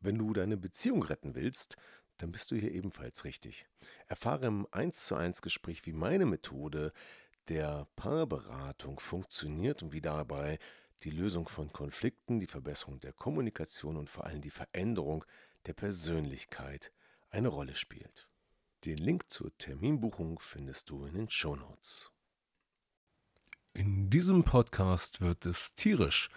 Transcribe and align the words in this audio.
Wenn 0.00 0.18
du 0.18 0.32
deine 0.32 0.56
Beziehung 0.56 1.02
retten 1.02 1.34
willst, 1.34 1.76
dann 2.18 2.32
bist 2.32 2.50
du 2.50 2.56
hier 2.56 2.72
ebenfalls 2.72 3.24
richtig. 3.24 3.66
Erfahre 4.06 4.46
im 4.46 4.66
1 4.70 5.06
zu 5.06 5.14
1 5.14 5.42
Gespräch, 5.42 5.86
wie 5.86 5.92
meine 5.92 6.26
Methode 6.26 6.92
der 7.48 7.86
Paarberatung 7.96 9.00
funktioniert 9.00 9.82
und 9.82 9.92
wie 9.92 10.00
dabei 10.00 10.58
die 11.04 11.10
Lösung 11.10 11.48
von 11.48 11.72
Konflikten, 11.72 12.40
die 12.40 12.46
Verbesserung 12.46 13.00
der 13.00 13.12
Kommunikation 13.12 13.96
und 13.96 14.10
vor 14.10 14.24
allem 14.24 14.42
die 14.42 14.50
Veränderung 14.50 15.24
der 15.66 15.72
Persönlichkeit 15.74 16.92
eine 17.30 17.48
Rolle 17.48 17.76
spielt. 17.76 18.28
Den 18.84 18.98
Link 18.98 19.30
zur 19.30 19.56
Terminbuchung 19.58 20.38
findest 20.40 20.90
du 20.90 21.04
in 21.04 21.14
den 21.14 21.30
Shownotes. 21.30 22.12
In 23.74 24.10
diesem 24.10 24.44
Podcast 24.44 25.20
wird 25.20 25.46
es 25.46 25.74
tierisch. 25.74 26.30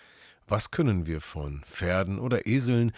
Was 0.48 0.72
können 0.72 1.06
wir 1.06 1.22
von 1.22 1.64
Pferden 1.64 2.20
oder 2.20 2.46
Eseln 2.46 2.92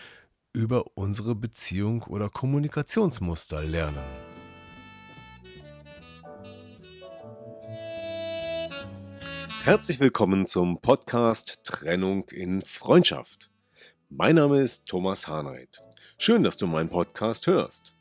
über 0.53 0.85
unsere 0.93 1.33
Beziehung 1.33 2.03
oder 2.03 2.29
Kommunikationsmuster 2.29 3.63
lernen. 3.63 3.97
Herzlich 9.63 9.99
willkommen 9.99 10.45
zum 10.45 10.79
Podcast 10.79 11.59
Trennung 11.63 12.29
in 12.29 12.61
Freundschaft. 12.61 13.49
Mein 14.09 14.35
Name 14.35 14.61
ist 14.61 14.85
Thomas 14.87 15.27
Hahnreit. 15.27 15.81
Schön, 16.19 16.43
dass 16.43 16.57
du 16.57 16.67
meinen 16.67 16.89
Podcast 16.89 17.47
hörst. 17.47 17.95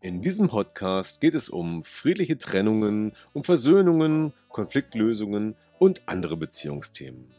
In 0.00 0.20
diesem 0.20 0.48
Podcast 0.48 1.22
geht 1.22 1.34
es 1.34 1.48
um 1.48 1.84
friedliche 1.84 2.36
Trennungen, 2.36 3.12
um 3.32 3.44
Versöhnungen, 3.44 4.34
Konfliktlösungen 4.50 5.56
und 5.78 6.06
andere 6.06 6.36
Beziehungsthemen. 6.36 7.32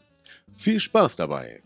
Viel 0.56 0.80
Spaß 0.80 1.14
dabei! 1.14 1.62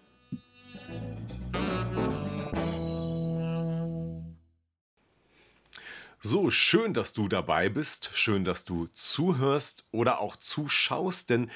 So, 6.22 6.50
schön, 6.50 6.92
dass 6.92 7.14
du 7.14 7.28
dabei 7.28 7.70
bist, 7.70 8.10
schön, 8.12 8.44
dass 8.44 8.66
du 8.66 8.88
zuhörst 8.88 9.86
oder 9.90 10.20
auch 10.20 10.36
zuschaust, 10.36 11.30
denn 11.30 11.50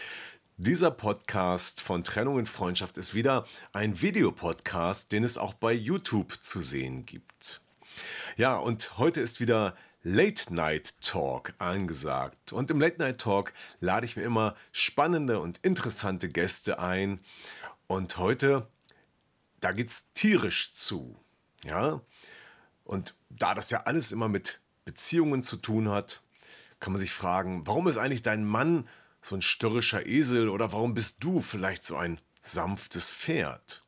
dieser 0.56 0.90
Podcast 0.90 1.82
von 1.82 2.02
Trennung 2.02 2.38
in 2.38 2.46
Freundschaft 2.46 2.96
ist 2.96 3.12
wieder 3.12 3.44
ein 3.74 4.00
Videopodcast, 4.00 5.12
den 5.12 5.22
es 5.22 5.36
auch 5.36 5.52
bei 5.52 5.74
YouTube 5.74 6.42
zu 6.42 6.62
sehen 6.62 7.04
gibt. 7.04 7.60
Ja, 8.38 8.56
und 8.56 8.96
heute 8.96 9.20
ist 9.20 9.38
wieder 9.38 9.74
Late 10.02 10.54
Night 10.54 10.98
Talk 11.02 11.52
angesagt. 11.58 12.54
Und 12.54 12.70
im 12.70 12.80
Late 12.80 12.96
Night 13.00 13.20
Talk 13.20 13.52
lade 13.80 14.06
ich 14.06 14.16
mir 14.16 14.22
immer 14.22 14.56
spannende 14.72 15.40
und 15.40 15.58
interessante 15.58 16.30
Gäste 16.30 16.78
ein. 16.78 17.20
Und 17.86 18.16
heute, 18.16 18.66
da 19.60 19.72
geht 19.72 19.90
es 19.90 20.10
tierisch 20.14 20.72
zu. 20.72 21.18
Ja, 21.64 22.00
und 22.84 23.14
da 23.30 23.54
das 23.54 23.70
ja 23.70 23.82
alles 23.82 24.12
immer 24.12 24.28
mit 24.28 24.60
Beziehungen 24.84 25.42
zu 25.42 25.56
tun 25.56 25.88
hat, 25.88 26.22
kann 26.80 26.92
man 26.92 27.00
sich 27.00 27.12
fragen, 27.12 27.66
warum 27.66 27.88
ist 27.88 27.96
eigentlich 27.96 28.22
dein 28.22 28.44
Mann 28.44 28.88
so 29.22 29.34
ein 29.34 29.42
störrischer 29.42 30.06
Esel 30.06 30.48
oder 30.48 30.72
warum 30.72 30.94
bist 30.94 31.24
du 31.24 31.40
vielleicht 31.40 31.84
so 31.84 31.96
ein 31.96 32.20
sanftes 32.42 33.10
Pferd? 33.10 33.82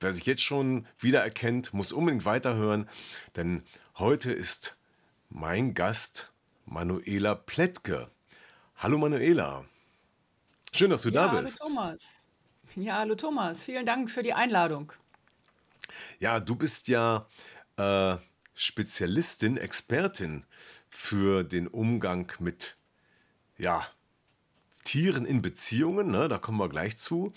Wer 0.00 0.12
sich 0.12 0.26
jetzt 0.26 0.42
schon 0.42 0.86
wiedererkennt, 0.98 1.72
muss 1.72 1.92
unbedingt 1.92 2.24
weiterhören, 2.24 2.88
denn 3.36 3.62
heute 3.96 4.32
ist 4.32 4.76
mein 5.30 5.74
Gast 5.74 6.32
Manuela 6.66 7.34
Plättke. 7.34 8.10
Hallo 8.76 8.98
Manuela. 8.98 9.64
Schön, 10.74 10.90
dass 10.90 11.02
du 11.02 11.10
ja, 11.10 11.28
da 11.28 11.40
bist. 11.40 11.60
Hallo 11.60 11.70
Thomas. 11.70 12.02
Ja, 12.74 12.98
hallo 12.98 13.14
Thomas. 13.14 13.62
Vielen 13.62 13.86
Dank 13.86 14.10
für 14.10 14.22
die 14.22 14.32
Einladung. 14.34 14.92
Ja, 16.18 16.40
du 16.40 16.56
bist 16.56 16.88
ja 16.88 17.28
äh, 17.76 18.16
Spezialistin, 18.62 19.56
Expertin 19.56 20.44
für 20.88 21.42
den 21.42 21.66
Umgang 21.66 22.32
mit 22.38 22.76
ja, 23.58 23.86
Tieren 24.84 25.24
in 25.24 25.42
Beziehungen, 25.42 26.10
ne? 26.10 26.28
da 26.28 26.38
kommen 26.38 26.58
wir 26.58 26.68
gleich 26.68 26.96
zu. 26.96 27.32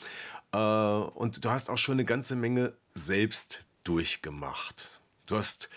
Äh, 0.52 0.58
und 0.58 1.44
du 1.44 1.50
hast 1.50 1.69
auch 1.69 1.78
schon 1.78 1.94
eine 1.94 2.06
ganze 2.06 2.36
Menge 2.36 2.74
selbst 2.94 3.66
durchgemacht. 3.84 5.00
Du 5.25 5.38
hast 5.38 5.69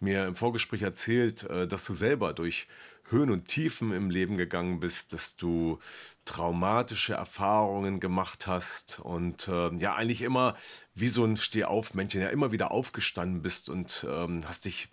mir 0.00 0.26
im 0.26 0.36
Vorgespräch 0.36 0.82
erzählt, 0.82 1.44
äh, 1.44 1.66
dass 1.68 1.84
du 1.84 1.94
selber 1.94 2.32
durch 2.32 2.66
Höhen 3.10 3.30
und 3.30 3.46
Tiefen 3.48 3.92
im 3.92 4.08
Leben 4.08 4.38
gegangen 4.38 4.80
bist, 4.80 5.12
dass 5.12 5.36
du 5.36 5.78
traumatische 6.24 7.12
Erfahrungen 7.12 8.00
gemacht 8.00 8.46
hast 8.46 9.00
und 9.00 9.48
äh, 9.48 9.74
ja 9.76 9.94
eigentlich 9.94 10.22
immer 10.22 10.56
wie 10.94 11.08
so 11.08 11.24
ein 11.24 11.36
Stehaufmännchen 11.36 12.22
ja 12.22 12.28
immer 12.28 12.50
wieder 12.50 12.70
aufgestanden 12.70 13.42
bist 13.42 13.68
und 13.68 14.06
ähm, 14.08 14.40
hast 14.46 14.64
dich 14.64 14.88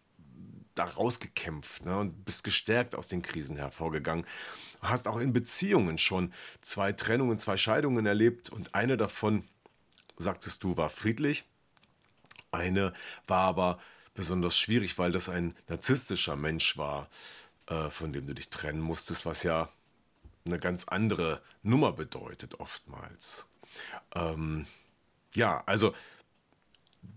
da 0.75 0.85
rausgekämpft 0.85 1.85
ne, 1.85 1.97
und 1.97 2.25
bist 2.25 2.43
gestärkt 2.43 2.95
aus 2.95 3.07
den 3.07 3.21
Krisen 3.21 3.57
hervorgegangen. 3.57 4.25
Hast 4.81 5.07
auch 5.07 5.19
in 5.19 5.33
Beziehungen 5.33 5.97
schon 5.97 6.33
zwei 6.61 6.91
Trennungen, 6.91 7.39
zwei 7.39 7.57
Scheidungen 7.57 8.05
erlebt 8.05 8.49
und 8.49 8.73
eine 8.73 8.97
davon, 8.97 9.43
sagtest 10.17 10.63
du, 10.63 10.77
war 10.77 10.89
friedlich. 10.89 11.45
Eine 12.51 12.93
war 13.27 13.41
aber 13.41 13.79
besonders 14.13 14.57
schwierig, 14.57 14.97
weil 14.97 15.11
das 15.11 15.29
ein 15.29 15.55
narzisstischer 15.67 16.35
Mensch 16.35 16.77
war, 16.77 17.09
äh, 17.67 17.89
von 17.89 18.11
dem 18.13 18.27
du 18.27 18.33
dich 18.33 18.49
trennen 18.49 18.81
musstest, 18.81 19.25
was 19.25 19.43
ja 19.43 19.69
eine 20.45 20.59
ganz 20.59 20.85
andere 20.85 21.41
Nummer 21.63 21.93
bedeutet 21.93 22.59
oftmals. 22.59 23.45
Ähm, 24.15 24.65
ja, 25.35 25.63
also 25.65 25.93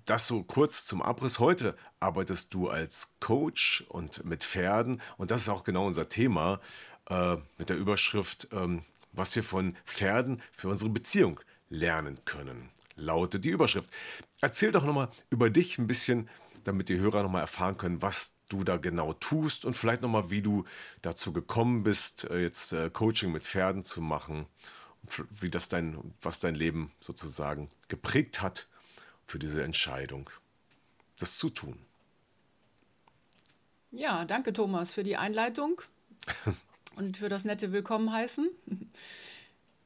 das 0.06 0.26
so 0.26 0.42
kurz 0.42 0.84
zum 0.84 1.02
Abriss. 1.02 1.38
Heute 1.38 1.76
arbeitest 2.00 2.54
du 2.54 2.68
als 2.68 3.16
Coach 3.20 3.84
und 3.88 4.24
mit 4.24 4.44
Pferden 4.44 5.00
und 5.16 5.30
das 5.30 5.42
ist 5.42 5.48
auch 5.48 5.64
genau 5.64 5.86
unser 5.86 6.08
Thema 6.08 6.60
äh, 7.08 7.36
mit 7.58 7.70
der 7.70 7.76
Überschrift, 7.76 8.48
ähm, 8.52 8.82
was 9.12 9.34
wir 9.36 9.42
von 9.42 9.76
Pferden 9.84 10.42
für 10.52 10.68
unsere 10.68 10.90
Beziehung 10.90 11.40
lernen 11.68 12.20
können. 12.24 12.70
Lautet 12.96 13.44
die 13.44 13.50
Überschrift. 13.50 13.90
Erzähl 14.40 14.72
doch 14.72 14.84
nochmal 14.84 15.10
über 15.30 15.50
dich 15.50 15.78
ein 15.78 15.86
bisschen, 15.86 16.28
damit 16.64 16.88
die 16.88 16.98
Hörer 16.98 17.22
nochmal 17.22 17.42
erfahren 17.42 17.76
können, 17.76 18.02
was 18.02 18.36
du 18.48 18.64
da 18.64 18.76
genau 18.76 19.12
tust 19.14 19.64
und 19.64 19.76
vielleicht 19.76 20.02
nochmal, 20.02 20.30
wie 20.30 20.42
du 20.42 20.64
dazu 21.02 21.32
gekommen 21.32 21.82
bist, 21.82 22.24
äh, 22.24 22.40
jetzt 22.40 22.72
äh, 22.72 22.90
Coaching 22.90 23.32
mit 23.32 23.42
Pferden 23.42 23.84
zu 23.84 24.00
machen, 24.00 24.46
wie 25.30 25.50
das 25.50 25.68
dein, 25.68 26.14
was 26.22 26.40
dein 26.40 26.54
Leben 26.54 26.92
sozusagen 27.00 27.68
geprägt 27.88 28.40
hat 28.40 28.68
für 29.26 29.38
diese 29.38 29.62
Entscheidung, 29.62 30.30
das 31.18 31.38
zu 31.38 31.50
tun. 31.50 31.78
Ja, 33.90 34.24
danke 34.24 34.52
Thomas 34.52 34.90
für 34.90 35.04
die 35.04 35.16
Einleitung 35.16 35.80
und 36.96 37.16
für 37.16 37.28
das 37.28 37.44
nette 37.44 37.72
Willkommen 37.72 38.12
heißen. 38.12 38.50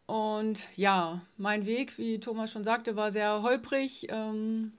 Und 0.07 0.61
ja, 0.75 1.21
mein 1.37 1.67
Weg, 1.67 1.99
wie 1.99 2.19
Thomas 2.19 2.51
schon 2.51 2.65
sagte, 2.65 2.97
war 2.97 3.13
sehr 3.13 3.43
holprig. 3.43 4.07
Ähm, 4.09 4.73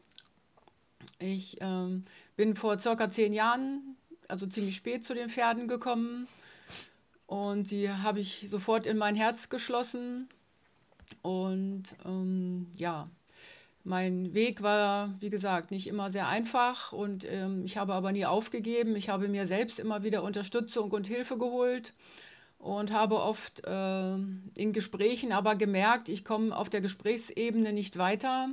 ich 1.20 1.58
ähm, 1.62 2.06
bin 2.36 2.56
vor 2.56 2.80
circa 2.80 3.12
zehn 3.12 3.34
Jahren, 3.34 3.96
also 4.28 4.47
ziemlich 4.47 4.76
spät, 4.76 5.06
zu 5.06 5.14
den 5.14 5.30
Pferden 5.30 5.68
gekommen. 5.68 6.28
Und 7.28 7.68
sie 7.68 7.91
habe 7.91 8.22
ich 8.22 8.47
sofort 8.50 8.88
in 8.88 8.97
mein 8.97 9.16
Herz 9.16 9.50
geschlossen. 9.50 10.28
Und 11.22 11.84
ähm, 12.06 12.72
ja, 12.74 13.08
mein 13.84 14.34
Weg 14.34 14.62
war, 14.62 15.16
wie 15.19 15.29
gesagt, 15.29 15.72
nicht 15.72 15.88
immer 15.88 16.12
sehr 16.12 16.28
einfach 16.28 16.91
und 16.94 17.25
ähm, 17.25 17.63
ich 17.66 17.78
habe 17.78 17.94
aber 17.94 18.12
nie 18.12 18.25
aufgegeben. 18.25 18.95
Ich 18.95 19.09
habe 19.09 19.28
mir 19.28 19.47
selbst 19.47 19.79
immer 19.79 20.03
wieder 20.03 20.23
Unterstützung 20.23 20.91
und 20.91 21.07
Hilfe 21.07 21.38
geholt 21.38 21.94
und 22.59 22.91
habe 22.91 23.19
oft 23.19 23.66
äh, 23.66 24.13
in 24.56 24.73
Gesprächen 24.73 25.31
aber 25.31 25.56
gemerkt, 25.56 26.09
ich 26.09 26.25
komme 26.25 26.56
auf 26.56 26.69
der 26.69 26.81
Gesprächsebene 26.81 27.73
nicht 27.73 27.97
weiter. 27.97 28.50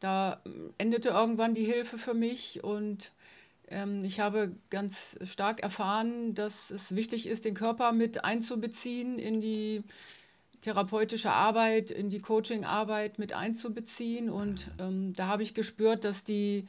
Da 0.00 0.42
endete 0.78 1.10
irgendwann 1.10 1.54
die 1.54 1.64
Hilfe 1.64 1.96
für 1.96 2.14
mich 2.14 2.62
und 2.62 3.12
ähm, 3.68 4.04
ich 4.04 4.20
habe 4.20 4.52
ganz 4.70 5.18
stark 5.24 5.60
erfahren, 5.60 6.34
dass 6.34 6.70
es 6.70 6.94
wichtig 6.94 7.26
ist, 7.26 7.44
den 7.44 7.54
Körper 7.54 7.92
mit 7.92 8.24
einzubeziehen 8.24 9.18
in 9.18 9.40
die 9.40 9.82
therapeutische 10.66 11.30
Arbeit, 11.30 11.92
in 11.92 12.10
die 12.10 12.18
Coaching-Arbeit 12.18 13.20
mit 13.20 13.32
einzubeziehen. 13.32 14.28
Und 14.28 14.68
ähm, 14.80 15.14
da 15.14 15.28
habe 15.28 15.44
ich 15.44 15.54
gespürt, 15.54 16.04
dass 16.04 16.24
die 16.24 16.66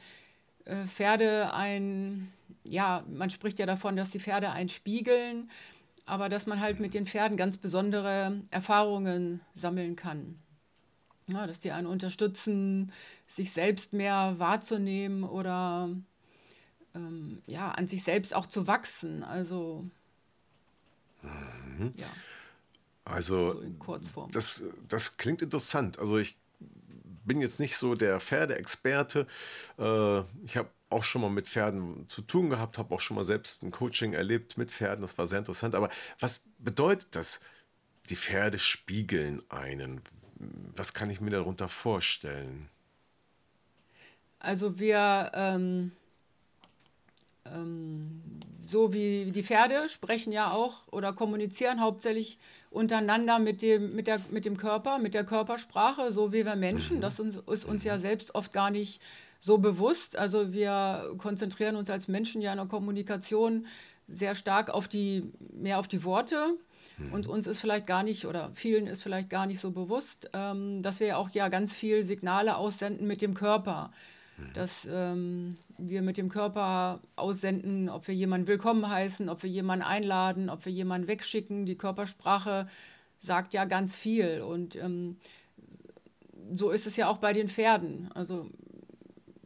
äh, 0.66 0.86
Pferde 0.86 1.52
ein, 1.52 2.32
ja, 2.62 3.02
man 3.08 3.28
spricht 3.28 3.58
ja 3.58 3.66
davon, 3.66 3.96
dass 3.96 4.10
die 4.10 4.20
Pferde 4.20 4.50
ein 4.50 4.68
spiegeln, 4.68 5.50
aber 6.06 6.28
dass 6.28 6.46
man 6.46 6.60
halt 6.60 6.78
mit 6.78 6.94
den 6.94 7.08
Pferden 7.08 7.36
ganz 7.36 7.56
besondere 7.56 8.40
Erfahrungen 8.52 9.40
sammeln 9.56 9.96
kann. 9.96 10.38
Ja, 11.26 11.48
dass 11.48 11.58
die 11.58 11.72
einen 11.72 11.88
unterstützen, 11.88 12.92
sich 13.26 13.50
selbst 13.50 13.92
mehr 13.92 14.36
wahrzunehmen 14.38 15.24
oder 15.24 15.90
ähm, 16.94 17.42
ja, 17.48 17.72
an 17.72 17.88
sich 17.88 18.04
selbst 18.04 18.32
auch 18.32 18.46
zu 18.46 18.68
wachsen. 18.68 19.24
Also 19.24 19.84
mhm. 21.22 21.90
ja. 21.96 22.06
Also, 23.10 23.62
so 23.84 24.28
das, 24.30 24.64
das 24.88 25.16
klingt 25.16 25.42
interessant. 25.42 25.98
Also 25.98 26.18
ich 26.18 26.36
bin 27.24 27.40
jetzt 27.40 27.60
nicht 27.60 27.76
so 27.76 27.94
der 27.94 28.20
Pferdeexperte. 28.20 29.26
Äh, 29.78 30.20
ich 30.44 30.56
habe 30.56 30.68
auch 30.90 31.04
schon 31.04 31.22
mal 31.22 31.30
mit 31.30 31.46
Pferden 31.46 32.08
zu 32.08 32.22
tun 32.22 32.50
gehabt, 32.50 32.78
habe 32.78 32.94
auch 32.94 33.00
schon 33.00 33.16
mal 33.16 33.24
selbst 33.24 33.62
ein 33.62 33.70
Coaching 33.70 34.14
erlebt 34.14 34.58
mit 34.58 34.70
Pferden. 34.70 35.02
Das 35.02 35.18
war 35.18 35.26
sehr 35.26 35.38
interessant. 35.38 35.74
Aber 35.74 35.90
was 36.18 36.44
bedeutet 36.58 37.14
das? 37.14 37.40
Die 38.08 38.16
Pferde 38.16 38.58
spiegeln 38.58 39.42
einen. 39.50 40.00
Was 40.74 40.94
kann 40.94 41.10
ich 41.10 41.20
mir 41.20 41.30
darunter 41.30 41.68
vorstellen? 41.68 42.68
Also 44.38 44.78
wir, 44.78 45.32
ähm, 45.34 45.92
ähm, 47.54 48.22
so 48.66 48.92
wie 48.92 49.32
die 49.32 49.42
Pferde 49.42 49.88
sprechen 49.88 50.32
ja 50.32 50.50
auch 50.50 50.86
oder 50.90 51.12
kommunizieren 51.12 51.80
hauptsächlich 51.80 52.38
untereinander 52.70 53.38
mit 53.38 53.62
dem, 53.62 53.94
mit 53.94 54.06
der, 54.06 54.20
mit 54.30 54.44
dem 54.44 54.56
Körper, 54.56 54.98
mit 54.98 55.14
der 55.14 55.24
Körpersprache, 55.24 56.12
so 56.12 56.32
wie 56.32 56.44
wir 56.44 56.56
Menschen. 56.56 56.98
Mhm. 56.98 57.00
Das 57.00 57.18
uns, 57.18 57.36
ist 57.50 57.64
uns 57.64 57.84
ja 57.84 57.98
selbst 57.98 58.34
oft 58.34 58.52
gar 58.52 58.70
nicht 58.70 59.00
so 59.40 59.58
bewusst. 59.58 60.16
Also 60.16 60.52
wir 60.52 61.14
konzentrieren 61.18 61.76
uns 61.76 61.88
als 61.90 62.08
Menschen 62.08 62.42
ja 62.42 62.52
in 62.52 62.58
der 62.58 62.66
Kommunikation 62.66 63.66
sehr 64.06 64.34
stark 64.34 64.70
auf 64.70 64.88
die, 64.88 65.32
mehr 65.52 65.78
auf 65.78 65.88
die 65.88 66.04
Worte. 66.04 66.54
Mhm. 66.98 67.12
Und 67.12 67.26
uns 67.26 67.46
ist 67.46 67.60
vielleicht 67.60 67.86
gar 67.86 68.02
nicht, 68.02 68.26
oder 68.26 68.50
vielen 68.54 68.86
ist 68.86 69.02
vielleicht 69.02 69.30
gar 69.30 69.46
nicht 69.46 69.60
so 69.60 69.70
bewusst, 69.70 70.30
ähm, 70.34 70.82
dass 70.82 71.00
wir 71.00 71.16
auch 71.18 71.30
ja 71.30 71.48
ganz 71.48 71.72
viel 71.72 72.04
Signale 72.04 72.56
aussenden 72.56 73.06
mit 73.06 73.22
dem 73.22 73.34
Körper. 73.34 73.92
Mhm. 74.38 74.52
Dass 74.54 74.88
ähm, 74.90 75.56
wir 75.76 76.02
mit 76.02 76.16
dem 76.16 76.28
Körper 76.28 77.00
aussenden, 77.16 77.88
ob 77.88 78.08
wir 78.08 78.14
jemanden 78.14 78.46
willkommen 78.46 78.88
heißen, 78.88 79.28
ob 79.28 79.42
wir 79.42 79.50
jemanden 79.50 79.84
einladen, 79.84 80.48
ob 80.48 80.64
wir 80.64 80.72
jemanden 80.72 81.08
wegschicken. 81.08 81.66
Die 81.66 81.76
Körpersprache 81.76 82.68
sagt 83.20 83.52
ja 83.54 83.64
ganz 83.64 83.96
viel. 83.96 84.40
Und 84.42 84.76
ähm, 84.76 85.16
so 86.54 86.70
ist 86.70 86.86
es 86.86 86.96
ja 86.96 87.08
auch 87.08 87.18
bei 87.18 87.32
den 87.32 87.48
Pferden. 87.48 88.10
Also 88.14 88.48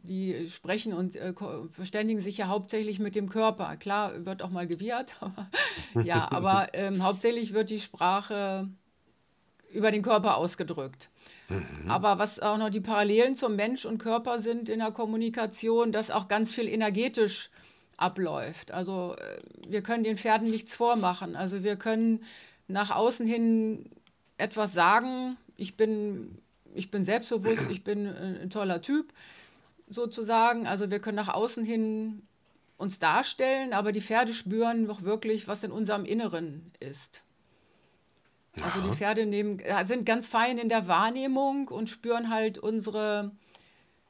die 0.03 0.49
sprechen 0.49 0.93
und 0.93 1.15
äh, 1.15 1.33
verständigen 1.71 2.19
sich 2.19 2.37
ja 2.37 2.47
hauptsächlich 2.47 2.99
mit 2.99 3.15
dem 3.15 3.29
Körper. 3.29 3.77
Klar, 3.77 4.25
wird 4.25 4.43
auch 4.43 4.49
mal 4.49 4.67
gewiehert, 4.67 5.15
ja, 6.03 6.29
aber 6.29 6.73
ähm, 6.73 7.03
hauptsächlich 7.03 7.53
wird 7.53 7.69
die 7.69 7.79
Sprache 7.79 8.67
über 9.71 9.91
den 9.91 10.03
Körper 10.03 10.37
ausgedrückt. 10.37 11.09
Mhm. 11.49 11.89
Aber 11.89 12.19
was 12.19 12.39
auch 12.39 12.57
noch 12.57 12.69
die 12.69 12.81
Parallelen 12.81 13.35
zum 13.35 13.55
Mensch 13.55 13.85
und 13.85 13.97
Körper 13.97 14.39
sind 14.39 14.69
in 14.69 14.79
der 14.79 14.91
Kommunikation, 14.91 15.91
dass 15.91 16.11
auch 16.11 16.27
ganz 16.27 16.53
viel 16.53 16.67
energetisch 16.67 17.49
abläuft. 17.97 18.71
Also 18.71 19.15
äh, 19.17 19.41
wir 19.67 19.81
können 19.81 20.03
den 20.03 20.17
Pferden 20.17 20.49
nichts 20.49 20.75
vormachen. 20.75 21.35
Also 21.35 21.63
wir 21.63 21.75
können 21.75 22.23
nach 22.67 22.91
außen 22.91 23.27
hin 23.27 23.89
etwas 24.37 24.73
sagen. 24.73 25.37
Ich 25.57 25.77
bin, 25.77 26.37
ich 26.73 26.91
bin 26.91 27.05
selbstbewusst, 27.05 27.69
ich 27.69 27.83
bin 27.83 28.05
äh, 28.05 28.41
ein 28.43 28.49
toller 28.49 28.81
Typ 28.81 29.13
sozusagen. 29.89 30.67
Also 30.67 30.89
wir 30.89 30.99
können 30.99 31.17
nach 31.17 31.33
außen 31.33 31.63
hin 31.63 32.23
uns 32.77 32.99
darstellen, 32.99 33.73
aber 33.73 33.91
die 33.91 34.01
Pferde 34.01 34.33
spüren 34.33 34.87
doch 34.87 35.03
wirklich, 35.03 35.47
was 35.47 35.63
in 35.63 35.71
unserem 35.71 36.05
Inneren 36.05 36.71
ist. 36.79 37.21
Also 38.61 38.87
die 38.87 38.95
Pferde 38.95 39.25
nehmen, 39.25 39.59
äh, 39.59 39.85
sind 39.87 40.05
ganz 40.05 40.27
fein 40.27 40.57
in 40.57 40.69
der 40.69 40.87
Wahrnehmung 40.87 41.67
und 41.69 41.89
spüren 41.89 42.29
halt 42.29 42.59
unsere, 42.59 43.31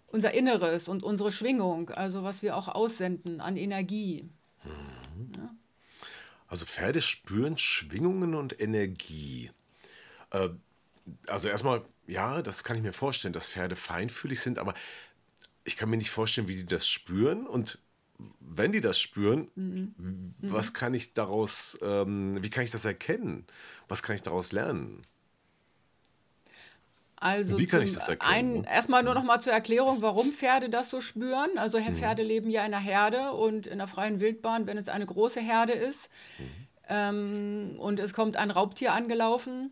unser 0.07 0.34
Inneres 0.34 0.88
und 0.88 1.04
unsere 1.04 1.31
Schwingung, 1.31 1.90
also 1.90 2.24
was 2.24 2.42
wir 2.42 2.57
auch 2.57 2.68
aussenden 2.68 3.40
an 3.40 3.56
Energie. 3.56 4.30
Mhm. 4.63 5.31
Ja. 5.38 5.56
Also 6.48 6.66
Pferde 6.66 7.01
spüren 7.01 7.57
Schwingungen 7.57 8.36
und 8.36 8.60
Energie. 8.60 9.51
Äh, 10.31 10.50
also 11.28 11.48
erstmal, 11.48 11.84
ja, 12.06 12.42
das 12.42 12.63
kann 12.63 12.75
ich 12.75 12.84
mir 12.84 12.94
vorstellen, 12.94 13.34
dass 13.34 13.48
Pferde 13.48 13.75
feinfühlig 13.75 14.42
sind, 14.42 14.60
aber 14.60 14.74
ich 15.63 15.78
kann 15.78 15.90
mir 15.90 15.98
nicht 15.98 16.12
vorstellen, 16.12 16.50
wie 16.50 16.57
die 16.57 16.66
das 16.66 16.88
spüren 16.88 17.48
und 17.48 17.80
wenn 18.40 18.72
die 18.72 18.81
das 18.81 19.00
spüren, 19.00 19.50
mhm. 19.56 20.34
was 20.42 20.70
mhm. 20.70 20.74
kann 20.74 20.94
ich 20.94 21.14
daraus, 21.14 21.78
ähm, 21.81 22.38
wie 22.42 22.50
kann 22.50 22.64
ich 22.64 22.72
das 22.72 22.86
erkennen? 22.86 23.46
Was 23.88 24.04
kann 24.04 24.16
ich 24.16 24.24
daraus 24.24 24.52
lernen? 24.52 25.02
Also 27.16 27.58
wie 27.58 27.68
kann 27.68 27.81
ich 27.81 27.94
das 27.94 28.10
erkennen? 28.10 28.31
Ein, 28.31 28.64
erstmal 28.66 29.02
nur 29.02 29.14
noch 29.14 29.24
mal 29.24 29.40
zur 29.40 29.54
Erklärung, 29.54 30.02
warum 30.02 30.34
Pferde 30.34 30.70
das 30.70 30.90
so 30.90 31.00
spüren. 31.00 31.58
Also 31.58 31.80
mhm. 31.80 31.96
Pferde 31.98 32.22
leben 32.22 32.50
ja 32.50 32.66
in 32.66 32.74
einer 32.74 32.84
Herde 32.84 33.31
und 33.31 33.66
in 33.66 33.78
der 33.78 33.88
freien 33.88 34.20
Wildbahn, 34.20 34.68
wenn 34.68 34.78
es 34.78 34.90
eine 34.90 35.06
große 35.06 35.40
Herde 35.40 35.72
ist 35.72 36.10
mhm. 36.38 36.46
ähm, 36.90 37.76
und 37.80 38.00
es 38.00 38.14
kommt 38.14 38.36
ein 38.36 38.52
Raubtier 38.52 38.94
angelaufen 38.94 39.72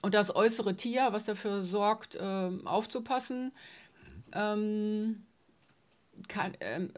und 0.00 0.14
das 0.14 0.34
äußere 0.34 0.76
Tier, 0.76 1.08
was 1.10 1.24
dafür 1.24 1.66
sorgt, 1.66 2.14
äh, 2.14 2.50
aufzupassen, 2.64 3.52
ähm, 4.32 5.26
kann, 6.28 6.52
ähm, 6.60 6.90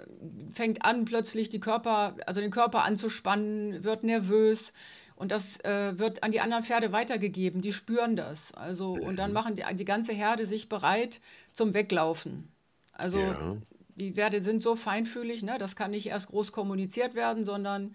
fängt 0.53 0.85
an, 0.85 1.05
plötzlich 1.05 1.49
die 1.49 1.61
Körper, 1.61 2.17
also 2.27 2.41
den 2.41 2.51
Körper 2.51 2.85
anzuspannen, 2.85 3.85
wird 3.85 4.05
nervös. 4.05 4.73
Und 5.17 5.33
das 5.33 5.59
äh, 5.65 5.99
wird 5.99 6.23
an 6.23 6.31
die 6.31 6.41
anderen 6.41 6.63
Pferde 6.63 6.93
weitergegeben. 6.93 7.61
Die 7.61 7.73
spüren 7.73 8.15
das. 8.15 8.53
Also, 8.55 8.93
und 8.93 9.17
dann 9.17 9.33
machen 9.33 9.57
die, 9.57 9.65
die 9.75 9.85
ganze 9.85 10.13
Herde 10.13 10.47
sich 10.47 10.69
bereit 10.69 11.21
zum 11.53 11.75
Weglaufen. 11.75 12.49
Also 12.93 13.19
ja. 13.19 13.57
die 13.97 14.13
Pferde 14.13 14.43
sind 14.43 14.63
so 14.63 14.77
feinfühlig, 14.77 15.43
ne? 15.43 15.57
das 15.59 15.77
kann 15.77 15.93
nicht 15.93 16.07
erst 16.07 16.29
groß 16.29 16.53
kommuniziert 16.53 17.15
werden, 17.15 17.45
sondern 17.45 17.95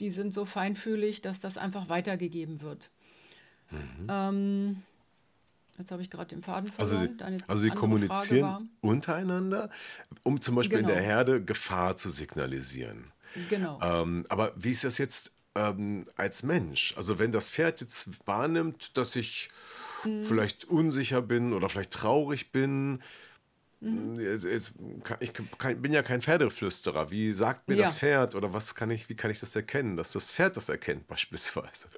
die 0.00 0.10
sind 0.10 0.34
so 0.34 0.44
feinfühlig, 0.44 1.22
dass 1.22 1.40
das 1.40 1.56
einfach 1.56 1.88
weitergegeben 1.88 2.60
wird. 2.60 2.90
Mhm. 3.70 4.06
Ähm, 4.08 4.82
Jetzt 5.80 5.92
habe 5.92 6.02
ich 6.02 6.10
gerade 6.10 6.28
den 6.28 6.42
Faden 6.42 6.70
verloren. 6.70 7.18
Also 7.18 7.36
sie, 7.36 7.44
also 7.46 7.62
sie 7.62 7.70
kommunizieren 7.70 8.70
untereinander, 8.80 9.70
um 10.22 10.40
zum 10.40 10.54
Beispiel 10.54 10.78
genau. 10.78 10.90
in 10.90 10.94
der. 10.94 11.02
Herde 11.02 11.42
Gefahr 11.42 11.96
zu 11.96 12.10
signalisieren. 12.10 13.12
Genau. 13.48 13.80
Ähm, 13.82 14.26
aber 14.28 14.52
wie 14.56 14.70
ist 14.70 14.84
das 14.84 14.98
jetzt 14.98 15.32
ähm, 15.54 16.04
als 16.16 16.42
Mensch? 16.42 16.94
Also 16.96 17.18
wenn 17.18 17.32
das 17.32 17.48
Pferd 17.48 17.80
jetzt 17.80 18.26
wahrnimmt, 18.26 18.96
dass 18.98 19.16
ich 19.16 19.48
mhm. 20.04 20.22
vielleicht 20.22 20.64
unsicher 20.66 21.22
bin 21.22 21.52
oder 21.52 21.68
vielleicht 21.68 21.92
traurig 21.92 22.52
bin, 22.52 23.00
Mhm. 23.82 24.20
Es, 24.20 24.44
es, 24.44 24.74
ich 25.20 25.32
kann, 25.32 25.80
bin 25.80 25.94
ja 25.94 26.02
kein 26.02 26.20
Pferdeflüsterer. 26.20 27.10
Wie 27.10 27.32
sagt 27.32 27.66
mir 27.66 27.76
ja. 27.76 27.84
das 27.84 27.96
Pferd 27.96 28.34
oder 28.34 28.52
was 28.52 28.74
kann 28.74 28.90
ich, 28.90 29.08
wie 29.08 29.16
kann 29.16 29.30
ich 29.30 29.40
das 29.40 29.56
erkennen, 29.56 29.96
dass 29.96 30.12
das 30.12 30.32
Pferd 30.32 30.58
das 30.58 30.68
erkennt 30.68 31.06
beispielsweise? 31.08 31.88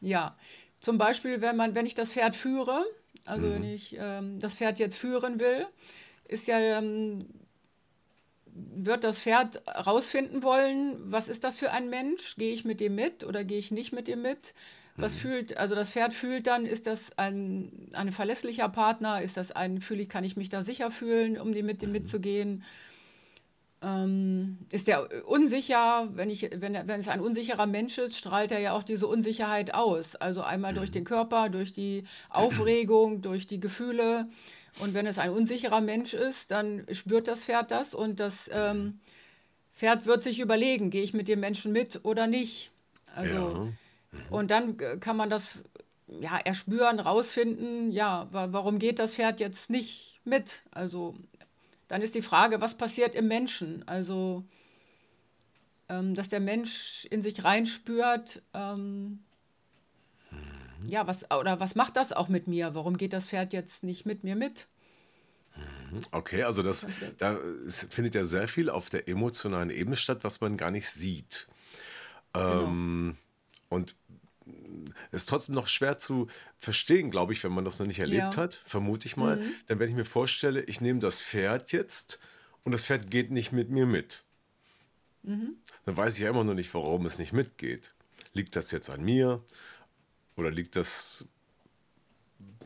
Ja, 0.00 0.36
zum 0.80 0.98
Beispiel, 0.98 1.40
wenn 1.40 1.56
man, 1.56 1.74
wenn 1.74 1.86
ich 1.86 1.94
das 1.94 2.12
Pferd 2.12 2.36
führe, 2.36 2.84
also 3.24 3.46
mhm. 3.46 3.54
wenn 3.54 3.64
ich 3.64 3.96
ähm, 3.98 4.40
das 4.40 4.54
Pferd 4.54 4.78
jetzt 4.78 4.96
führen 4.96 5.38
will, 5.38 5.66
ist 6.26 6.48
ja, 6.48 6.58
ähm, 6.58 7.26
wird 8.52 9.04
das 9.04 9.18
Pferd 9.18 9.62
rausfinden 9.68 10.42
wollen, 10.42 10.96
was 11.10 11.28
ist 11.28 11.44
das 11.44 11.58
für 11.58 11.70
ein 11.70 11.90
Mensch? 11.90 12.36
Gehe 12.36 12.52
ich 12.52 12.64
mit 12.64 12.80
dem 12.80 12.94
mit 12.94 13.24
oder 13.24 13.44
gehe 13.44 13.58
ich 13.58 13.70
nicht 13.70 13.92
mit 13.92 14.08
dem 14.08 14.22
mit? 14.22 14.54
Was 14.96 15.14
mhm. 15.14 15.18
fühlt, 15.18 15.56
also 15.56 15.74
das 15.74 15.90
Pferd 15.90 16.14
fühlt 16.14 16.46
dann, 16.46 16.66
ist 16.66 16.86
das 16.86 17.16
ein, 17.16 17.88
ein 17.92 18.12
verlässlicher 18.12 18.68
Partner? 18.68 19.22
Ist 19.22 19.36
das 19.36 19.52
ein, 19.52 19.80
fühle 19.80 20.02
ich, 20.02 20.08
kann 20.08 20.24
ich 20.24 20.36
mich 20.36 20.48
da 20.48 20.62
sicher 20.62 20.90
fühlen, 20.90 21.38
um 21.38 21.52
die 21.52 21.62
mit 21.62 21.82
dem 21.82 21.90
mhm. 21.90 21.96
mitzugehen? 21.96 22.64
Ähm, 23.82 24.58
ist 24.68 24.88
der 24.88 25.26
unsicher, 25.26 26.08
wenn, 26.12 26.28
ich, 26.28 26.42
wenn, 26.42 26.74
wenn 26.74 27.00
es 27.00 27.08
ein 27.08 27.20
unsicherer 27.20 27.66
Mensch 27.66 27.96
ist, 27.96 28.18
strahlt 28.18 28.52
er 28.52 28.58
ja 28.58 28.72
auch 28.72 28.82
diese 28.82 29.06
Unsicherheit 29.06 29.72
aus. 29.72 30.16
Also 30.16 30.42
einmal 30.42 30.74
durch 30.74 30.90
den 30.90 31.04
Körper, 31.04 31.48
durch 31.48 31.72
die 31.72 32.04
Aufregung, 32.28 33.22
durch 33.22 33.46
die 33.46 33.60
Gefühle. 33.60 34.28
Und 34.80 34.92
wenn 34.92 35.06
es 35.06 35.18
ein 35.18 35.30
unsicherer 35.30 35.80
Mensch 35.80 36.14
ist, 36.14 36.50
dann 36.50 36.86
spürt 36.92 37.26
das 37.26 37.44
Pferd 37.44 37.70
das 37.70 37.94
und 37.94 38.20
das 38.20 38.50
ähm, 38.52 39.00
Pferd 39.74 40.04
wird 40.04 40.22
sich 40.22 40.40
überlegen, 40.40 40.90
gehe 40.90 41.02
ich 41.02 41.14
mit 41.14 41.26
dem 41.26 41.40
Menschen 41.40 41.72
mit 41.72 42.04
oder 42.04 42.26
nicht. 42.26 42.70
Also, 43.16 43.34
ja. 43.34 43.68
Und 44.28 44.50
dann 44.50 44.76
kann 45.00 45.16
man 45.16 45.30
das 45.30 45.58
ja, 46.20 46.38
erspüren, 46.38 47.00
rausfinden, 47.00 47.92
ja, 47.92 48.28
warum 48.30 48.78
geht 48.78 48.98
das 48.98 49.14
Pferd 49.14 49.40
jetzt 49.40 49.70
nicht 49.70 50.20
mit? 50.24 50.62
Also 50.70 51.14
dann 51.90 52.02
ist 52.02 52.14
die 52.14 52.22
Frage, 52.22 52.60
was 52.60 52.76
passiert 52.76 53.16
im 53.16 53.26
Menschen? 53.26 53.82
Also, 53.88 54.44
ähm, 55.88 56.14
dass 56.14 56.28
der 56.28 56.38
Mensch 56.38 57.04
in 57.10 57.20
sich 57.20 57.42
reinspürt, 57.42 58.42
ähm, 58.54 59.24
mhm. 60.30 60.88
ja, 60.88 61.08
was, 61.08 61.28
oder 61.32 61.58
was 61.58 61.74
macht 61.74 61.96
das 61.96 62.12
auch 62.12 62.28
mit 62.28 62.46
mir? 62.46 62.76
Warum 62.76 62.96
geht 62.96 63.12
das 63.12 63.26
Pferd 63.26 63.52
jetzt 63.52 63.82
nicht 63.82 64.06
mit 64.06 64.22
mir 64.22 64.36
mit? 64.36 64.68
Mhm. 65.56 66.00
Okay, 66.12 66.44
also 66.44 66.62
das, 66.62 66.86
da 67.18 67.36
findet 67.66 68.14
ja 68.14 68.22
sehr 68.22 68.46
viel 68.46 68.70
auf 68.70 68.88
der 68.88 69.08
emotionalen 69.08 69.70
Ebene 69.70 69.96
statt, 69.96 70.20
was 70.22 70.40
man 70.40 70.56
gar 70.56 70.70
nicht 70.70 70.88
sieht. 70.88 71.48
Genau. 72.32 72.66
Ähm, 72.68 73.16
und 73.68 73.96
ist 75.12 75.28
trotzdem 75.28 75.54
noch 75.54 75.68
schwer 75.68 75.98
zu 75.98 76.28
verstehen, 76.58 77.10
glaube 77.10 77.32
ich, 77.32 77.44
wenn 77.44 77.52
man 77.52 77.64
das 77.64 77.78
noch 77.78 77.86
nicht 77.86 78.00
erlebt 78.00 78.34
Ja. 78.34 78.42
hat, 78.42 78.54
vermute 78.64 79.06
ich 79.06 79.16
mal. 79.16 79.36
Mhm. 79.36 79.54
Denn 79.68 79.78
wenn 79.78 79.88
ich 79.88 79.94
mir 79.94 80.04
vorstelle, 80.04 80.62
ich 80.62 80.80
nehme 80.80 81.00
das 81.00 81.20
Pferd 81.22 81.72
jetzt 81.72 82.18
und 82.64 82.72
das 82.72 82.84
Pferd 82.84 83.10
geht 83.10 83.30
nicht 83.30 83.52
mit 83.52 83.70
mir 83.70 83.86
mit, 83.86 84.24
Mhm. 85.22 85.56
dann 85.84 85.96
weiß 85.96 86.14
ich 86.14 86.20
ja 86.20 86.30
immer 86.30 86.44
noch 86.44 86.54
nicht, 86.54 86.72
warum 86.72 87.04
es 87.06 87.18
nicht 87.18 87.32
mitgeht. 87.32 87.94
Liegt 88.32 88.56
das 88.56 88.70
jetzt 88.70 88.88
an 88.88 89.02
mir 89.02 89.42
oder 90.36 90.50
liegt 90.50 90.76
das, 90.76 91.26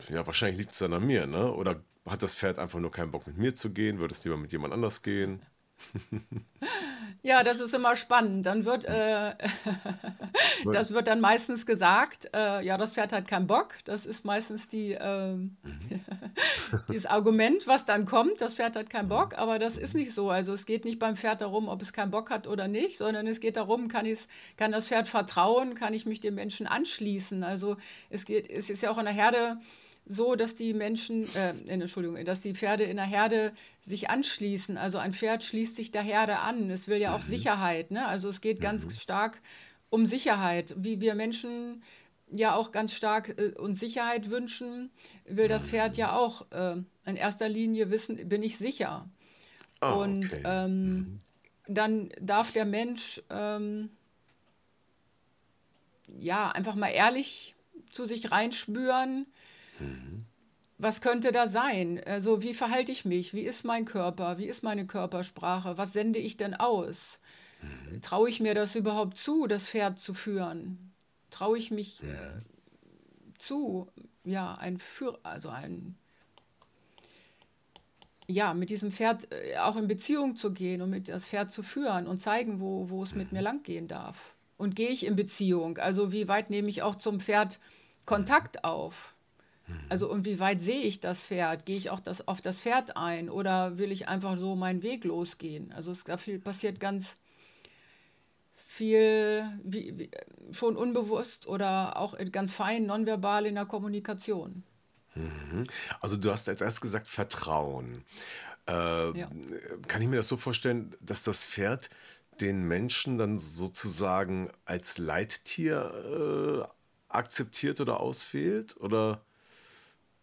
ja, 0.09 0.27
wahrscheinlich 0.27 0.59
liegt 0.59 0.73
es 0.73 0.79
dann 0.79 0.93
an 0.93 1.05
mir, 1.07 1.27
ne? 1.27 1.53
Oder 1.53 1.83
hat 2.07 2.23
das 2.23 2.35
Pferd 2.35 2.59
einfach 2.59 2.79
nur 2.79 2.93
keinen 2.93 3.11
Bock 3.11 3.27
mit 3.27 3.37
mir 3.39 3.55
zu 3.55 3.71
gehen? 3.71 3.99
Würde 3.99 4.15
es 4.15 4.23
lieber 4.25 4.37
mit 4.37 4.53
jemand 4.53 4.73
anders 4.73 5.03
gehen? 5.03 5.43
Ja, 7.27 7.43
das 7.43 7.59
ist 7.59 7.73
immer 7.73 7.97
spannend. 7.97 8.45
Dann 8.45 8.67
wird, 8.67 8.85
äh, 8.85 9.33
das 10.71 10.91
wird 10.93 11.07
dann 11.07 11.23
meistens 11.23 11.65
gesagt, 11.65 12.29
äh, 12.35 12.61
ja, 12.63 12.77
das 12.77 12.93
Pferd 12.93 13.15
hat 13.15 13.27
keinen 13.27 13.47
Bock. 13.47 13.77
Das 13.87 14.05
ist 14.05 14.27
meistens 14.27 14.69
die, 14.69 14.95
Mhm. 14.95 15.57
dieses 16.91 17.07
Argument, 17.07 17.67
was 17.67 17.87
dann 17.87 18.05
kommt, 18.05 18.43
das 18.43 18.55
Pferd 18.57 18.77
hat 18.77 18.91
keinen 18.91 19.07
Mhm. 19.07 19.09
Bock, 19.09 19.39
aber 19.39 19.59
das 19.59 19.79
ist 19.79 19.95
nicht 19.95 20.13
so. 20.15 20.29
Also 20.29 20.53
es 20.53 20.67
geht 20.67 20.85
nicht 20.85 20.99
beim 20.99 21.17
Pferd 21.17 21.41
darum, 21.41 21.69
ob 21.69 21.81
es 21.81 21.95
keinen 21.95 22.11
Bock 22.11 22.29
hat 22.29 22.47
oder 22.47 22.69
nicht, 22.69 22.99
sondern 22.99 23.27
es 23.27 23.41
geht 23.41 23.57
darum, 23.57 23.89
kann 23.89 24.05
ich's, 24.05 24.29
kann 24.59 24.73
das 24.73 24.89
Pferd 24.89 25.09
vertrauen, 25.09 25.75
kann 25.75 25.95
ich 25.95 26.05
mich 26.05 26.21
dem 26.21 26.35
Menschen 26.35 26.67
anschließen. 26.67 27.43
Also 27.43 27.79
es 28.11 28.27
geht, 28.27 28.51
es 28.51 28.69
ist 28.69 28.83
ja 28.83 28.91
auch 28.91 28.99
in 28.99 29.07
der 29.07 29.15
Herde 29.15 29.57
so, 30.07 30.35
dass 30.37 30.55
die 30.55 30.75
Menschen, 30.75 31.35
äh, 31.35 31.55
Entschuldigung, 31.67 32.23
dass 32.25 32.41
die 32.41 32.55
Pferde 32.55 32.85
in 32.85 32.97
der 32.97 33.07
Herde 33.07 33.53
sich 33.83 34.11
anschließen. 34.11 34.77
Also 34.77 34.99
ein 34.99 35.15
Pferd 35.15 35.43
schließt 35.43 35.77
sich 35.77 35.93
der 35.93 36.03
Herde 36.03 36.39
an. 36.41 36.71
Es 36.71 36.89
will 36.89 36.99
ja 36.99 37.15
auch 37.15 37.23
Mhm. 37.23 37.29
Sicherheit, 37.31 37.91
ne? 37.91 38.07
Also 38.07 38.29
es 38.29 38.41
geht 38.41 38.61
ganz 38.61 38.85
Mhm. 38.85 38.95
stark 39.01 39.41
um 39.91 40.07
Sicherheit. 40.07 40.75
Wie 40.77 41.01
wir 41.01 41.15
Menschen 41.15 41.83
ja 42.31 42.55
auch 42.55 42.73
ganz 42.73 42.93
stark 42.95 43.39
äh, 43.39 43.53
uns 43.59 43.81
Sicherheit 43.81 44.31
wünschen, 44.31 44.91
will 45.27 45.49
das 45.49 45.69
Pferd 45.69 45.97
Mhm. 45.97 45.99
ja 45.99 46.17
auch 46.17 46.51
äh, 46.51 46.77
in 47.07 47.17
erster 47.17 47.49
Linie 47.49 47.91
wissen, 47.91 48.29
bin 48.29 48.43
ich 48.43 48.59
sicher. 48.59 49.09
Ah, 49.81 49.95
Und 49.95 50.25
okay. 50.25 50.43
ähm, 50.45 51.07
Mhm. 51.07 51.21
dann 51.67 52.11
darf 52.21 52.53
der 52.53 52.65
Mensch 52.67 53.23
ähm, 53.31 53.91
ja 56.09 56.51
einfach 56.51 56.75
mal 56.75 56.89
ehrlich 56.91 57.55
zu 57.91 58.07
sich 58.07 58.31
reinspüren, 58.31 59.27
Mhm. 59.79 60.25
was 60.79 61.01
könnte 61.01 61.33
da 61.33 61.47
sein? 61.47 62.03
Also, 62.05 62.43
wie 62.43 62.55
verhalte 62.55 62.93
ich 62.93 63.05
mich? 63.05 63.33
Wie 63.35 63.43
ist 63.45 63.65
mein 63.65 63.85
Körper? 63.85 64.39
Wie 64.39 64.47
ist 64.47 64.63
meine 64.63 64.87
Körpersprache? 64.87 65.79
Was 65.79 65.93
sende 65.93 66.19
ich 66.19 66.37
denn 66.37 66.55
aus? 66.55 67.21
Mhm. 67.63 68.03
Traue 68.03 68.29
ich 68.29 68.41
mir 68.41 68.55
das 68.55 68.75
überhaupt 68.77 69.17
zu, 69.19 69.47
das 69.47 69.69
Pferd 69.69 69.99
zu 69.99 70.15
führen? 70.15 70.93
Traue 71.31 71.59
ich 71.59 71.71
mich 71.71 72.03
Mhm. 72.03 72.45
zu, 73.39 73.89
ja, 74.25 74.55
ein 74.55 74.79
Führ 74.79 75.19
also 75.23 75.49
ein, 75.51 75.97
ja, 78.27 78.55
mit 78.55 78.71
diesem 78.71 78.91
Pferd 78.93 79.31
äh, 79.33 79.59
auch 79.59 79.77
in 79.77 79.87
Beziehung 79.87 80.37
zu 80.37 80.53
gehen 80.53 80.81
und 80.83 80.91
mit 80.91 81.09
das 81.09 81.29
Pferd 81.29 81.53
zu 81.53 81.63
führen 81.63 82.07
und 82.07 82.19
zeigen, 82.21 82.61
wo, 82.61 82.89
wo 82.91 83.03
es 83.03 83.15
mit 83.15 83.33
mir 83.33 83.39
Mhm. 83.39 83.45
lang 83.45 83.63
gehen 83.63 83.89
darf. 83.89 84.35
Und 84.57 84.77
gehe 84.77 84.89
ich 84.91 85.05
in 85.07 85.17
Beziehung? 85.17 85.79
Also, 85.79 86.13
wie 86.13 86.29
weit 86.29 86.51
nehme 86.51 86.69
ich 86.69 86.83
auch 86.83 86.97
zum 86.97 87.21
Pferd 87.21 87.59
Mhm. 88.07 88.07
Kontakt 88.07 88.65
auf? 88.65 89.14
Mhm. 89.67 89.81
Also, 89.89 90.11
und 90.11 90.25
wie 90.25 90.39
weit 90.39 90.63
sehe 90.63 90.83
ich 90.83 91.01
das 91.01 91.27
Pferd? 91.27 91.67
Gehe 91.67 91.77
ich 91.77 91.91
auch 91.91 92.01
das, 92.01 92.27
auf 92.29 92.41
das 92.41 92.61
Pferd 92.61 92.97
ein 92.97 93.31
oder 93.31 93.79
will 93.79 93.93
ich 93.93 94.09
einfach 94.09 94.37
so 94.39 94.57
meinen 94.57 94.83
Weg 94.83 95.05
losgehen? 95.05 95.73
Also, 95.73 95.93
es 95.93 96.05
viel, 96.19 96.39
passiert 96.39 96.81
ganz 96.81 97.17
viel, 98.75 99.49
wie, 99.63 99.99
wie, 99.99 100.11
schon 100.53 100.77
unbewusst 100.77 101.47
oder 101.47 101.97
auch 101.97 102.17
ganz 102.33 102.53
fein, 102.53 102.87
nonverbal 102.87 103.47
in 103.47 103.55
der 103.55 103.67
Kommunikation. 103.67 104.65
Mhm. 105.15 105.65
Also 106.01 106.17
du 106.17 106.31
hast 106.33 106.49
als 106.49 106.61
erst 106.61 106.81
gesagt 106.81 107.07
Vertrauen. 107.07 108.05
Äh, 108.67 108.73
Ja, 108.73 109.31
kann 109.87 110.03
ich 110.03 110.09
mir 110.09 110.17
das 110.17 110.29
so 110.29 110.37
vorstellen, 110.37 110.95
dass 111.01 111.23
das 111.23 111.45
Pferd 111.45 111.91
den 112.41 112.65
Menschen 112.65 113.17
dann 113.17 113.39
sozusagen 113.39 114.51
als 114.65 114.99
Leittier 114.99 116.67
äh, 116.67 117.15
akzeptiert 117.15 117.81
oder 117.81 118.01
auswählt? 118.01 118.77
Oder 118.79 119.24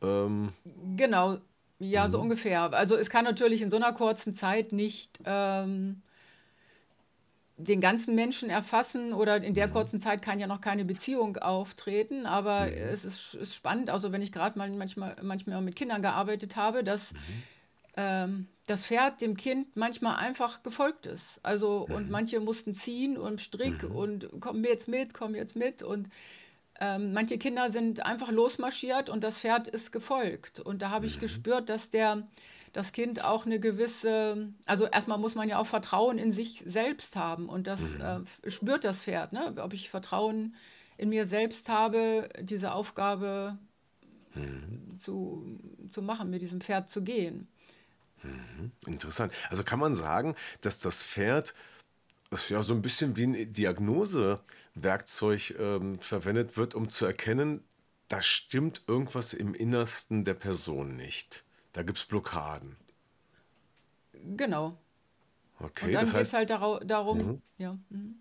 ähm, 0.01 0.53
genau. 0.95 1.37
Ja, 1.79 2.09
so 2.09 2.19
mhm. 2.19 2.21
ungefähr. 2.21 2.71
Also, 2.73 2.95
es 2.95 3.09
kann 3.09 3.25
natürlich 3.25 3.61
in 3.61 3.71
so 3.71 3.77
einer 3.77 3.93
kurzen 3.93 4.33
Zeit 4.35 4.71
nicht 4.71 5.19
ähm, 5.25 6.03
den 7.57 7.81
ganzen 7.81 8.15
Menschen 8.15 8.49
erfassen 8.49 9.13
oder 9.13 9.37
in 9.43 9.53
der 9.53 9.67
Mhm. 9.67 9.71
kurzen 9.71 9.99
Zeit 9.99 10.21
kann 10.21 10.39
ja 10.39 10.47
noch 10.47 10.61
keine 10.61 10.83
Beziehung 10.85 11.37
auftreten, 11.37 12.25
aber 12.25 12.71
Mhm. 12.71 12.75
es 12.75 13.05
ist, 13.05 13.35
ist 13.35 13.53
spannend, 13.55 13.89
also 13.89 14.11
wenn 14.11 14.21
ich 14.21 14.31
gerade 14.31 14.57
mal 14.57 14.69
manchmal, 14.71 15.15
manchmal 15.21 15.61
mit 15.61 15.75
Kindern 15.75 16.01
gearbeitet 16.01 16.55
habe, 16.55 16.83
dass 16.83 17.13
Mhm. 17.27 17.43
ähm, 17.97 18.47
das 18.67 18.85
Pferd 18.85 19.21
dem 19.21 19.37
Kind 19.37 19.75
manchmal 19.75 20.15
einfach 20.17 20.63
gefolgt 20.63 21.05
ist. 21.05 21.39
Also 21.43 21.79
und 21.83 22.09
Mhm. 22.09 22.11
manche 22.11 22.39
mussten 22.39 22.73
ziehen 22.75 23.17
und 23.17 23.41
Strick 23.41 23.83
Mhm. 23.83 23.91
und 23.91 24.29
komm 24.39 24.63
jetzt 24.65 24.87
mit, 24.87 25.13
komm 25.13 25.35
jetzt 25.35 25.55
mit 25.55 25.83
und 25.83 26.09
ähm, 26.81 27.13
manche 27.13 27.37
Kinder 27.37 27.69
sind 27.69 28.03
einfach 28.05 28.31
losmarschiert 28.31 29.07
und 29.09 29.23
das 29.23 29.37
Pferd 29.37 29.67
ist 29.67 29.91
gefolgt. 29.91 30.59
Und 30.59 30.81
da 30.81 30.89
habe 30.89 31.05
ich 31.05 31.17
Mhm. 31.17 31.19
gespürt, 31.19 31.69
dass 31.69 31.91
der, 31.91 32.27
das 32.73 32.91
Kind 32.91 33.23
auch 33.23 33.45
eine 33.45 33.59
gewisse, 33.59 34.51
also 34.65 34.87
erstmal 34.87 35.19
muss 35.19 35.35
man 35.35 35.47
ja 35.47 35.59
auch 35.59 35.67
Vertrauen 35.67 36.17
in 36.17 36.33
sich 36.33 36.63
selbst 36.65 37.15
haben 37.15 37.47
und 37.49 37.67
das 37.67 37.81
Mhm. 37.81 38.25
äh, 38.43 38.49
spürt 38.49 38.83
das 38.83 39.03
Pferd, 39.03 39.31
ne? 39.31 39.53
Ob 39.57 39.73
ich 39.73 39.91
Vertrauen 39.91 40.55
in 40.97 41.09
mir 41.09 41.27
selbst 41.27 41.69
habe, 41.69 42.29
diese 42.41 42.73
Aufgabe 42.73 43.59
Mhm. 44.33 44.97
zu, 44.99 45.59
zu 45.89 46.01
machen, 46.01 46.29
mit 46.31 46.41
diesem 46.41 46.61
Pferd 46.61 46.89
zu 46.89 47.03
gehen. 47.03 47.47
Mhm. 48.23 48.71
Interessant. 48.87 49.33
Also 49.49 49.63
kann 49.63 49.79
man 49.79 49.95
sagen, 49.95 50.35
dass 50.61 50.79
das 50.79 51.03
Pferd 51.03 51.53
ja 52.49 52.63
so 52.63 52.73
ein 52.73 52.81
bisschen 52.81 53.17
wie 53.17 53.23
ein 53.23 53.53
Diagnosewerkzeug 53.53 55.55
ähm, 55.59 55.99
verwendet 55.99 56.57
wird, 56.57 56.75
um 56.75 56.89
zu 56.89 57.05
erkennen, 57.05 57.63
da 58.07 58.21
stimmt 58.21 58.83
irgendwas 58.87 59.33
im 59.33 59.53
Innersten 59.53 60.25
der 60.25 60.33
Person 60.33 60.95
nicht. 60.95 61.43
Da 61.73 61.83
gibt 61.83 61.97
es 61.97 62.05
Blockaden. 62.05 62.75
Genau. 64.13 64.77
Und 65.59 65.65
Okay, 65.65 65.91
dann 65.91 66.01
das 66.01 66.13
geht 66.13 66.21
es 66.21 66.33
heißt, 66.33 66.35
halt 66.51 66.89
darum, 66.89 67.17
mhm. 67.17 67.41
ja, 67.57 67.77
mhm, 67.89 68.15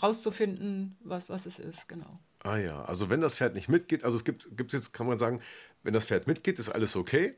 rauszufinden, 0.00 0.96
was, 1.00 1.28
was 1.28 1.46
es 1.46 1.58
ist, 1.58 1.88
genau. 1.88 2.20
Ah 2.40 2.56
ja, 2.56 2.84
also 2.84 3.10
wenn 3.10 3.20
das 3.20 3.36
Pferd 3.36 3.54
nicht 3.54 3.68
mitgeht, 3.68 4.04
also 4.04 4.16
es 4.16 4.24
gibt, 4.24 4.56
gibt 4.56 4.72
jetzt, 4.72 4.92
kann 4.92 5.06
man 5.06 5.18
sagen, 5.18 5.40
wenn 5.82 5.92
das 5.92 6.04
Pferd 6.04 6.26
mitgeht, 6.26 6.58
ist 6.58 6.68
alles 6.68 6.96
okay. 6.96 7.34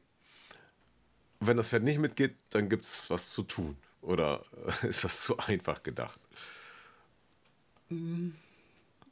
Wenn 1.40 1.56
das 1.56 1.70
Pferd 1.70 1.84
nicht 1.84 1.98
mitgeht, 1.98 2.36
dann 2.50 2.68
gibt 2.68 2.84
es 2.84 3.08
was 3.08 3.30
zu 3.30 3.42
tun. 3.42 3.76
Oder 4.02 4.42
ist 4.83 5.04
das 5.04 5.23
zu 5.23 5.38
einfach 5.38 5.83
gedacht? 5.83 6.21
Mm, 7.88 8.30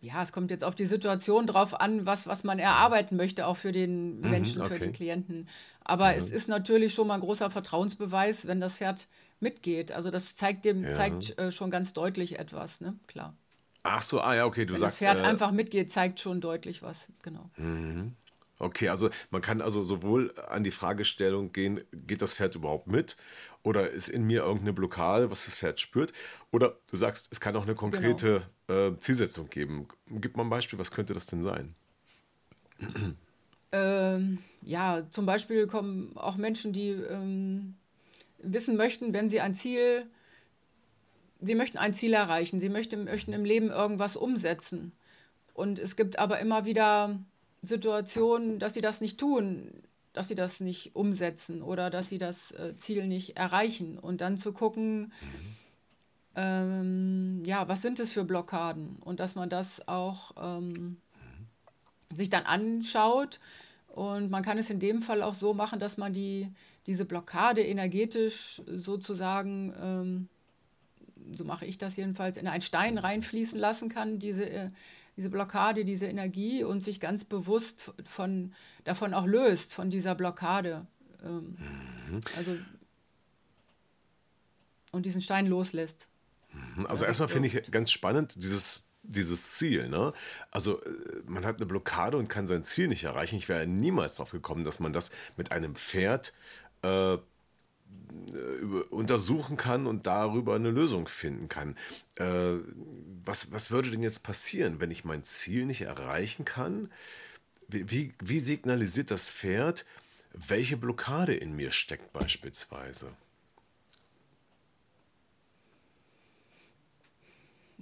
Ja, 0.01 0.23
es 0.23 0.33
kommt 0.33 0.51
jetzt 0.53 0.65
auf 0.65 0.75
die 0.77 0.87
Situation 0.87 1.47
drauf 1.47 1.81
an, 1.81 2.07
was, 2.07 2.27
was 2.27 2.45
man 2.45 2.59
erarbeiten 2.61 3.17
möchte, 3.17 3.47
auch 3.47 3.57
für 3.59 3.73
den 3.73 4.23
Mhm, 4.23 4.23
Menschen, 4.29 4.65
für 4.65 4.79
den 4.79 4.93
okay. 4.93 4.95
Klienten. 4.95 5.49
Aber 5.83 6.15
es 6.17 6.31
Ja, 6.31 6.33
ist 6.33 6.49
natürlich 6.49 6.95
schon 6.95 7.09
mal 7.09 7.15
ein 7.17 7.21
großer 7.23 7.51
Vertrauensbeweis, 7.51 8.47
wenn 8.47 8.61
das 8.61 8.77
Pferd 8.79 9.09
mitgeht. 9.41 9.93
Also 9.93 10.11
das 10.13 10.37
zeigt 10.37 10.65
dem, 10.67 10.93
ja. 10.93 10.93
zeigt 10.93 11.39
äh, 11.39 11.53
schon 11.53 11.71
ganz 11.73 11.93
deutlich 11.95 12.39
etwas, 12.39 12.81
ne? 12.81 12.99
Klar. 13.09 13.37
Ach 13.83 14.03
so, 14.03 14.21
ah 14.21 14.35
ja, 14.35 14.45
okay, 14.47 14.67
du 14.67 14.75
Wenn 14.75 14.81
das 14.81 14.95
sagst, 14.95 14.97
Pferd 14.97 15.21
äh, 15.21 15.21
einfach 15.21 15.51
mitgeht, 15.51 15.93
zeigt 15.93 16.21
schon 16.21 16.41
deutlich 16.41 16.81
was, 16.81 17.13
genau. 17.21 17.51
mhm. 17.57 18.15
Okay, 18.61 18.89
also 18.89 19.11
man 19.31 19.41
kann 19.43 19.61
also 19.63 19.85
sowohl 19.85 20.35
an 20.49 20.65
die 20.65 20.71
Fragestellung 20.73 21.53
gehen, 21.53 21.81
geht 21.93 22.23
das 22.23 22.35
Pferd 22.35 22.57
überhaupt 22.57 22.89
mit? 22.89 23.17
Oder 23.63 23.91
ist 23.91 24.09
in 24.09 24.25
mir 24.25 24.43
irgendeine 24.43 24.73
Blockade, 24.73 25.31
was 25.31 25.45
das 25.45 25.57
Pferd 25.57 25.81
spürt? 25.81 26.13
Oder 26.51 26.77
du 26.91 26.97
sagst, 26.97 27.29
es 27.31 27.41
kann 27.41 27.55
auch 27.57 27.65
eine 27.65 27.75
Genau. 27.91 28.25
konkrete 28.25 28.43
äh, 28.69 28.93
Zielsetzung 28.99 29.49
geben. 29.51 29.89
Gib 30.09 30.37
mal 30.37 30.45
ein 30.45 30.51
Beispiel, 30.51 30.79
was 30.79 30.91
könnte 30.91 31.15
das 31.15 31.27
denn 31.27 31.43
sein? 31.43 31.75
Ähm, 33.73 34.39
ja, 34.63 35.07
zum 35.11 35.27
Beispiel 35.27 35.67
kommen 35.67 36.17
auch 36.17 36.37
Menschen, 36.37 36.73
die 36.73 36.91
ähm, 36.91 37.75
wissen 38.39 38.77
möchten, 38.77 39.13
wenn 39.15 39.29
sie 39.31 39.41
ein 39.41 39.55
Ziel, 39.55 40.07
sie 41.41 41.55
möchten 41.55 41.79
ein 41.79 41.95
Ziel 41.95 42.13
erreichen, 42.15 42.61
sie 42.61 42.69
möchten, 42.69 43.05
möchten 43.05 43.33
im 43.33 43.45
Leben 43.45 43.71
irgendwas 43.71 44.17
umsetzen. 44.17 44.93
Und 45.55 45.79
es 45.79 45.97
gibt 45.97 46.19
aber 46.19 46.41
immer 46.41 46.65
wieder 46.65 47.21
Situationen, 47.63 48.59
dass 48.59 48.75
sie 48.75 48.81
das 48.81 49.01
nicht 49.01 49.19
tun, 49.19 49.71
dass 50.13 50.29
sie 50.29 50.35
das 50.35 50.61
nicht 50.61 50.95
umsetzen 50.97 51.63
oder 51.63 51.91
dass 51.91 52.09
sie 52.09 52.19
das 52.19 52.51
äh, 52.53 52.75
Ziel 52.77 53.07
nicht 53.07 53.37
erreichen. 53.37 53.99
Und 53.99 54.21
dann 54.21 54.37
zu 54.39 54.53
gucken, 54.53 55.13
Mhm. 55.21 55.57
ähm, 56.37 57.43
ja, 57.45 57.69
was 57.69 57.83
sind 57.83 58.01
es 58.01 58.13
für 58.13 58.25
Blockaden? 58.25 58.97
Und 59.05 59.21
dass 59.21 59.35
man 59.35 59.49
das 59.49 59.87
auch 59.89 60.33
ähm, 60.41 60.99
sich 62.15 62.31
dann 62.31 62.45
anschaut. 62.45 63.41
Und 63.89 64.31
man 64.31 64.43
kann 64.43 64.59
es 64.59 64.71
in 64.71 64.81
dem 64.81 65.03
Fall 65.03 65.23
auch 65.23 65.35
so 65.35 65.55
machen, 65.55 65.81
dass 65.81 65.97
man 65.97 66.13
die, 66.13 66.49
diese 66.87 67.05
Blockade 67.05 67.63
energetisch 67.65 68.63
sozusagen, 68.67 69.75
ähm, 69.81 70.29
so 71.35 71.45
mache 71.45 71.67
ich 71.67 71.79
das 71.79 71.97
jedenfalls, 71.97 72.37
in 72.37 72.47
einen 72.47 72.63
Stein 72.63 72.99
reinfließen 72.99 73.59
lassen 73.59 73.89
kann, 73.89 74.19
diese, 74.19 74.49
äh, 74.49 74.71
diese 75.19 75.31
Blockade, 75.31 75.85
diese 75.85 76.07
Energie 76.07 76.63
und 76.63 76.83
sich 76.83 77.01
ganz 77.01 77.25
bewusst 77.25 77.93
von, 78.05 78.55
davon 78.85 79.13
auch 79.13 79.27
löst, 79.27 79.75
von 79.75 79.91
dieser 79.91 80.15
Blockade. 80.15 80.87
Ähm, 81.23 81.59
Mhm. 82.09 82.21
also 82.37 82.57
und 84.93 85.05
diesen 85.05 85.21
Stein 85.21 85.47
loslässt. 85.47 86.07
Mhm. 86.77 86.87
Also 86.87 87.05
Ja, 87.05 87.09
erstmal 87.09 87.29
finde 87.29 87.49
ich 87.49 87.71
ganz 87.71 87.91
spannend, 87.91 88.37
dieses 88.43 88.89
dieses 89.03 89.55
Ziel. 89.55 89.89
Ne? 89.89 90.13
Also 90.51 90.83
äh, 90.83 90.91
man 91.27 91.45
hat 91.45 91.57
eine 91.57 91.67
Blockade 91.67 92.17
und 92.17 92.29
kann 92.29 92.47
sein 92.47 92.63
Ziel 92.65 92.89
nicht 92.89 93.05
erreichen. 93.05 93.37
Ich 93.37 93.49
wäre 93.49 93.67
niemals 93.67 94.17
darauf 94.17 94.31
gekommen, 94.31 94.65
dass 94.65 94.81
man 94.81 94.93
das 94.93 95.11
mit 95.37 95.51
einem 95.51 95.75
Pferd 95.77 96.33
äh, 96.83 97.17
untersuchen 98.91 99.57
kann 99.57 99.87
und 99.87 100.07
darüber 100.07 100.55
eine 100.55 100.71
Lösung 100.71 101.09
finden 101.09 101.49
kann. 101.49 101.77
Äh, 102.17 102.57
was, 103.25 103.53
was 103.53 103.71
würde 103.71 103.91
denn 103.91 104.03
jetzt 104.03 104.23
passieren, 104.23 104.81
wenn 104.81 104.91
ich 104.91 105.05
mein 105.05 105.23
Ziel 105.23 105.67
nicht 105.67 105.83
erreichen 105.83 106.45
kann? 106.45 106.91
Wie, 107.69 107.91
wie, 107.91 108.15
wie 108.23 108.39
signalisiert 108.39 109.11
das 109.11 109.31
Pferd, 109.31 109.87
welche 110.33 110.77
Blockade 110.77 111.35
in 111.35 111.55
mir 111.55 111.73
steckt 111.73 112.13
beispielsweise? 112.13 113.13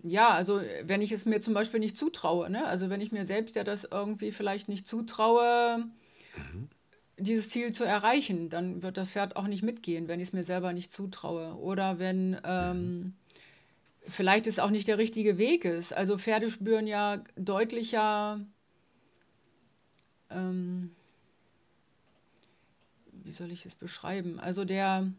Ja, 0.02 0.30
also 0.30 0.60
wenn 0.82 1.02
ich 1.02 1.10
es 1.10 1.24
mir 1.24 1.40
zum 1.40 1.54
Beispiel 1.54 1.80
nicht 1.80 1.96
zutraue, 1.96 2.48
ne? 2.48 2.66
Also 2.66 2.90
wenn 2.90 3.00
ich 3.00 3.10
mir 3.10 3.24
selbst 3.24 3.56
ja 3.56 3.64
das 3.64 3.84
irgendwie 3.84 4.30
vielleicht 4.30 4.68
nicht 4.68 4.86
zutraue, 4.86 5.86
mhm. 6.36 6.68
Dieses 7.18 7.48
Ziel 7.48 7.72
zu 7.72 7.84
erreichen, 7.84 8.50
dann 8.50 8.82
wird 8.82 8.96
das 8.96 9.12
Pferd 9.12 9.36
auch 9.36 9.46
nicht 9.46 9.62
mitgehen, 9.62 10.08
wenn 10.08 10.20
ich 10.20 10.28
es 10.28 10.32
mir 10.32 10.44
selber 10.44 10.72
nicht 10.72 10.92
zutraue. 10.92 11.56
Oder 11.56 11.98
wenn 11.98 12.38
ähm, 12.44 13.14
vielleicht 14.08 14.46
es 14.46 14.58
auch 14.58 14.70
nicht 14.70 14.88
der 14.88 14.98
richtige 14.98 15.38
Weg 15.38 15.64
ist. 15.64 15.92
Also 15.92 16.18
Pferde 16.18 16.50
spüren 16.50 16.86
ja 16.86 17.22
deutlicher, 17.36 18.40
ähm, 20.30 20.90
wie 23.24 23.32
soll 23.32 23.50
ich 23.50 23.64
es 23.66 23.74
beschreiben? 23.74 24.38
Also 24.38 24.64
der, 24.64 25.10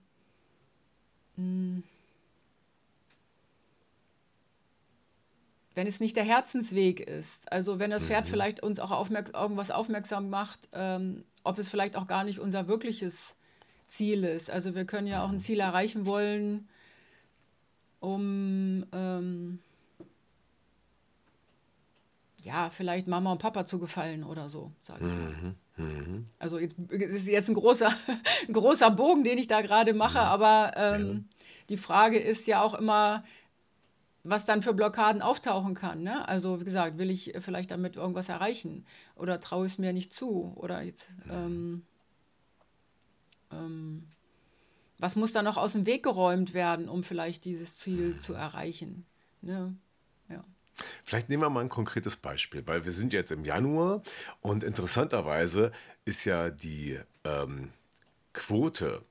mh, 1.35 1.43
hm, 1.43 1.83
wenn 5.77 5.87
es 5.87 5.99
nicht 5.99 6.15
der 6.17 6.23
Herzensweg 6.23 6.99
ist, 6.99 7.51
also 7.51 7.77
wenn 7.77 7.91
das 7.91 8.03
Pferd 8.03 8.25
mhm. 8.25 8.29
vielleicht 8.31 8.63
uns 8.63 8.79
auch 8.79 8.89
aufmerk 8.89 9.35
irgendwas 9.35 9.69
aufmerksam 9.69 10.29
macht, 10.31 10.67
ähm, 10.73 11.23
ob 11.47 11.57
es 11.59 11.69
vielleicht 11.69 11.95
auch 11.95 12.07
gar 12.07 12.23
nicht 12.23 12.39
unser 12.39 12.67
wirkliches 12.67 13.35
Ziel 13.87 14.23
ist. 14.23 14.49
Also 14.49 14.75
wir 14.75 14.85
können 14.85 15.07
ja 15.07 15.23
auch 15.23 15.29
ein 15.29 15.35
mhm. 15.35 15.41
Ziel 15.41 15.59
erreichen 15.59 16.05
wollen, 16.05 16.67
um 17.99 18.85
ähm, 18.91 19.59
ja, 22.43 22.69
vielleicht 22.69 23.07
Mama 23.07 23.31
und 23.31 23.39
Papa 23.39 23.65
zu 23.65 23.79
gefallen 23.79 24.23
oder 24.23 24.49
so, 24.49 24.71
sage 24.79 25.05
ich 25.05 25.11
mal. 25.11 25.31
Mhm. 25.31 25.55
Mhm. 25.77 26.27
Also 26.39 26.59
jetzt 26.59 26.75
ist 26.89 27.27
jetzt 27.27 27.49
ein 27.49 27.55
großer, 27.55 27.89
ein 28.47 28.53
großer 28.53 28.89
Bogen, 28.91 29.23
den 29.23 29.37
ich 29.37 29.47
da 29.47 29.61
gerade 29.61 29.93
mache, 29.93 30.19
aber 30.19 30.71
ähm, 30.75 31.07
ja. 31.07 31.45
die 31.69 31.77
Frage 31.77 32.19
ist 32.19 32.47
ja 32.47 32.61
auch 32.61 32.73
immer, 32.73 33.23
was 34.29 34.45
dann 34.45 34.61
für 34.61 34.73
Blockaden 34.73 35.21
auftauchen 35.21 35.73
kann. 35.73 36.03
Ne? 36.03 36.27
Also 36.27 36.59
wie 36.59 36.65
gesagt, 36.65 36.97
will 36.97 37.09
ich 37.09 37.33
vielleicht 37.39 37.71
damit 37.71 37.95
irgendwas 37.95 38.29
erreichen 38.29 38.85
oder 39.15 39.39
traue 39.39 39.67
ich 39.67 39.73
es 39.73 39.79
mir 39.79 39.93
nicht 39.93 40.13
zu 40.13 40.53
oder 40.55 40.81
jetzt 40.81 41.09
ähm, 41.29 41.83
ähm, 43.51 44.07
was 44.99 45.15
muss 45.15 45.31
da 45.31 45.43
noch 45.43 45.57
aus 45.57 45.73
dem 45.73 45.85
Weg 45.85 46.03
geräumt 46.03 46.53
werden, 46.53 46.89
um 46.89 47.03
vielleicht 47.03 47.45
dieses 47.45 47.75
Ziel 47.75 48.19
zu 48.19 48.33
erreichen? 48.33 49.05
Ne? 49.41 49.75
Ja. 50.27 50.43
Vielleicht 51.03 51.29
nehmen 51.29 51.43
wir 51.43 51.49
mal 51.49 51.61
ein 51.61 51.69
konkretes 51.69 52.17
Beispiel, 52.17 52.65
weil 52.65 52.85
wir 52.85 52.91
sind 52.91 53.13
jetzt 53.13 53.31
im 53.31 53.45
Januar 53.45 54.01
und 54.41 54.63
interessanterweise 54.63 55.71
ist 56.05 56.25
ja 56.25 56.49
die 56.49 56.99
ähm, 57.23 57.71
Quote 58.33 59.03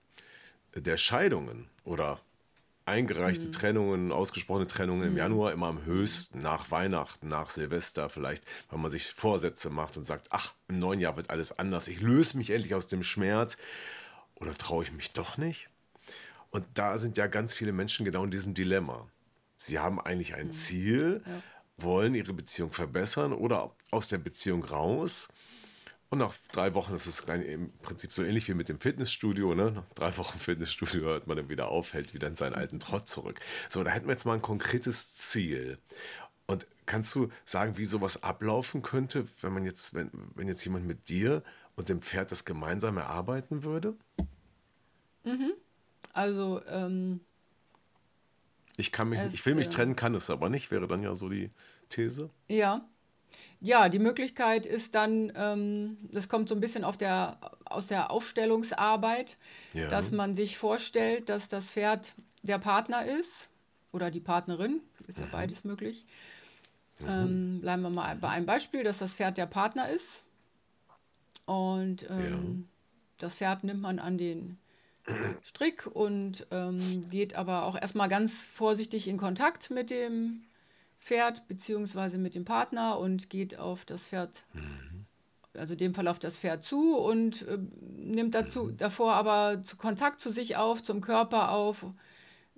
der 0.75 0.97
Scheidungen 0.97 1.69
oder 1.85 2.21
eingereichte 2.87 3.49
mhm. 3.49 3.53
Trennungen, 3.53 4.13
ausgesprochene 4.13 4.67
Trennungen 4.67 5.09
im 5.09 5.13
mhm. 5.13 5.19
Januar 5.19 5.53
immer 5.53 5.67
am 5.67 5.85
höchsten, 5.85 6.41
nach 6.41 6.71
Weihnachten, 6.71 7.29
nach 7.29 7.51
Silvester 7.51 8.09
vielleicht, 8.09 8.45
weil 8.71 8.79
man 8.79 8.91
sich 8.91 9.13
Vorsätze 9.13 9.71
macht 9.71 9.97
und 9.97 10.05
sagt, 10.05 10.29
ach, 10.31 10.55
im 10.69 10.79
neuen 10.79 11.01
Jahr 11.01 11.17
wird 11.17 11.31
alles 11.31 11.59
anders, 11.59 11.89
ich 11.89 12.01
löse 12.01 12.39
mich 12.39 12.51
endlich 12.51 12.75
aus 12.75 12.87
dem 12.87 13.03
Schmerz 13.03 13.59
oder 14.37 14.55
traue 14.55 14.85
ich 14.85 14.93
mich 14.93 15.13
doch 15.13 15.37
nicht? 15.37 15.69
Und 16.51 16.65
da 16.75 16.97
sind 16.97 17.19
ja 17.19 17.27
ganz 17.27 17.55
viele 17.55 17.73
Menschen 17.73 18.07
genau 18.07 18.25
in 18.25 18.31
diesem 18.31 18.55
Dilemma. 18.55 19.07
Sie 19.59 19.79
haben 19.79 20.01
eigentlich 20.01 20.35
ein 20.35 20.47
mhm. 20.47 20.53
Ziel, 20.53 21.23
ja. 21.27 21.43
wollen 21.79 22.15
ihre 22.15 22.33
Beziehung 22.33 22.73
verbessern 22.73 23.33
oder 23.33 23.75
aus 23.91 24.09
der 24.09 24.19
Beziehung 24.19 24.65
raus 24.65 25.29
und 26.09 26.19
nach 26.19 26.35
drei 26.53 26.75
Wochen, 26.75 26.93
das 26.93 27.07
ist 27.07 27.29
im 27.29 27.73
Prinzip 27.83 28.13
so 28.13 28.23
ähnlich 28.23 28.49
wie 28.49 28.55
mit 28.55 28.69
dem 28.69 28.79
Fitnessstudio, 28.79 29.55
ne? 29.55 29.73
Nach 29.73 29.89
drei 29.95 30.17
Wochen 30.17 30.39
Fitnessstudio 30.39 31.03
hört 31.03 31.27
man 31.27 31.37
dann 31.37 31.49
wieder 31.49 31.69
auf, 31.69 31.89
fällt 31.89 32.15
wieder 32.15 32.29
in 32.29 32.37
seinen 32.37 32.55
alten 32.55 32.79
Trott 32.79 33.09
zurück. 33.09 33.41
So, 33.69 33.83
da 33.83 33.91
hätten 33.91 34.07
wir 34.07 34.13
jetzt 34.13 34.25
mal 34.25 34.35
ein 34.35 34.43
konkretes 34.43 35.13
Ziel. 35.13 35.79
Und 36.47 36.67
kannst 36.87 37.13
du 37.17 37.29
sagen, 37.45 37.77
wie 37.77 37.85
sowas 37.85 38.23
ablaufen 38.23 38.83
könnte, 38.83 39.27
wenn 39.41 39.53
man 39.53 39.65
jetzt, 39.65 39.95
wenn, 39.95 40.11
wenn 40.37 40.47
jetzt 40.47 40.65
jemand 40.65 40.87
mit 40.87 41.09
dir 41.09 41.43
und 41.75 41.89
dem 41.89 42.01
Pferd 42.03 42.31
das 42.31 42.45
gemeinsam 42.45 42.99
erarbeiten 42.99 43.65
würde? 43.65 43.97
Mhm. 45.25 45.55
Also, 46.13 46.65
ähm, 46.67 47.21
ich 48.77 48.93
kann 48.93 49.09
mich, 49.09 49.19
es, 49.19 49.35
ich 49.35 49.45
will 49.45 49.57
mich 49.57 49.67
äh, 49.67 49.71
trennen, 49.71 49.97
kann 49.97 50.15
es 50.15 50.31
aber 50.31 50.49
nicht, 50.49 50.71
wäre 50.71 50.87
dann 50.87 51.03
ja 51.03 51.17
so 51.17 51.29
die 51.29 51.51
These. 51.89 52.31
Ja, 52.47 52.87
ja, 53.61 53.89
die 53.89 53.99
Möglichkeit 53.99 54.67
ist 54.67 54.95
dann, 54.95 55.33
ähm, 55.35 55.97
das 56.13 56.29
kommt 56.29 56.49
so 56.49 56.55
ein 56.55 56.61
bisschen 56.61 56.85
auf 56.85 56.97
der, 56.97 57.39
aus 57.65 57.87
der 57.87 58.11
Aufstellungsarbeit, 58.11 59.37
Ja. 59.75 59.89
dass 59.89 60.11
man 60.13 60.35
sich 60.35 60.59
vorstellt, 60.59 61.29
dass 61.29 61.49
das 61.49 61.71
Pferd 61.71 62.15
der 62.43 62.59
Partner 62.59 63.05
ist 63.07 63.49
oder 63.93 64.11
die 64.11 64.21
Partnerin, 64.21 64.81
ist 65.09 65.19
ja 65.19 65.27
Mhm. 65.27 65.31
beides 65.33 65.65
möglich. 65.65 66.05
Mhm. 67.01 67.09
Ähm, 67.09 67.59
bleiben 67.61 67.83
wir 67.83 67.91
mal 67.91 68.17
bei 68.17 68.29
einem 68.29 68.47
Beispiel, 68.47 68.85
dass 68.85 68.99
das 68.99 69.15
Pferd 69.15 69.39
der 69.39 69.47
Partner 69.47 69.89
ist 69.89 70.25
und 71.47 72.03
Ja. 72.03 72.09
ähm, 72.11 72.69
das 73.19 73.35
Pferd 73.35 73.65
nimmt 73.65 73.81
man 73.81 73.99
an 73.99 74.19
den 74.19 74.59
Strick 75.43 75.87
und 75.87 76.47
ähm, 76.51 77.09
geht 77.09 77.35
aber 77.35 77.65
auch 77.65 77.81
erstmal 77.81 78.09
ganz 78.09 78.45
vorsichtig 78.45 79.09
in 79.09 79.17
Kontakt 79.17 79.71
mit 79.71 79.91
dem 79.91 80.43
Pferd 81.07 81.47
beziehungsweise 81.47 82.19
mit 82.19 82.35
dem 82.35 82.45
Partner 82.45 82.99
und 82.99 83.31
geht 83.31 83.61
auf 83.61 83.85
das 83.85 84.09
Pferd, 84.09 84.43
mhm. 84.55 85.07
also 85.55 85.75
in 85.75 85.79
dem 85.79 85.95
Fall 85.95 86.09
auf 86.09 86.19
das 86.19 86.41
Pferd 86.41 86.65
zu 86.65 86.99
und 86.99 87.43
äh, 87.43 87.59
nimmt 87.97 88.35
dazu, 88.35 88.65
mhm. 88.65 88.77
davor 88.77 89.15
aber 89.15 89.63
zu 89.63 89.77
Kontakt 89.77 90.21
zu 90.21 90.33
sich 90.33 90.57
auf, 90.57 90.83
zum 90.83 91.01
Körper 91.01 91.53
auf. 91.53 91.87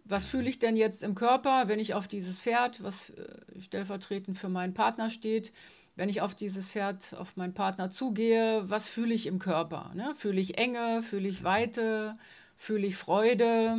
Was 0.04 0.24
mhm. 0.24 0.28
fühle 0.28 0.48
ich 0.48 0.58
denn 0.58 0.78
jetzt 0.78 1.02
im 1.02 1.14
Körper, 1.14 1.68
wenn 1.68 1.78
ich 1.78 1.92
auf 1.92 2.08
dieses 2.08 2.40
Pferd, 2.40 2.82
was 2.82 3.10
äh, 3.10 3.60
stellvertretend 3.60 4.38
für 4.38 4.48
meinen 4.48 4.72
Partner 4.72 5.10
steht, 5.10 5.52
wenn 5.94 6.08
ich 6.08 6.22
auf 6.22 6.34
dieses 6.34 6.70
Pferd, 6.70 7.12
auf 7.18 7.36
meinen 7.36 7.52
Partner 7.52 7.90
zugehe, 7.90 8.62
was 8.70 8.88
fühle 8.88 9.12
ich 9.12 9.26
im 9.26 9.38
Körper? 9.38 9.90
Ne? 9.94 10.14
Fühle 10.16 10.40
ich 10.40 10.56
Enge, 10.56 11.02
fühle 11.02 11.28
ich 11.28 11.44
Weite, 11.44 12.16
fühle 12.56 12.86
ich 12.86 12.96
Freude? 12.96 13.76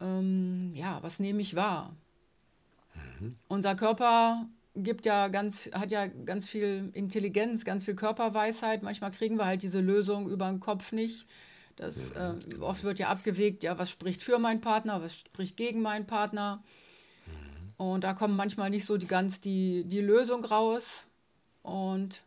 Ähm, 0.00 0.72
ja, 0.74 1.00
was 1.04 1.20
nehme 1.20 1.42
ich 1.42 1.54
wahr? 1.54 1.94
Mhm. 3.20 3.36
Unser 3.48 3.74
Körper 3.74 4.46
gibt 4.74 5.06
ja 5.06 5.28
ganz, 5.28 5.70
hat 5.72 5.90
ja 5.90 6.06
ganz 6.06 6.46
viel 6.46 6.90
Intelligenz, 6.92 7.64
ganz 7.64 7.84
viel 7.84 7.94
Körperweisheit. 7.94 8.82
Manchmal 8.82 9.10
kriegen 9.10 9.36
wir 9.36 9.46
halt 9.46 9.62
diese 9.62 9.80
Lösung 9.80 10.28
über 10.28 10.48
den 10.48 10.60
Kopf 10.60 10.92
nicht. 10.92 11.26
Das, 11.76 12.10
äh, 12.12 12.34
oft 12.60 12.82
wird 12.82 12.98
ja 12.98 13.08
abgewegt, 13.08 13.62
ja, 13.62 13.78
was 13.78 13.90
spricht 13.90 14.22
für 14.22 14.38
meinen 14.38 14.60
Partner, 14.60 15.00
was 15.00 15.14
spricht 15.16 15.56
gegen 15.56 15.80
meinen 15.80 16.06
Partner. 16.06 16.62
Mhm. 17.26 17.86
Und 17.86 18.04
da 18.04 18.14
kommt 18.14 18.36
manchmal 18.36 18.70
nicht 18.70 18.84
so 18.84 18.96
die 18.96 19.06
ganz 19.06 19.40
die, 19.40 19.84
die 19.84 20.00
Lösung 20.00 20.44
raus. 20.44 21.06
Und 21.62 22.22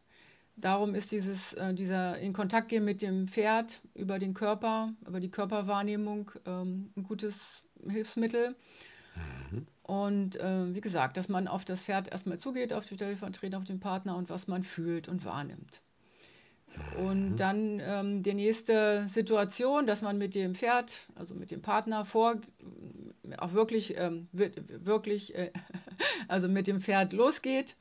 darum 0.56 0.95
ist 0.95 1.12
dieses, 1.12 1.54
äh, 1.54 1.73
dieser 1.73 2.17
in 2.19 2.32
Kontakt 2.32 2.69
gehen 2.69 2.86
mit 2.86 3.01
dem 3.01 3.27
Pferd 3.27 3.82
über 3.93 4.19
den 4.19 4.34
Körper, 4.34 4.93
über 5.06 5.19
die 5.19 5.32
Körperwahrnehmung 5.32 6.32
ähm, 6.45 6.91
ein 6.95 7.04
gutes 7.04 7.62
Hilfsmittel. 7.89 8.56
Mhm. 9.51 9.67
Und 9.91 10.38
äh, 10.38 10.73
wie 10.73 10.80
gesagt, 10.80 11.17
dass 11.17 11.27
man 11.27 11.49
auf 11.49 11.65
das 11.65 11.84
Pferd 11.84 12.10
erstmal 12.10 12.38
zugeht, 12.38 12.71
auf 12.71 12.86
die 12.86 12.95
Stellvertreter, 12.95 13.58
auf 13.58 13.65
den 13.65 13.82
Partner 13.82 14.15
und 14.15 14.30
was 14.30 14.47
man 14.47 14.63
fühlt 14.63 15.10
und 15.10 15.25
wahrnimmt. 15.25 15.82
Und 16.97 17.32
mhm. 17.32 17.36
dann 17.36 17.82
ähm, 17.84 18.23
die 18.23 18.34
nächste 18.34 19.10
Situation, 19.10 19.88
dass 19.88 20.01
man 20.01 20.17
mit 20.17 20.34
dem 20.34 20.56
Pferd, 20.56 20.93
also 21.15 21.36
mit 21.36 21.51
dem 21.51 21.62
Partner 21.62 22.06
vor, 22.06 22.38
auch 23.38 23.51
wirklich, 23.51 23.97
ähm, 23.97 24.30
wirklich, 24.32 25.36
äh, 25.36 25.51
also 26.30 26.47
mit 26.47 26.67
dem 26.67 26.80
Pferd 26.80 27.12
losgeht 27.12 27.75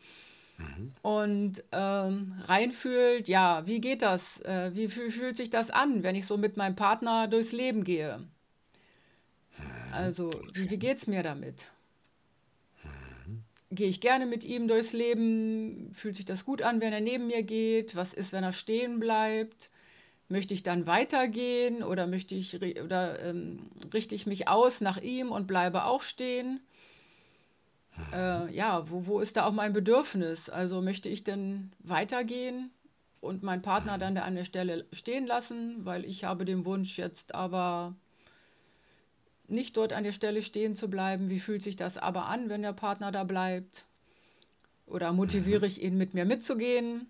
mhm. 0.58 0.92
und 1.02 1.62
ähm, 1.70 2.34
reinfühlt, 2.44 3.28
ja, 3.28 3.64
wie 3.68 3.80
geht 3.80 4.02
das? 4.02 4.40
Äh, 4.40 4.72
wie, 4.74 4.88
fühlt 4.88 5.36
sich 5.36 5.50
das 5.50 5.70
an, 5.70 6.02
wenn 6.02 6.16
ich 6.16 6.26
so 6.26 6.36
mit 6.36 6.56
meinem 6.56 6.74
Partner 6.74 7.28
durchs 7.28 7.52
Leben 7.52 7.84
gehe? 7.84 8.18
Mhm. 8.18 8.24
Also, 9.92 10.32
wie, 10.54 10.68
wie 10.70 10.78
geht 10.78 10.96
es 10.96 11.06
mir 11.06 11.22
damit? 11.22 11.68
Gehe 13.70 13.88
ich 13.88 14.00
gerne 14.00 14.26
mit 14.26 14.44
ihm 14.44 14.68
durchs 14.68 14.92
Leben? 14.92 15.90
Fühlt 15.94 16.16
sich 16.16 16.24
das 16.24 16.44
gut 16.44 16.62
an, 16.62 16.80
wenn 16.80 16.92
er 16.92 17.00
neben 17.00 17.26
mir 17.26 17.42
geht? 17.42 17.96
Was 17.96 18.14
ist, 18.14 18.32
wenn 18.32 18.44
er 18.44 18.52
stehen 18.52 19.00
bleibt? 19.00 19.70
Möchte 20.28 20.54
ich 20.54 20.62
dann 20.62 20.86
weitergehen 20.86 21.82
oder 21.82 22.06
möchte 22.06 22.34
ich 22.34 22.54
oder 22.54 23.20
ähm, 23.20 23.70
richte 23.92 24.14
ich 24.14 24.26
mich 24.26 24.48
aus 24.48 24.80
nach 24.80 24.98
ihm 24.98 25.32
und 25.32 25.46
bleibe 25.46 25.84
auch 25.84 26.02
stehen? 26.02 26.60
äh, 28.12 28.54
ja, 28.54 28.88
wo, 28.90 29.06
wo 29.06 29.20
ist 29.20 29.36
da 29.36 29.44
auch 29.46 29.52
mein 29.52 29.72
Bedürfnis? 29.72 30.48
Also 30.48 30.80
möchte 30.80 31.08
ich 31.08 31.24
denn 31.24 31.72
weitergehen 31.80 32.70
und 33.20 33.42
meinen 33.42 33.62
Partner 33.62 33.98
dann 33.98 34.14
da 34.14 34.22
an 34.22 34.34
der 34.34 34.44
Stelle 34.44 34.86
stehen 34.92 35.26
lassen, 35.26 35.84
weil 35.84 36.04
ich 36.04 36.24
habe 36.24 36.44
den 36.44 36.64
Wunsch 36.64 36.98
jetzt 36.98 37.34
aber 37.34 37.94
nicht 39.50 39.76
dort 39.76 39.92
an 39.92 40.04
der 40.04 40.12
Stelle 40.12 40.42
stehen 40.42 40.76
zu 40.76 40.88
bleiben. 40.88 41.28
Wie 41.30 41.40
fühlt 41.40 41.62
sich 41.62 41.76
das 41.76 41.96
aber 41.98 42.26
an, 42.26 42.48
wenn 42.48 42.62
der 42.62 42.72
Partner 42.72 43.12
da 43.12 43.24
bleibt? 43.24 43.84
Oder 44.86 45.12
motiviere 45.12 45.66
ich 45.66 45.82
ihn, 45.82 45.96
mit 45.96 46.14
mir 46.14 46.24
mitzugehen? 46.24 47.06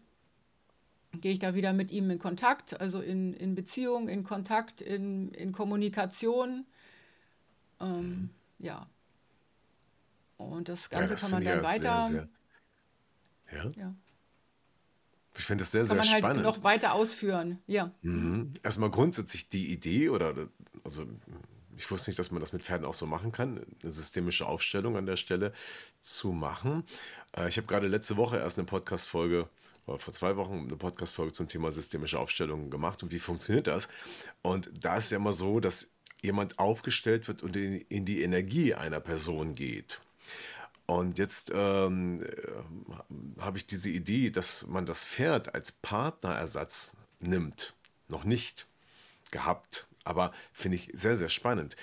Gehe 1.20 1.32
ich 1.32 1.38
da 1.40 1.54
wieder 1.54 1.72
mit 1.72 1.90
ihm 1.90 2.08
in 2.10 2.18
Kontakt, 2.18 2.80
also 2.80 3.00
in, 3.00 3.34
in 3.34 3.54
Beziehung, 3.54 4.08
in 4.08 4.22
Kontakt, 4.22 4.80
in, 4.80 5.30
in 5.32 5.52
Kommunikation? 5.52 6.66
Ähm, 7.80 8.30
ja. 8.58 8.86
Und 10.36 10.68
das 10.68 10.88
Ja, 10.92 11.00
Ganze 11.00 11.14
das 11.14 11.20
kann 11.20 11.30
man 11.32 11.44
dann 11.44 11.58
ja 11.58 11.64
sehr, 11.64 11.94
weiter, 11.94 12.02
sehr. 12.04 12.28
Ja, 13.52 13.70
ja, 13.76 13.94
ich 15.36 15.44
finde 15.44 15.62
das 15.62 15.72
sehr, 15.72 15.82
kann 15.82 15.88
sehr 15.88 15.96
man 15.96 16.08
halt 16.10 16.24
spannend. 16.24 16.42
noch 16.44 16.62
weiter 16.62 16.94
ausführen. 16.94 17.58
Ja. 17.66 17.92
Mhm. 18.02 18.12
Mhm. 18.12 18.52
Erstmal 18.62 18.90
grundsätzlich 18.90 19.48
die 19.48 19.72
Idee 19.72 20.08
oder 20.10 20.48
also 20.84 21.06
ich 21.80 21.90
wusste 21.90 22.10
nicht, 22.10 22.18
dass 22.18 22.30
man 22.30 22.42
das 22.42 22.52
mit 22.52 22.62
Pferden 22.62 22.86
auch 22.86 22.94
so 22.94 23.06
machen 23.06 23.32
kann, 23.32 23.64
eine 23.82 23.90
systemische 23.90 24.46
Aufstellung 24.46 24.98
an 24.98 25.06
der 25.06 25.16
Stelle 25.16 25.52
zu 26.02 26.32
machen. 26.32 26.84
Äh, 27.34 27.48
ich 27.48 27.56
habe 27.56 27.66
gerade 27.66 27.88
letzte 27.88 28.18
Woche 28.18 28.36
erst 28.36 28.58
eine 28.58 28.66
Podcast-Folge 28.66 29.48
oder 29.86 29.98
vor 29.98 30.12
zwei 30.12 30.36
Wochen 30.36 30.66
eine 30.66 30.76
Podcast-Folge 30.76 31.32
zum 31.32 31.48
Thema 31.48 31.72
systemische 31.72 32.18
Aufstellung 32.18 32.68
gemacht 32.68 33.02
und 33.02 33.12
wie 33.12 33.18
funktioniert 33.18 33.66
das? 33.66 33.88
Und 34.42 34.70
da 34.78 34.98
ist 34.98 35.10
ja 35.10 35.16
immer 35.16 35.32
so, 35.32 35.58
dass 35.58 35.94
jemand 36.20 36.58
aufgestellt 36.58 37.26
wird 37.28 37.42
und 37.42 37.56
in, 37.56 37.80
in 37.88 38.04
die 38.04 38.20
Energie 38.22 38.74
einer 38.74 39.00
Person 39.00 39.54
geht. 39.54 40.02
Und 40.84 41.16
jetzt 41.16 41.50
ähm, 41.54 42.22
äh, 42.22 43.40
habe 43.40 43.56
ich 43.56 43.66
diese 43.66 43.88
Idee, 43.88 44.28
dass 44.28 44.66
man 44.66 44.84
das 44.84 45.06
Pferd 45.06 45.54
als 45.54 45.72
Partnerersatz 45.72 46.96
nimmt. 47.20 47.74
Noch 48.08 48.24
nicht 48.24 48.66
gehabt, 49.30 49.86
aber 50.04 50.32
finde 50.52 50.76
ich 50.76 50.90
sehr, 50.94 51.16
sehr 51.16 51.28
spannend. 51.28 51.76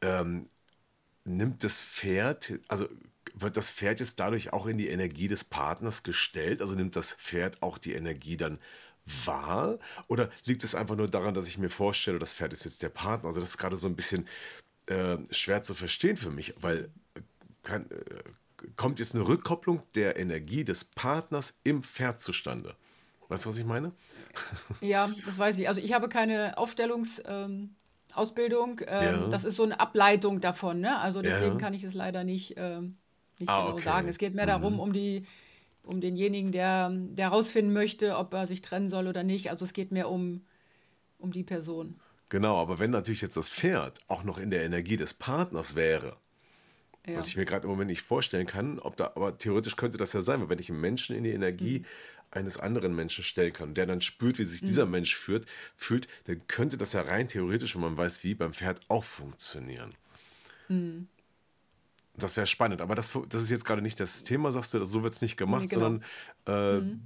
Ähm, 0.00 0.48
nimmt 1.24 1.64
das 1.64 1.82
Pferd, 1.82 2.54
also 2.68 2.88
wird 3.34 3.56
das 3.56 3.70
Pferd 3.70 4.00
jetzt 4.00 4.20
dadurch 4.20 4.52
auch 4.52 4.66
in 4.66 4.78
die 4.78 4.88
Energie 4.88 5.28
des 5.28 5.44
Partners 5.44 6.02
gestellt? 6.02 6.60
Also 6.60 6.74
nimmt 6.74 6.96
das 6.96 7.12
Pferd 7.12 7.62
auch 7.62 7.78
die 7.78 7.94
Energie 7.94 8.36
dann 8.36 8.58
wahr? 9.24 9.78
Oder 10.08 10.30
liegt 10.44 10.64
es 10.64 10.74
einfach 10.74 10.96
nur 10.96 11.08
daran, 11.08 11.34
dass 11.34 11.48
ich 11.48 11.58
mir 11.58 11.70
vorstelle, 11.70 12.18
das 12.18 12.34
Pferd 12.34 12.52
ist 12.52 12.64
jetzt 12.64 12.82
der 12.82 12.88
Partner? 12.90 13.28
Also 13.28 13.40
das 13.40 13.50
ist 13.50 13.58
gerade 13.58 13.76
so 13.76 13.88
ein 13.88 13.96
bisschen 13.96 14.28
äh, 14.86 15.18
schwer 15.30 15.62
zu 15.62 15.74
verstehen 15.74 16.16
für 16.16 16.30
mich, 16.30 16.54
weil 16.60 16.90
äh, 17.14 17.20
kann, 17.62 17.90
äh, 17.90 18.68
kommt 18.76 18.98
jetzt 18.98 19.14
eine 19.14 19.26
Rückkopplung 19.26 19.82
der 19.94 20.16
Energie 20.18 20.64
des 20.64 20.84
Partners 20.84 21.58
im 21.64 21.82
Pferd 21.82 22.20
zustande. 22.20 22.76
Weißt 23.32 23.44
du, 23.46 23.50
was 23.50 23.58
ich 23.58 23.64
meine? 23.64 23.92
Ja, 24.80 25.08
das 25.26 25.38
weiß 25.38 25.58
ich. 25.58 25.68
Also 25.68 25.80
ich 25.80 25.92
habe 25.92 26.08
keine 26.08 26.58
Aufstellungsausbildung. 26.58 27.70
Ähm. 28.14 28.86
Ähm, 28.88 29.22
Ja, 29.22 29.28
das 29.28 29.44
ist 29.44 29.56
so 29.56 29.62
eine 29.62 29.78
Ableitung 29.80 30.40
davon, 30.40 30.80
ne? 30.80 30.98
Also 30.98 31.22
deswegen 31.22 31.52
ja. 31.54 31.58
kann 31.58 31.74
ich 31.74 31.84
es 31.84 31.94
leider 31.94 32.24
nicht, 32.24 32.54
ähm, 32.56 32.96
nicht 33.38 33.48
Ah, 33.50 33.62
genau 33.62 33.78
sagen. 33.80 34.06
okay. 34.06 34.10
Es 34.10 34.18
geht 34.18 34.34
mehr 34.34 34.46
darum, 34.46 34.74
Mhm. 34.74 34.80
um 34.80 34.92
die, 34.92 35.24
um 35.84 36.00
denjenigen, 36.00 36.52
der, 36.52 36.90
der 36.90 37.30
herausfinden 37.30 37.72
möchte, 37.72 38.16
ob 38.16 38.34
er 38.34 38.46
sich 38.46 38.62
trennen 38.62 38.90
soll 38.90 39.06
oder 39.08 39.22
nicht. 39.22 39.50
Also 39.50 39.64
es 39.64 39.72
geht 39.72 39.92
mehr 39.92 40.08
um, 40.10 40.42
um 41.18 41.32
die 41.32 41.44
Person. 41.44 42.00
Genau, 42.28 42.56
aber 42.60 42.78
wenn 42.78 42.90
natürlich 42.90 43.20
jetzt 43.20 43.36
das 43.36 43.48
Pferd 43.50 44.00
auch 44.08 44.24
noch 44.24 44.38
in 44.38 44.50
der 44.50 44.64
Energie 44.64 44.96
des 44.96 45.14
Partners 45.14 45.74
wäre, 45.76 46.16
was 47.14 47.26
Ja. 47.26 47.30
ich 47.30 47.36
mir 47.36 47.44
gerade 47.44 47.64
im 47.64 47.70
Moment 47.70 47.90
nicht 47.90 48.02
vorstellen 48.02 48.46
kann, 48.46 48.78
ob 48.78 48.96
da, 48.96 49.06
aber 49.16 49.36
theoretisch 49.36 49.76
könnte 49.76 49.98
das 49.98 50.12
ja 50.12 50.22
sein, 50.22 50.40
weil 50.40 50.48
wenn 50.50 50.58
ich 50.58 50.70
einen 50.70 50.80
Menschen 50.80 51.16
in 51.16 51.24
die 51.24 51.32
Energie 51.32 51.80
Mhm. 51.80 51.86
Eines 52.32 52.56
anderen 52.58 52.94
Menschen 52.94 53.22
stellen 53.22 53.52
kann, 53.52 53.74
der 53.74 53.86
dann 53.86 54.00
spürt, 54.00 54.38
wie 54.38 54.44
sich 54.44 54.60
dieser 54.60 54.86
Mhm. 54.86 54.90
Mensch 54.92 55.14
fühlt, 55.14 55.46
fühlt, 55.76 56.08
dann 56.24 56.46
könnte 56.48 56.76
das 56.78 56.92
ja 56.94 57.02
rein 57.02 57.28
theoretisch, 57.28 57.74
wenn 57.74 57.82
man 57.82 57.96
weiß, 57.96 58.24
wie, 58.24 58.34
beim 58.34 58.52
Pferd 58.54 58.80
auch 58.88 59.04
funktionieren. 59.04 59.94
Mhm. 60.68 61.08
Das 62.16 62.36
wäre 62.36 62.46
spannend, 62.46 62.80
aber 62.82 62.94
das, 62.94 63.10
das 63.28 63.42
ist 63.42 63.50
jetzt 63.50 63.64
gerade 63.64 63.80
nicht 63.82 63.98
das 63.98 64.24
Thema, 64.24 64.50
sagst 64.52 64.74
du, 64.74 64.84
so 64.84 65.02
wird 65.02 65.14
es 65.14 65.22
nicht 65.22 65.34
Nee, 65.34 65.44
gemacht, 65.44 65.68
genau. 65.70 65.82
sondern 65.84 66.04
äh, 66.46 66.80
Mhm. 66.80 67.00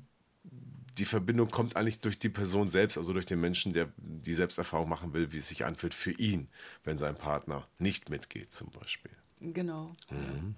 die 0.99 1.05
Verbindung 1.05 1.51
kommt 1.51 1.77
eigentlich 1.77 2.01
durch 2.01 2.19
die 2.19 2.29
Person 2.29 2.69
selbst, 2.69 2.97
also 2.97 3.13
durch 3.13 3.27
den 3.27 3.41
Menschen, 3.41 3.73
der 3.73 3.89
die 3.99 4.35
Selbsterfahrung 4.35 4.89
machen 4.89 5.13
will, 5.13 5.33
wie 5.33 5.39
es 5.39 5.49
sich 5.49 5.65
anfühlt 5.65 5.95
für 5.95 6.13
ihn, 6.13 6.49
wenn 6.85 6.99
sein 6.99 7.17
Partner 7.17 7.67
nicht 7.79 8.11
mitgeht, 8.11 8.53
zum 8.53 8.71
Beispiel. 8.71 9.13
Genau. 9.41 9.95
Ja. 10.11 10.17
Mhm. 10.17 10.55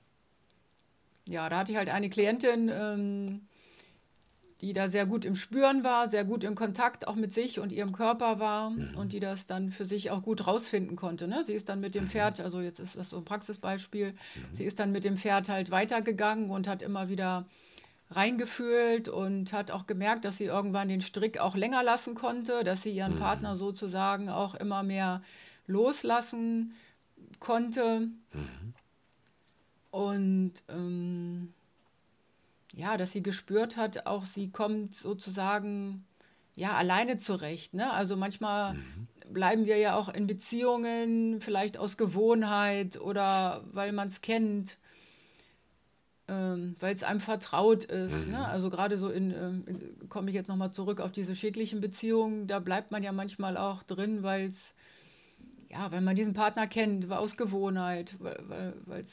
Ja, 1.26 1.48
da 1.50 1.58
hatte 1.58 1.72
ich 1.72 1.76
halt 1.78 1.90
eine 1.90 2.08
Klientin, 2.08 2.70
ähm, 2.72 3.42
die 4.60 4.72
da 4.72 4.88
sehr 4.88 5.06
gut 5.06 5.24
im 5.24 5.36
Spüren 5.36 5.84
war, 5.84 6.10
sehr 6.10 6.24
gut 6.24 6.42
in 6.42 6.54
Kontakt 6.56 7.06
auch 7.06 7.14
mit 7.14 7.32
sich 7.32 7.60
und 7.60 7.70
ihrem 7.70 7.92
Körper 7.92 8.40
war 8.40 8.68
und 8.68 8.96
Mhm. 8.96 9.08
die 9.08 9.20
das 9.20 9.46
dann 9.46 9.70
für 9.70 9.84
sich 9.84 10.10
auch 10.10 10.22
gut 10.22 10.46
rausfinden 10.46 10.96
konnte. 10.96 11.28
Ne? 11.28 11.44
Sie 11.44 11.52
ist 11.54 11.68
dann 11.68 11.80
mit 11.80 11.94
dem 11.94 12.04
Mhm. 12.04 12.08
Pferd, 12.08 12.40
also 12.40 12.60
jetzt 12.60 12.80
ist 12.80 12.96
das 12.96 13.10
so 13.10 13.18
ein 13.18 13.24
Praxisbeispiel, 13.24 14.14
sie 14.54 14.62
Mhm. 14.64 14.68
ist 14.68 14.78
dann 14.80 14.92
mit 14.92 15.04
dem 15.04 15.16
Pferd 15.16 15.48
halt 15.48 15.70
weitergegangen 15.70 16.50
und 16.50 16.66
hat 16.66 16.82
immer 16.82 17.08
wieder 17.08 17.46
reingefühlt 18.10 19.08
und 19.08 19.52
hat 19.52 19.70
auch 19.70 19.86
gemerkt, 19.86 20.24
dass 20.24 20.38
sie 20.38 20.44
irgendwann 20.44 20.88
den 20.88 21.02
Strick 21.02 21.38
auch 21.38 21.54
länger 21.54 21.82
lassen 21.82 22.14
konnte, 22.14 22.64
dass 22.64 22.82
sie 22.82 22.90
ihren 22.90 23.16
Partner 23.16 23.54
Mhm. 23.54 23.58
sozusagen 23.58 24.28
auch 24.28 24.54
immer 24.54 24.82
mehr 24.82 25.22
loslassen 25.66 26.72
konnte 27.38 28.08
Mhm. 28.32 28.74
und 29.90 30.52
ähm, 30.68 31.52
ja, 32.72 32.96
dass 32.96 33.12
sie 33.12 33.22
gespürt 33.22 33.76
hat, 33.76 34.06
auch 34.06 34.24
sie 34.24 34.50
kommt 34.50 34.94
sozusagen 34.94 36.06
ja 36.54 36.74
alleine 36.74 37.18
zurecht, 37.18 37.74
ne? 37.74 37.92
Also 37.92 38.16
manchmal 38.16 38.74
Mhm. 38.74 39.08
bleiben 39.32 39.66
wir 39.66 39.76
ja 39.78 39.96
auch 39.96 40.08
in 40.08 40.26
Beziehungen, 40.26 41.40
vielleicht 41.40 41.76
aus 41.78 41.96
Gewohnheit 41.96 43.00
oder 43.00 43.64
weil 43.72 43.92
man 43.92 44.08
es 44.08 44.20
kennt, 44.20 44.76
ähm, 46.26 46.76
weil 46.80 46.94
es 46.94 47.02
einem 47.02 47.20
vertraut 47.20 47.84
ist, 47.84 48.26
ne? 48.26 48.38
Mhm. 48.38 48.44
Also 48.44 48.70
gerade 48.70 48.98
so 48.98 49.08
in, 49.08 49.30
ähm, 49.30 50.08
komme 50.08 50.30
ich 50.30 50.34
jetzt 50.34 50.48
nochmal 50.48 50.72
zurück 50.72 51.00
auf 51.00 51.12
diese 51.12 51.34
schädlichen 51.34 51.80
Beziehungen, 51.80 52.46
da 52.46 52.58
bleibt 52.58 52.90
man 52.90 53.02
ja 53.02 53.12
manchmal 53.12 53.56
auch 53.56 53.82
drin, 53.82 54.22
weil 54.22 54.46
es, 54.46 54.74
ja, 55.70 55.90
weil 55.90 56.00
man 56.00 56.16
diesen 56.16 56.34
Partner 56.34 56.66
kennt, 56.66 57.10
aus 57.10 57.36
Gewohnheit, 57.36 58.16
weil 58.18 59.00
es 59.00 59.12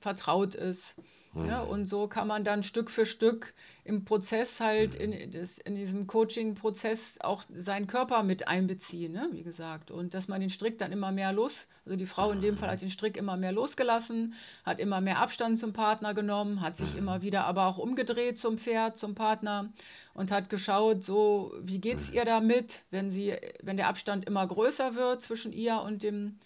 vertraut 0.00 0.54
ist. 0.54 0.96
Ne? 1.34 1.62
Mhm. 1.62 1.68
Und 1.70 1.84
so 1.86 2.06
kann 2.08 2.26
man 2.28 2.44
dann 2.44 2.62
Stück 2.62 2.90
für 2.90 3.06
Stück 3.06 3.54
im 3.84 4.04
Prozess 4.04 4.60
halt, 4.60 4.94
Mhm. 4.94 5.12
in, 5.12 5.30
das, 5.30 5.58
in 5.58 5.74
diesem 5.74 6.06
Coaching-Prozess 6.06 7.18
auch 7.20 7.44
seinen 7.48 7.86
Körper 7.86 8.22
mit 8.22 8.46
einbeziehen, 8.48 9.12
ne? 9.12 9.28
wie 9.32 9.42
gesagt. 9.42 9.90
Und 9.90 10.12
dass 10.12 10.28
man 10.28 10.40
den 10.40 10.50
Strick 10.50 10.78
dann 10.78 10.92
immer 10.92 11.12
mehr 11.12 11.32
los, 11.32 11.68
also 11.84 11.96
die 11.96 12.06
Frau 12.06 12.30
in 12.32 12.40
dem 12.40 12.56
Fall 12.56 12.68
Mhm. 12.68 12.72
hat 12.72 12.82
den 12.82 12.90
Strick 12.90 13.16
immer 13.16 13.36
mehr 13.36 13.52
losgelassen, 13.52 14.34
hat 14.64 14.80
immer 14.80 15.00
mehr 15.00 15.18
Abstand 15.18 15.58
zum 15.58 15.72
Partner 15.72 16.12
genommen, 16.14 16.60
hat 16.60 16.76
sich 16.76 16.94
immer 16.96 17.18
Mhm. 17.18 17.22
wieder 17.22 17.44
aber 17.46 17.66
auch 17.66 17.78
umgedreht 17.78 18.38
zum 18.38 18.58
Pferd, 18.58 18.98
zum 18.98 19.14
Partner 19.14 19.72
und 20.14 20.30
hat 20.30 20.50
geschaut, 20.50 21.04
so, 21.04 21.54
wie 21.62 21.78
geht's 21.80 22.08
Mhm. 22.08 22.14
ihr 22.16 22.24
damit, 22.24 22.82
wenn 22.90 23.10
sie, 23.10 23.34
wenn 23.62 23.76
der 23.76 23.88
Abstand 23.88 24.26
immer 24.26 24.46
größer 24.46 24.94
wird 24.94 25.22
zwischen 25.22 25.52
ihr 25.52 25.80
und 25.80 26.02
dem 26.02 26.38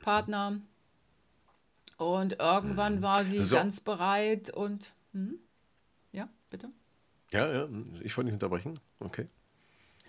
Partner. 0.00 0.60
Und 1.98 2.38
irgendwann 2.40 2.96
Mhm. 2.96 3.02
war 3.02 3.24
sie 3.24 3.42
So, 3.42 3.56
ganz 3.56 3.80
bereit 3.80 4.50
und, 4.50 4.92
hm, 5.12 5.38
ja, 6.12 6.28
bitte. 6.50 6.70
ja, 7.32 7.52
ja, 7.52 7.68
ich 8.02 8.16
wollte 8.16 8.26
nicht 8.26 8.34
unterbrechen. 8.34 8.80
Okay. 9.00 9.28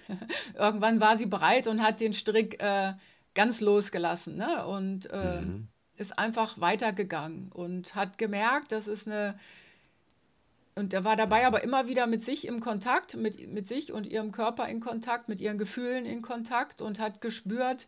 Irgendwann 0.55 0.99
war 0.99 1.17
sie 1.17 1.25
bereit 1.25 1.67
und 1.67 1.81
hat 1.81 1.99
den 1.99 2.13
Strick 2.13 2.61
äh, 2.61 2.93
ganz 3.35 3.61
losgelassen, 3.61 4.37
ne? 4.37 4.65
Und 4.65 5.09
äh, 5.09 5.41
Mhm. 5.41 5.67
ist 5.95 6.17
einfach 6.17 6.59
weitergegangen 6.59 7.51
und 7.51 7.95
hat 7.95 8.17
gemerkt, 8.17 8.71
das 8.71 8.87
ist 8.87 9.07
eine, 9.07 9.37
und 10.75 10.93
er 10.93 11.03
war 11.03 11.15
dabei 11.15 11.45
aber 11.47 11.63
immer 11.63 11.87
wieder 11.87 12.05
mit 12.07 12.23
sich 12.23 12.45
im 12.47 12.59
Kontakt, 12.59 13.15
mit, 13.15 13.47
mit 13.51 13.67
sich 13.67 13.91
und 13.91 14.05
ihrem 14.05 14.31
Körper 14.31 14.67
in 14.69 14.79
Kontakt, 14.79 15.27
mit 15.27 15.41
ihren 15.41 15.57
Gefühlen 15.57 16.05
in 16.05 16.21
Kontakt 16.21 16.81
und 16.81 16.99
hat 16.99 17.19
gespürt, 17.19 17.87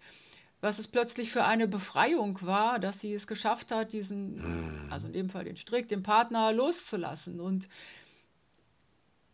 was 0.62 0.80
es 0.80 0.88
plötzlich 0.88 1.32
für 1.32 1.46
eine 1.46 1.68
Befreiung 1.68 2.40
war, 2.42 2.80
dass 2.80 3.00
sie 3.00 3.14
es 3.14 3.28
geschafft 3.28 3.72
hat, 3.72 3.94
diesen, 3.94 4.88
also 4.90 5.08
in 5.08 5.14
dem 5.14 5.30
Fall 5.30 5.46
den 5.46 5.56
Strick, 5.58 5.88
den 5.88 6.04
Partner 6.04 6.52
loszulassen. 6.52 7.40
Und 7.40 7.68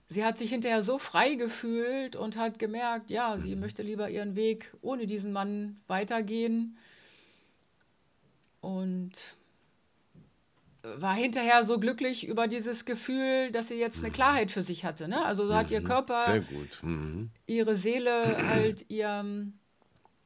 sie 0.07 0.23
hat 0.23 0.37
sich 0.37 0.49
hinterher 0.51 0.81
so 0.83 0.99
frei 0.99 1.35
gefühlt 1.35 2.15
und 2.15 2.37
hat 2.37 2.59
gemerkt, 2.59 3.09
ja, 3.09 3.37
sie 3.39 3.55
Mhm. 3.55 3.59
möchte 3.61 3.81
lieber 3.81 4.09
ihren 4.09 4.35
Weg 4.35 4.71
ohne 4.81 5.07
diesen 5.07 5.31
Mann 5.33 5.81
weitergehen 5.87 6.77
und 8.61 9.11
war 10.83 11.15
hinterher 11.15 11.63
so 11.63 11.79
glücklich 11.79 12.27
über 12.27 12.47
dieses 12.47 12.85
Gefühl, 12.85 13.51
dass 13.51 13.69
sie 13.69 13.75
jetzt 13.75 13.99
eine 14.03 14.09
Mhm. 14.09 14.13
Klarheit 14.13 14.51
für 14.51 14.61
sich 14.61 14.85
hatte. 14.85 15.07
Ne? 15.07 15.25
Also 15.25 15.47
so 15.47 15.55
hat 15.55 15.71
ihr. 15.71 15.81
Körper, 15.81 16.43
ihre 17.47 17.75
Seele 17.75 18.45
halt 18.45 18.85
ihr 18.89 19.23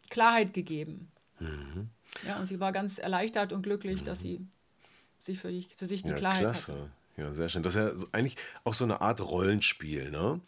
Klarheit 0.09 0.53
gegeben. 0.53 1.11
Mhm. 1.39 1.89
Ja, 2.27 2.37
und 2.39 2.47
sie 2.47 2.59
war 2.59 2.71
ganz 2.71 2.97
erleichtert 2.97 3.53
und 3.53 3.61
glücklich, 3.63 4.03
dass 4.03 4.19
Mhm. 4.19 4.23
sie 4.23 4.47
sich 5.19 5.39
für, 5.39 5.49
für 5.77 5.87
sich 5.87 6.03
die 6.03 6.09
Ja, 6.09 6.15
Klarheit 6.15 6.47
hatte. 6.47 6.49
klasse. 6.49 6.89
Ja, 7.17 7.33
sehr 7.33 7.49
schön. 7.49 7.63
Das 7.63 7.75
ist 7.75 8.03
ja 8.03 8.07
eigentlich 8.13 8.37
auch 8.63 8.73
so 8.73 8.85
eine 8.85 9.01
Art 9.01 9.21
Rollenspiel, 9.21 10.09
ne? 10.11 10.39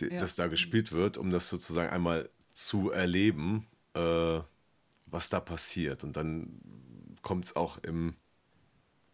Die, 0.00 0.08
Ja. 0.08 0.18
das 0.20 0.36
da 0.36 0.46
gespielt 0.48 0.92
wird, 0.92 1.16
um 1.18 1.30
das 1.30 1.48
sozusagen 1.48 1.90
einmal 1.90 2.28
zu 2.52 2.90
erleben, 2.90 3.66
äh, 3.94 4.40
was 5.06 5.28
da 5.28 5.40
passiert. 5.40 6.04
Und 6.04 6.16
dann 6.16 6.60
kommt 7.22 7.46
es 7.46 7.56
auch 7.56 7.78
im 7.78 8.14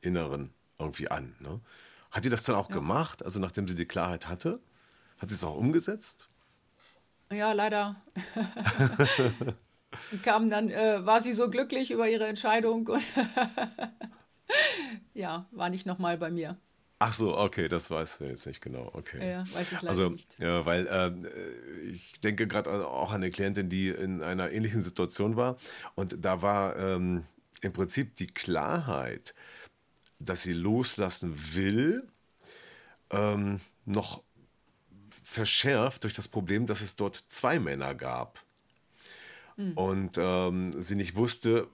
Inneren 0.01 0.53
irgendwie 0.79 1.11
an, 1.11 1.37
ne? 1.41 1.61
Hat 2.11 2.25
die 2.25 2.29
das 2.31 2.43
dann 2.45 2.57
auch 2.57 2.69
Ja. 2.69 2.75
gemacht? 2.75 3.23
Also 3.23 3.39
nachdem 3.41 3.69
sie 3.69 3.75
die 3.75 3.87
Klarheit 3.87 4.29
hatte? 4.29 4.61
Hat 5.19 5.29
sie 5.29 5.35
es 5.37 5.45
auch 5.45 5.57
umgesetzt? 5.57 6.29
Ja, 7.31 7.53
leider 7.53 8.03
kam 10.23 10.51
dann, 10.51 10.71
äh, 10.71 11.05
war 11.05 11.21
sie 11.21 11.33
so 11.33 11.51
glücklich 11.51 11.91
über 11.91 12.09
ihre 12.09 12.27
Entscheidung 12.27 12.87
und 12.87 13.03
ja, 15.15 15.47
war 15.51 15.69
nicht 15.69 15.87
nochmal 15.87 16.19
bei 16.19 16.31
mir. 16.31 16.57
Ach 17.03 17.15
so, 17.15 17.37
okay, 17.39 17.69
das 17.69 17.91
weiß 17.91 18.19
du 18.19 18.25
jetzt 18.27 18.47
nicht 18.47 18.61
genau. 18.61 18.91
Okay. 18.93 19.31
Ja, 19.31 19.45
weiß 19.55 19.73
ich 19.73 19.73
leider 19.73 19.89
Also, 19.89 20.09
nicht. 20.11 20.39
ja, 20.39 20.67
weil 20.67 20.87
ähm, 20.91 21.25
äh, 21.25 21.81
ich 21.89 22.21
denke 22.21 22.47
gerade 22.47 22.87
auch 22.87 23.11
an 23.11 23.23
eine 23.23 23.31
Klientin, 23.31 23.71
die 23.71 23.89
in 23.89 24.23
einer 24.23 24.51
ähnlichen 24.51 24.83
Situation 24.83 25.37
war. 25.37 25.57
Und 25.95 26.23
da 26.23 26.43
war 26.43 26.77
ähm, 26.77 27.25
im 27.63 27.73
Prinzip 27.73 28.17
die 28.17 28.27
Klarheit, 28.27 29.35
dass 30.19 30.43
sie 30.43 30.53
loslassen 30.53 31.55
will, 31.55 32.07
ähm, 33.11 33.61
noch 33.87 34.23
verschärft 35.25 36.05
durch 36.05 36.13
das 36.13 36.29
Problem, 36.29 36.67
dass 36.67 36.83
es 36.83 36.97
dort 36.97 37.25
zwei 37.29 37.59
Männer 37.59 37.95
gab. 37.95 38.45
Und 39.75 40.19
ähm, 40.19 40.73
sie 40.83 40.97
nicht 40.97 41.17
wusste, 41.17 41.69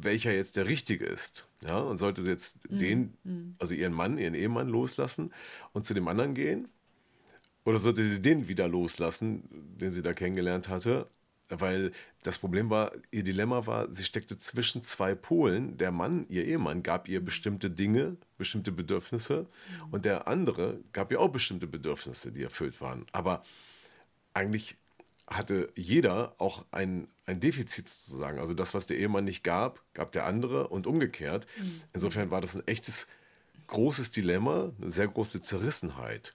welcher 0.00 0.32
jetzt 0.32 0.56
der 0.56 0.66
richtige 0.66 1.06
ist. 1.06 1.48
Ja, 1.66 1.78
und 1.80 1.96
sollte 1.96 2.22
sie 2.22 2.30
jetzt 2.30 2.58
den, 2.70 3.14
also 3.58 3.74
ihren 3.74 3.92
Mann, 3.92 4.18
ihren 4.18 4.34
Ehemann 4.34 4.68
loslassen 4.68 5.32
und 5.72 5.86
zu 5.86 5.94
dem 5.94 6.08
anderen 6.08 6.34
gehen? 6.34 6.68
Oder 7.64 7.78
sollte 7.78 8.06
sie 8.08 8.22
den 8.22 8.48
wieder 8.48 8.68
loslassen, 8.68 9.42
den 9.50 9.90
sie 9.90 10.02
da 10.02 10.14
kennengelernt 10.14 10.68
hatte? 10.68 11.08
Weil 11.50 11.92
das 12.22 12.38
Problem 12.38 12.68
war, 12.70 12.92
ihr 13.10 13.24
Dilemma 13.24 13.66
war, 13.66 13.92
sie 13.92 14.04
steckte 14.04 14.38
zwischen 14.38 14.82
zwei 14.82 15.14
Polen. 15.14 15.78
Der 15.78 15.90
Mann, 15.90 16.26
ihr 16.28 16.44
Ehemann, 16.44 16.82
gab 16.82 17.08
ihr 17.08 17.24
bestimmte 17.24 17.70
Dinge, 17.70 18.16
bestimmte 18.36 18.70
Bedürfnisse 18.70 19.46
und 19.90 20.04
der 20.04 20.28
andere 20.28 20.78
gab 20.92 21.10
ihr 21.10 21.20
auch 21.20 21.30
bestimmte 21.30 21.66
Bedürfnisse, 21.66 22.32
die 22.32 22.42
erfüllt 22.42 22.80
waren. 22.80 23.06
Aber 23.12 23.42
eigentlich 24.34 24.76
hatte 25.28 25.70
jeder 25.76 26.34
auch 26.38 26.64
ein, 26.72 27.08
ein 27.26 27.40
Defizit 27.40 27.88
sozusagen. 27.88 28.38
Also 28.38 28.54
das, 28.54 28.74
was 28.74 28.86
der 28.86 28.98
Ehemann 28.98 29.24
nicht 29.24 29.44
gab, 29.44 29.82
gab 29.94 30.12
der 30.12 30.26
andere 30.26 30.68
und 30.68 30.86
umgekehrt. 30.86 31.46
Insofern 31.92 32.30
war 32.30 32.40
das 32.40 32.56
ein 32.56 32.66
echtes, 32.66 33.08
großes 33.68 34.10
Dilemma, 34.12 34.72
eine 34.80 34.90
sehr 34.90 35.08
große 35.08 35.40
Zerrissenheit. 35.42 36.34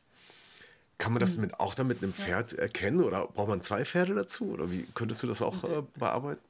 Kann 0.98 1.14
man 1.14 1.20
das 1.20 1.38
mit, 1.38 1.60
auch 1.60 1.76
dann 1.76 1.88
mit 1.88 2.04
einem 2.04 2.14
Pferd 2.14 2.54
erkennen 2.54 3.04
oder 3.04 3.28
braucht 3.28 3.50
man 3.50 3.62
zwei 3.62 3.84
Pferde 3.86 4.16
dazu? 4.16 4.52
Oder 4.52 4.72
wie 4.72 4.86
könntest 4.94 5.24
du 5.24 5.28
das 5.28 5.42
auch 5.42 5.64
äh, 5.64 5.84
bearbeiten? 5.98 6.42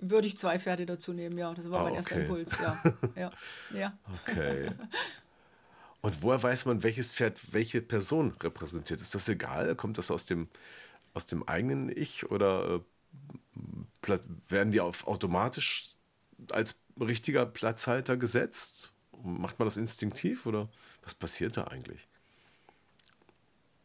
Würde 0.00 0.26
ich 0.26 0.36
zwei 0.38 0.58
Pferde 0.58 0.86
dazu 0.86 1.12
nehmen, 1.12 1.38
ja. 1.38 1.54
Das 1.54 1.70
war 1.70 1.80
Ah, 1.80 1.82
mein 1.82 1.94
erster 1.94 2.16
okay. 2.16 2.16
Impuls, 2.16 2.58
ja. 2.58 2.82
Ja, 3.16 3.32
ja. 3.70 3.98
Okay. 4.22 4.70
Und 6.00 6.22
woher 6.22 6.42
weiß 6.42 6.66
man, 6.66 6.82
welches 6.82 7.14
Pferd 7.14 7.40
welche 7.52 7.80
Person 7.80 8.32
repräsentiert? 8.42 9.00
Ist 9.00 9.14
das 9.14 9.28
egal? 9.28 9.74
Kommt 9.74 9.96
das 9.98 10.10
aus 10.10 10.26
dem, 10.26 10.48
aus 11.14 11.26
dem 11.26 11.48
eigenen 11.48 11.90
Ich 11.96 12.30
oder 12.30 12.76
äh, 12.76 12.80
werden 14.48 14.72
die 14.72 14.80
auf 14.80 15.06
automatisch 15.06 15.94
als 16.50 16.82
richtiger 17.00 17.46
Platzhalter 17.46 18.16
gesetzt? 18.16 18.92
Macht 19.22 19.58
man 19.58 19.66
das 19.66 19.76
instinktiv 19.76 20.46
oder 20.46 20.68
was 21.02 21.14
passiert 21.14 21.56
da 21.56 21.64
eigentlich? 21.64 22.08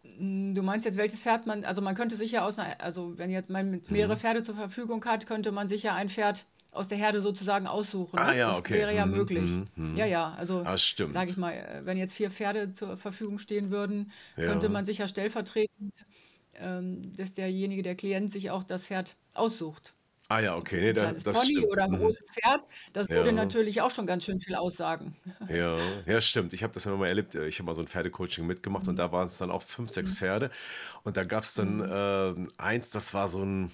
Mm, 0.04 0.54
Du 0.56 0.62
meinst 0.64 0.86
jetzt, 0.86 0.98
welches 0.98 1.22
Pferd 1.22 1.46
man, 1.46 1.66
also 1.66 1.82
man 1.82 1.96
könnte 1.96 2.16
sich 2.16 2.32
ja 2.32 2.46
aus 2.46 2.58
einer, 2.60 2.80
also 2.82 3.18
wenn 3.18 3.30
jetzt 3.32 3.50
man 3.50 3.82
mehrere 3.88 4.14
Mhm. 4.14 4.20
Pferde 4.20 4.44
zur 4.44 4.56
Verfügung 4.56 5.04
hat, 5.06 5.26
könnte 5.28 5.52
man 5.52 5.68
sich 5.68 5.84
ja 5.84 5.96
ein 5.96 6.10
Pferd 6.10 6.46
aus 6.72 6.88
der 6.88 6.98
Herde 6.98 7.22
sozusagen 7.22 7.68
aussuchen. 7.68 8.22
Ah 8.22 8.24
Ne? 8.24 8.36
ja, 8.36 8.56
Das 8.56 8.58
okay. 8.58 8.74
wäre 8.74 8.94
ja 8.94 9.06
Mhm, 9.06 9.06
möglich. 9.06 9.60
mhm, 9.76 9.84
mhm. 9.84 9.98
Ja, 9.98 10.06
ja, 10.06 10.34
also 10.36 10.68
Ah, 10.68 10.78
sage 11.12 11.32
ich 11.32 11.38
mal, 11.38 11.52
äh, 11.54 11.86
wenn 11.86 11.98
jetzt 11.98 12.14
vier 12.14 12.30
Pferde 12.32 12.74
zur 12.74 12.98
Verfügung 12.98 13.40
stehen 13.40 13.72
würden, 13.72 14.12
Ja. 14.38 14.44
könnte 14.44 14.70
man 14.70 14.86
sich 14.86 15.00
ja 15.00 15.08
stellvertretend, 15.08 15.94
ähm, 16.60 17.16
dass 17.16 17.34
derjenige, 17.34 17.84
der 17.84 17.96
Klient 17.96 18.32
sich 18.32 18.52
auch 18.52 18.64
das 18.64 18.86
Pferd 18.88 19.16
aussucht. 19.34 19.94
Ah 20.32 20.40
ja, 20.42 20.56
okay, 20.56 20.80
nee, 20.82 20.94
da, 20.94 21.12
das 21.14 21.38
Pony 21.38 21.50
stimmt. 21.52 21.72
oder 21.72 21.86
ein 21.86 21.92
Mhm. 21.92 21.98
großes 21.98 22.24
Pferd, 22.32 22.62
das 22.94 23.10
würde 23.10 23.30
Ja. 23.30 23.34
natürlich 23.34 23.82
auch 23.82 23.90
schon 23.90 24.06
ganz 24.06 24.26
schön 24.26 24.40
viel 24.40 24.56
aussagen. 24.56 25.16
Ja, 25.50 26.02
ja, 26.06 26.22
stimmt. 26.22 26.54
Ich 26.54 26.62
habe 26.62 26.74
das 26.74 26.86
immer 26.86 26.98
mal 26.98 27.08
erlebt. 27.08 27.34
Ich 27.34 27.58
habe 27.58 27.66
mal 27.66 27.74
so 27.74 27.82
ein 27.82 27.88
Pferdecoaching 27.88 28.46
mitgemacht 28.46 28.88
und 28.88 28.98
da 29.00 29.12
waren 29.12 29.28
es 29.28 29.40
dann 29.40 29.50
auch 29.50 29.64
fünf, 29.64 29.90
sechs 29.90 30.14
Pferde. 30.14 30.52
Und 31.04 31.18
da 31.18 31.24
gab 31.24 31.44
es 31.44 31.56
dann 31.56 31.84
ähm, 31.90 32.48
eins, 32.58 32.92
das 32.92 33.16
war 33.16 33.28
so 33.28 33.44
ein, 33.44 33.72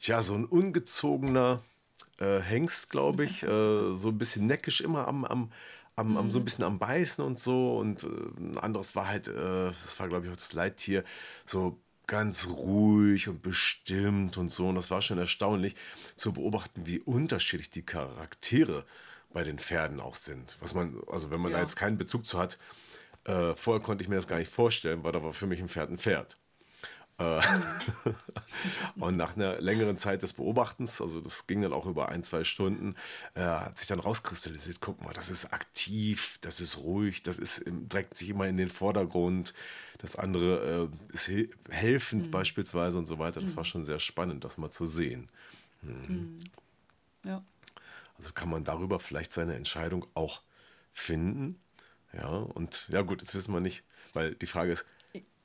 ja, 0.00 0.22
so 0.22 0.34
ein 0.34 0.46
ungezogener 0.46 1.62
äh, 2.18 2.40
Hengst, 2.40 2.90
glaube 2.90 3.24
ich. 3.24 3.42
Äh, 3.42 3.94
so 3.94 4.08
ein 4.08 4.18
bisschen 4.18 4.46
neckisch 4.46 4.80
immer 4.80 5.08
am, 5.08 5.24
am, 5.26 5.52
am, 5.96 6.16
am 6.16 6.30
so 6.30 6.38
ein 6.40 6.44
bisschen 6.44 6.64
am 6.64 6.78
Beißen 6.78 7.24
und 7.24 7.38
so. 7.38 7.78
Und 7.78 8.04
äh, 8.04 8.08
ein 8.38 8.58
anderes 8.58 8.96
war 8.96 9.08
halt, 9.08 9.28
äh, 9.28 9.32
das 9.34 10.00
war, 10.00 10.08
glaube 10.08 10.26
ich, 10.26 10.32
auch 10.32 10.36
das 10.36 10.52
Leittier, 10.54 11.04
so 11.46 11.80
ganz 12.10 12.48
ruhig 12.48 13.28
und 13.28 13.40
bestimmt 13.40 14.36
und 14.36 14.50
so. 14.50 14.66
Und 14.68 14.74
das 14.74 14.90
war 14.90 15.00
schon 15.00 15.18
erstaunlich 15.18 15.76
zu 16.16 16.32
beobachten, 16.32 16.84
wie 16.84 16.98
unterschiedlich 16.98 17.70
die 17.70 17.82
Charaktere 17.86 18.84
bei 19.32 19.44
den 19.44 19.60
Pferden 19.60 20.00
auch 20.00 20.16
sind. 20.16 20.58
Was 20.60 20.74
man, 20.74 21.00
also 21.06 21.30
wenn 21.30 21.40
man 21.40 21.52
da 21.52 21.58
Ja. 21.58 21.64
jetzt 21.64 21.76
keinen 21.76 21.98
Bezug 21.98 22.26
zu 22.26 22.36
hat, 22.36 22.58
äh, 23.26 23.54
vorher 23.54 23.80
konnte 23.80 24.02
ich 24.02 24.08
mir 24.08 24.16
das 24.16 24.26
gar 24.26 24.38
nicht 24.38 24.52
vorstellen, 24.52 25.04
weil 25.04 25.12
da 25.12 25.22
war 25.22 25.32
für 25.32 25.46
mich 25.46 25.60
ein 25.60 25.68
Pferd 25.68 25.90
ein 25.90 25.98
Pferd. 25.98 26.36
Äh, 27.20 27.40
und 28.96 29.16
nach 29.16 29.36
einer 29.36 29.60
längeren 29.60 29.98
Zeit 29.98 30.22
des 30.22 30.32
Beobachtens, 30.32 31.00
also 31.00 31.20
das 31.20 31.46
ging 31.46 31.62
dann 31.62 31.72
auch 31.72 31.86
über 31.86 32.08
ein, 32.08 32.24
zwei 32.24 32.44
Stunden, 32.44 32.94
äh, 33.34 33.42
hat 33.42 33.78
sich 33.78 33.86
dann 33.86 34.00
rauskristallisiert, 34.00 34.78
guck 34.80 35.02
mal, 35.04 35.12
das 35.12 35.30
ist 35.30 35.52
aktiv, 35.52 36.38
das 36.40 36.60
ist 36.60 36.78
ruhig, 36.78 37.22
das 37.22 37.38
ist, 37.38 37.64
drängt 37.88 38.16
sich 38.16 38.30
immer 38.30 38.48
in 38.48 38.56
den 38.56 38.70
Vordergrund, 38.70 39.52
das 39.98 40.16
andere 40.16 40.90
äh, 41.10 41.14
ist 41.14 41.26
he 41.26 41.50
helfend 41.68 42.30
beispielsweise 42.30 42.98
und 42.98 43.06
so 43.06 43.18
weiter. 43.18 43.42
Das 43.42 43.54
war 43.56 43.66
schon 43.66 43.84
sehr 43.84 43.98
spannend, 43.98 44.44
das 44.44 44.56
mal 44.56 44.70
zu 44.70 44.86
sehen. 44.86 45.28
Ja. 47.24 47.44
Also 48.16 48.32
kann 48.32 48.48
man 48.48 48.64
darüber 48.64 48.98
vielleicht 48.98 49.32
seine 49.32 49.54
Entscheidung 49.54 50.06
auch 50.14 50.40
finden. 50.92 51.60
Ja, 52.14 52.28
und 52.28 52.88
ja 52.88 53.02
gut, 53.02 53.20
das 53.20 53.34
wissen 53.34 53.52
wir 53.52 53.60
nicht, 53.60 53.84
weil 54.14 54.34
die 54.34 54.46
Frage 54.46 54.72
ist, 54.72 54.86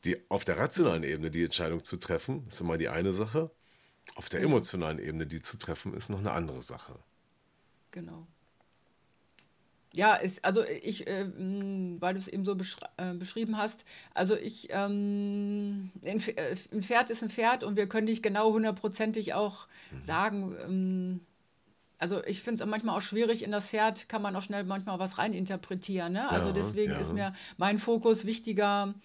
die, 0.06 0.30
auf 0.30 0.46
der 0.46 0.58
rationalen 0.58 1.04
Ebene 1.04 1.32
die 1.32 1.44
Entscheidung 1.44 1.84
zu 1.84 1.98
treffen, 1.98 2.46
ist 2.48 2.62
immer 2.62 2.78
die 2.78 2.90
eine 2.90 3.14
Sache. 3.14 3.52
Auf 4.16 4.30
der 4.30 4.42
emotionalen 4.42 5.00
Ebene 5.00 5.28
die 5.28 5.42
zu 5.42 5.58
treffen, 5.58 5.94
ist 5.96 6.10
noch 6.10 6.20
eine 6.20 6.32
andere 6.34 6.64
Sache. 6.64 7.00
Genau. 7.92 8.28
Ja, 9.94 10.16
ist, 10.16 10.44
also 10.44 10.62
ich, 10.66 11.08
äh, 11.08 11.26
weil 12.02 12.14
du 12.16 12.20
es 12.20 12.28
eben 12.28 12.44
so 12.44 12.56
beschr 12.56 12.90
äh, 12.98 13.14
beschrieben 13.14 13.58
hast, 13.58 13.86
also 14.14 14.36
ich, 14.36 14.68
ähm, 14.72 15.92
ein 16.04 16.20
äh, 16.36 16.56
ein 16.74 16.84
Pferd 16.84 17.10
ist 17.10 17.24
ein 17.24 17.30
Pferd 17.30 17.64
und 17.64 17.78
wir 17.78 17.88
können 17.88 18.06
nicht 18.06 18.22
genau 18.22 18.52
hundertprozentig 18.52 19.34
auch 19.34 19.68
sagen, 20.02 20.54
ähm, 20.62 21.22
also 22.00 22.24
ich 22.26 22.42
finde 22.44 22.64
es 22.64 22.70
manchmal 22.70 22.98
auch 22.98 23.02
schwierig, 23.02 23.44
in 23.44 23.52
das 23.52 23.70
Pferd 23.70 24.10
kann 24.10 24.22
man 24.22 24.36
auch 24.36 24.44
schnell 24.44 24.66
manchmal 24.66 25.00
was 25.00 25.18
reininterpretieren, 25.18 26.14
ne? 26.14 26.30
Also 26.30 26.52
Ja, 26.52 26.54
deswegen 26.54 26.94
ja. 26.94 27.00
ist 27.00 27.14
mir 27.14 27.34
mein 27.58 27.80
Fokus 27.80 28.26
wichtiger, 28.26 28.96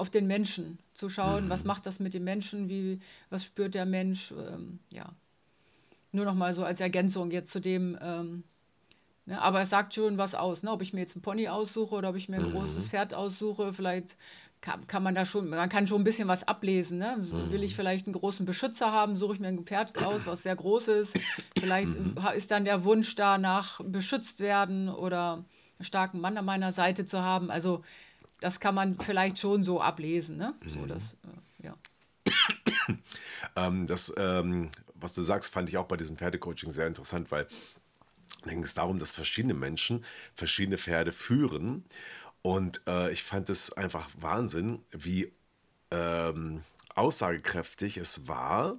auf 0.00 0.10
den 0.10 0.26
Menschen 0.26 0.78
zu 0.94 1.08
schauen, 1.08 1.48
was 1.48 1.64
macht 1.64 1.86
das 1.86 2.00
mit 2.00 2.14
dem 2.14 2.24
Menschen, 2.24 2.68
wie, 2.68 3.00
was 3.28 3.44
spürt 3.44 3.74
der 3.74 3.86
Mensch, 3.86 4.32
ähm, 4.32 4.80
ja. 4.90 5.14
Nur 6.12 6.24
noch 6.24 6.34
mal 6.34 6.54
so 6.54 6.64
als 6.64 6.80
Ergänzung 6.80 7.30
jetzt 7.30 7.52
zu 7.52 7.60
dem, 7.60 7.96
ähm, 8.02 8.42
Ne, 9.30 9.40
aber 9.40 9.60
es 9.60 9.70
sagt 9.70 9.94
schon 9.94 10.18
was 10.18 10.34
aus, 10.34 10.64
ne? 10.64 10.72
Ob 10.72 10.82
ich 10.82 10.92
mir 10.92 11.00
jetzt 11.00 11.14
einen 11.14 11.22
Pony 11.22 11.48
aussuche 11.48 11.94
oder 11.94 12.10
ob 12.10 12.16
ich 12.16 12.28
mir 12.28 12.38
ein 12.38 12.50
großes 12.50 12.88
Pferd 12.88 13.14
aussuche, 13.14 13.72
vielleicht 13.72 14.16
kann, 14.60 14.86
kann 14.88 15.04
man 15.04 15.14
da 15.14 15.24
schon, 15.24 15.48
man 15.48 15.68
kann 15.68 15.86
schon 15.86 16.00
ein 16.00 16.04
bisschen 16.04 16.26
was 16.26 16.46
ablesen, 16.48 16.98
ne? 16.98 17.16
So, 17.20 17.50
Will 17.52 17.62
ich 17.62 17.76
vielleicht 17.76 18.06
einen 18.06 18.14
großen 18.14 18.44
Beschützer 18.44 18.90
haben, 18.90 19.16
suche 19.16 19.34
ich 19.34 19.40
mir 19.40 19.46
ein 19.46 19.64
Pferd 19.64 19.96
aus, 19.98 20.26
was 20.26 20.42
sehr 20.42 20.56
groß 20.56 20.88
ist. 20.88 21.18
Vielleicht 21.56 21.90
äh, 21.94 22.36
ist 22.36 22.50
dann 22.50 22.64
der 22.64 22.84
Wunsch 22.84 23.14
danach 23.14 23.80
beschützt 23.84 24.40
werden 24.40 24.88
oder 24.88 25.44
einen 25.78 25.84
starken 25.84 26.20
Mann 26.20 26.36
an 26.36 26.44
meiner 26.44 26.72
Seite 26.72 27.06
zu 27.06 27.20
haben. 27.20 27.52
Also 27.52 27.84
das 28.40 28.60
kann 28.60 28.74
man 28.74 28.98
vielleicht 28.98 29.38
schon 29.38 29.62
so 29.62 29.80
ablesen, 29.80 30.36
ne? 30.36 30.54
So 30.66 30.86
das, 30.86 31.02
äh, 31.02 31.66
ja. 31.66 31.76
Ähm, 33.56 33.86
das, 33.86 34.12
ähm, 34.16 34.70
was 34.94 35.14
du 35.14 35.22
sagst, 35.22 35.52
fand 35.52 35.68
ich 35.68 35.78
auch 35.78 35.86
bei 35.86 35.96
diesem 35.96 36.16
Pferdecoaching 36.16 36.70
sehr 36.70 36.86
interessant, 36.86 37.30
weil 37.30 37.48
da 38.44 38.50
ging 38.50 38.62
es 38.62 38.74
darum, 38.74 38.98
dass 38.98 39.12
verschiedene 39.12 39.54
Menschen 39.54 40.04
verschiedene 40.34 40.78
Pferde 40.78 41.12
führen. 41.12 41.84
Und 42.42 42.82
äh, 42.86 43.10
ich 43.10 43.22
fand 43.22 43.50
es 43.50 43.72
einfach 43.72 44.08
Wahnsinn, 44.18 44.84
wie 44.90 45.32
ähm, 45.90 46.62
aussagekräftig 46.94 47.96
es 47.96 48.28
war, 48.28 48.78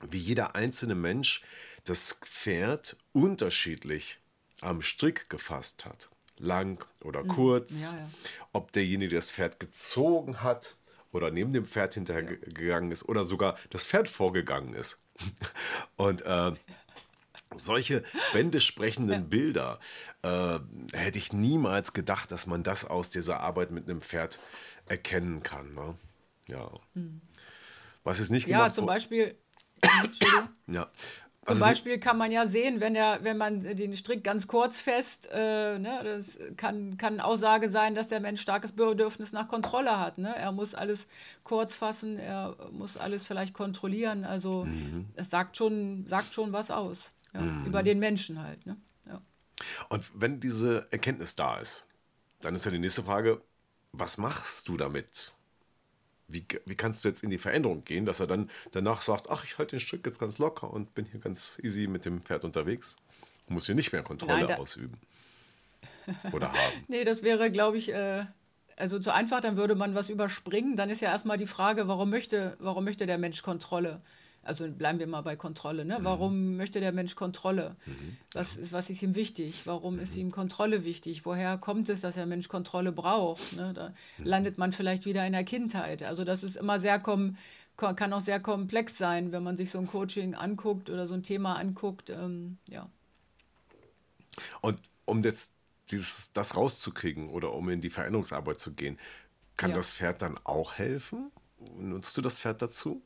wie 0.00 0.18
jeder 0.18 0.54
einzelne 0.54 0.94
Mensch 0.94 1.42
das 1.84 2.18
Pferd 2.22 2.96
unterschiedlich 3.12 4.18
am 4.60 4.82
Strick 4.82 5.30
gefasst 5.30 5.86
hat, 5.86 6.10
lang 6.40 6.84
oder 7.04 7.22
kurz, 7.22 7.90
Ja, 7.92 7.98
ja. 7.98 8.10
ob 8.52 8.72
derjenige 8.72 9.14
das 9.14 9.30
Pferd 9.32 9.60
gezogen 9.60 10.42
hat 10.42 10.76
oder 11.12 11.30
neben 11.30 11.52
dem 11.52 11.64
Pferd 11.66 11.94
hinterhergegangen 11.94 12.90
ist 12.92 13.08
oder 13.08 13.24
sogar 13.24 13.56
das 13.70 13.84
Pferd 13.84 14.08
vorgegangen 14.08 14.74
ist. 14.74 15.02
Und 15.96 16.22
äh, 16.22 16.52
solche 17.54 18.04
bändesprechenden 18.32 19.28
Bilder 19.28 19.80
äh, 20.22 20.60
hätte 20.92 21.18
ich 21.18 21.32
niemals 21.32 21.92
gedacht, 21.92 22.30
dass 22.32 22.46
man 22.46 22.62
das 22.62 22.84
aus 22.84 23.10
dieser 23.10 23.40
Arbeit 23.40 23.70
mit 23.70 23.88
einem 23.90 24.00
Pferd 24.00 24.38
erkennen 24.86 25.42
kann. 25.42 25.74
Ne? 25.74 25.94
Ja. 26.48 26.70
Was 28.04 28.18
ist 28.20 28.30
nicht 28.30 28.46
Ja, 28.46 28.58
gemacht 28.58 28.74
zum 28.76 28.84
wo- 28.84 28.88
Beispiel. 28.88 29.36
Ja. 30.66 30.90
Zum 31.46 31.54
nicht- 31.56 31.64
Beispiel 31.64 31.98
kann 31.98 32.18
man 32.18 32.30
ja 32.30 32.46
sehen, 32.46 32.80
wenn, 32.80 32.92
der, 32.94 33.20
wenn 33.22 33.38
man 33.38 33.62
den 33.62 33.96
Strick 33.96 34.22
ganz 34.22 34.46
kurz 34.46 34.78
fest, 34.78 35.26
äh, 35.32 35.78
ne, 35.78 36.00
das 36.04 36.38
kann, 36.56 36.98
kann 36.98 37.18
Aussage 37.18 37.70
sein, 37.70 37.94
dass 37.94 38.08
der 38.08 38.20
Mensch 38.20 38.42
starkes 38.42 38.72
Bedürfnis 38.72 39.32
nach 39.32 39.48
Kontrolle 39.48 39.98
hat. 39.98 40.18
Ne? 40.18 40.34
Er 40.36 40.52
muss 40.52 40.74
alles 40.74 41.06
kurz 41.42 41.74
fassen, 41.74 42.18
er 42.18 42.56
muss 42.72 42.96
alles 42.98 43.24
vielleicht 43.24 43.54
kontrollieren. 43.54 44.24
Also 44.24 44.64
Mhm. 44.66 45.08
es 45.14 45.30
sagt 45.30 45.56
schon, 45.56 46.04
sagt 46.06 46.34
schon 46.34 46.52
was 46.52 46.70
aus. 46.70 47.10
Ja? 47.32 47.40
Über 47.64 47.82
den 47.82 47.98
Menschen 48.00 48.42
halt. 48.42 48.66
Ne? 48.66 48.76
Ja. 49.06 49.20
Und 49.88 50.04
wenn 50.14 50.40
diese 50.40 50.86
Erkenntnis 50.92 51.36
da 51.36 51.58
ist, 51.58 51.86
dann 52.42 52.54
ist 52.54 52.64
ja 52.66 52.70
die 52.70 52.78
nächste 52.78 53.02
Frage, 53.02 53.40
was 53.92 54.18
machst 54.18 54.68
du 54.68 54.76
damit? 54.76 55.32
Wie, 56.32 56.44
wie 56.64 56.74
kannst 56.74 57.04
du 57.04 57.08
jetzt 57.08 57.22
in 57.22 57.30
die 57.30 57.38
Veränderung 57.38 57.84
gehen, 57.84 58.06
dass 58.06 58.20
er 58.20 58.26
dann 58.26 58.50
danach 58.72 59.02
sagt, 59.02 59.30
ach, 59.30 59.44
ich 59.44 59.58
halte 59.58 59.76
den 59.76 59.80
Strick 59.80 60.06
jetzt 60.06 60.18
ganz 60.18 60.38
locker 60.38 60.70
und 60.70 60.94
bin 60.94 61.04
hier 61.04 61.20
ganz 61.20 61.58
easy 61.62 61.86
mit 61.86 62.04
dem 62.04 62.22
Pferd 62.22 62.44
unterwegs? 62.44 62.96
Muss 63.48 63.66
hier 63.66 63.74
nicht 63.74 63.92
mehr 63.92 64.02
Kontrolle 64.02 64.46
Nein, 64.46 64.58
ausüben. 64.58 64.98
Oder 66.32 66.52
haben. 66.52 66.84
Nee, 66.88 67.04
das 67.04 67.22
wäre, 67.22 67.50
glaube 67.50 67.78
ich, 67.78 67.92
äh, 67.92 68.24
also 68.76 68.98
zu 68.98 69.12
einfach, 69.12 69.40
dann 69.40 69.56
würde 69.56 69.74
man 69.74 69.94
was 69.94 70.08
überspringen. 70.08 70.76
Dann 70.76 70.88
ist 70.88 71.02
ja 71.02 71.10
erstmal 71.10 71.36
die 71.36 71.46
Frage, 71.46 71.88
warum 71.88 72.10
möchte, 72.10 72.56
warum 72.60 72.84
möchte 72.84 73.06
der 73.06 73.18
Mensch 73.18 73.42
Kontrolle? 73.42 74.00
Also 74.42 74.66
bleiben 74.68 74.98
wir 74.98 75.06
mal 75.06 75.20
bei 75.20 75.36
Kontrolle, 75.36 75.84
ne? 75.84 75.98
Warum 76.00 76.56
möchte 76.56 76.80
der 76.80 76.92
Mensch 76.92 77.14
Kontrolle? 77.14 77.76
Was 78.32 78.56
ist, 78.56 78.72
was 78.72 78.88
ist 78.88 79.02
ihm 79.02 79.14
wichtig? 79.14 79.66
Warum 79.66 79.98
ist 79.98 80.16
ihm 80.16 80.30
Kontrolle 80.30 80.82
wichtig? 80.84 81.26
Woher 81.26 81.58
kommt 81.58 81.90
es, 81.90 82.00
dass 82.00 82.14
der 82.14 82.24
Mensch 82.24 82.48
Kontrolle 82.48 82.90
braucht? 82.90 83.52
Ne? 83.52 83.74
Da 83.74 83.92
landet 84.16 84.56
man 84.56 84.72
vielleicht 84.72 85.04
wieder 85.04 85.26
in 85.26 85.32
der 85.34 85.44
Kindheit. 85.44 86.02
Also 86.02 86.24
das 86.24 86.42
ist 86.42 86.56
immer 86.56 86.80
sehr 86.80 86.98
kom 86.98 87.36
ko- 87.76 87.94
kann 87.94 88.12
auch 88.14 88.22
sehr 88.22 88.40
komplex 88.40 88.96
sein, 88.96 89.30
wenn 89.30 89.42
man 89.42 89.58
sich 89.58 89.70
so 89.70 89.78
ein 89.78 89.86
Coaching 89.86 90.34
anguckt 90.34 90.88
oder 90.88 91.06
so 91.06 91.12
ein 91.14 91.22
Thema 91.22 91.56
anguckt. 91.56 92.08
Ähm, 92.08 92.56
ja. 92.66 92.88
Und 94.62 94.80
um 95.04 95.22
jetzt 95.22 95.56
dieses, 95.90 96.32
das 96.32 96.56
rauszukriegen 96.56 97.28
oder 97.28 97.52
um 97.52 97.68
in 97.68 97.80
die 97.80 97.90
Veränderungsarbeit 97.90 98.58
zu 98.58 98.72
gehen, 98.74 98.98
kann 99.56 99.70
Ja. 99.70 99.76
das 99.76 99.90
Pferd 99.92 100.22
dann 100.22 100.38
auch 100.44 100.74
helfen? 100.74 101.30
Nutzt 101.76 102.16
du 102.16 102.22
das 102.22 102.38
Pferd 102.38 102.62
dazu? 102.62 103.02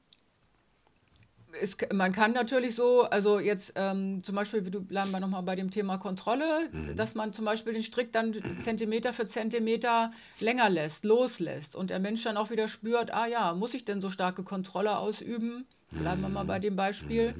Es, 1.61 1.77
man 1.93 2.13
kann 2.13 2.33
natürlich 2.33 2.75
so, 2.75 3.03
also 3.03 3.39
jetzt 3.39 3.73
ähm, 3.77 4.23
zum 4.23 4.35
Beispiel, 4.35 4.65
wie 4.65 4.71
du 4.71 4.81
bleiben 4.81 5.11
wir 5.11 5.21
nochmal 5.21 5.43
bei 5.43 5.57
dem 5.57 5.71
Thema 5.71 5.99
Kontrolle, 5.99 6.71
dass 6.97 7.15
man 7.15 7.33
zum 7.33 7.45
Beispiel 7.45 7.73
den 7.73 7.83
Strick 7.83 8.13
dann 8.13 8.35
Zentimeter 8.63 9.13
für 9.13 9.27
Zentimeter 9.27 10.13
länger 10.41 10.69
lässt, 10.71 11.05
loslässt 11.05 11.77
und 11.77 11.91
der 11.91 11.99
Mensch 11.99 12.23
dann 12.23 12.37
auch 12.37 12.51
wieder 12.51 12.69
spürt, 12.69 13.13
ah 13.13 13.27
ja, 13.27 13.55
muss 13.55 13.75
ich 13.75 13.85
denn 13.85 14.01
so 14.01 14.11
starke 14.11 14.43
Kontrolle 14.43 14.99
ausüben? 14.99 15.67
Bleiben 15.91 16.23
wir 16.23 16.29
mal 16.29 16.45
bei 16.45 16.59
dem 16.59 16.77
Beispiel. 16.77 17.35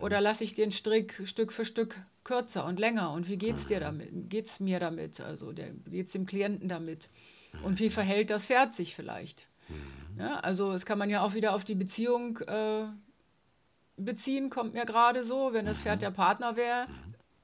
Oder 0.00 0.20
lasse 0.20 0.44
ich 0.44 0.54
den 0.54 0.72
Strick 0.72 1.20
Stück 1.24 1.52
für 1.52 1.64
Stück 1.64 1.96
kürzer 2.24 2.64
und 2.64 2.80
länger? 2.80 3.12
Und 3.12 3.28
wie 3.28 3.36
geht's 3.36 3.66
dir 3.66 3.80
damit? 3.80 4.30
Geht's 4.30 4.58
mir 4.60 4.80
damit? 4.80 5.20
Also 5.20 5.52
der, 5.52 5.72
geht's 5.86 6.12
dem 6.12 6.26
Klienten 6.26 6.68
damit? 6.68 7.08
Und 7.62 7.78
wie 7.78 7.90
verhält 7.90 8.30
das 8.30 8.46
Pferd 8.46 8.74
sich 8.74 8.96
vielleicht? 8.96 9.46
Ja, 10.18 10.40
also 10.40 10.72
das 10.72 10.86
kann 10.86 10.98
man 10.98 11.10
ja 11.10 11.22
auch 11.22 11.34
wieder 11.34 11.54
auf 11.54 11.64
die 11.64 11.74
Beziehung 11.74 12.38
äh, 12.38 12.84
beziehen, 14.04 14.50
kommt 14.50 14.74
mir 14.74 14.86
gerade 14.86 15.24
so, 15.24 15.52
wenn 15.52 15.66
das 15.66 15.78
Pferd 15.78 16.02
der 16.02 16.10
Partner 16.10 16.56
wäre 16.56 16.86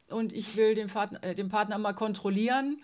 und 0.08 0.32
ich 0.32 0.56
will 0.56 0.74
den, 0.74 0.88
Partner, 0.88 1.22
äh, 1.22 1.34
den 1.34 1.48
Partner 1.48 1.78
mal 1.78 1.92
kontrollieren. 1.92 2.82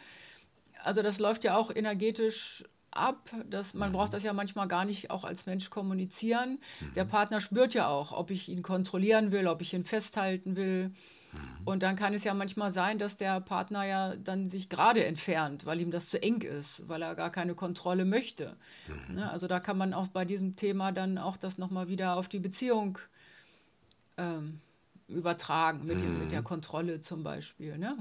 Also 0.82 1.02
das 1.02 1.18
läuft 1.18 1.44
ja 1.44 1.56
auch 1.56 1.74
energetisch 1.74 2.64
ab. 2.90 3.30
Das, 3.48 3.74
man 3.74 3.92
braucht 3.92 4.14
das 4.14 4.22
ja 4.22 4.32
manchmal 4.32 4.68
gar 4.68 4.84
nicht 4.84 5.10
auch 5.10 5.24
als 5.24 5.46
Mensch 5.46 5.70
kommunizieren. 5.70 6.58
Der 6.94 7.04
Partner 7.04 7.40
spürt 7.40 7.74
ja 7.74 7.88
auch, 7.88 8.12
ob 8.12 8.30
ich 8.30 8.48
ihn 8.48 8.62
kontrollieren 8.62 9.32
will, 9.32 9.48
ob 9.48 9.62
ich 9.62 9.74
ihn 9.74 9.84
festhalten 9.84 10.56
will. 10.56 10.92
Und 11.64 11.82
dann 11.82 11.96
kann 11.96 12.14
es 12.14 12.24
ja 12.24 12.34
manchmal 12.34 12.70
sein, 12.70 12.98
dass 12.98 13.16
der 13.16 13.40
Partner 13.40 13.84
ja 13.84 14.14
dann 14.16 14.50
sich 14.50 14.68
gerade 14.68 15.04
entfernt, 15.04 15.66
weil 15.66 15.80
ihm 15.80 15.90
das 15.90 16.10
zu 16.10 16.22
eng 16.22 16.42
ist, 16.42 16.86
weil 16.88 17.02
er 17.02 17.14
gar 17.14 17.30
keine 17.30 17.54
Kontrolle 17.54 18.04
möchte. 18.04 18.56
Ne? 19.08 19.28
Also 19.30 19.48
da 19.48 19.58
kann 19.58 19.78
man 19.78 19.94
auch 19.94 20.08
bei 20.08 20.24
diesem 20.24 20.56
Thema 20.56 20.92
dann 20.92 21.18
auch 21.18 21.36
das 21.36 21.58
nochmal 21.58 21.88
wieder 21.88 22.16
auf 22.16 22.28
die 22.28 22.38
Beziehung 22.38 22.98
ähm, 24.16 24.60
übertragen, 25.08 25.84
mit, 25.86 26.00
dem, 26.00 26.18
mit 26.18 26.32
der 26.32 26.42
Kontrolle 26.42 27.00
zum 27.00 27.22
Beispiel. 27.22 27.76
Ne? 27.78 27.96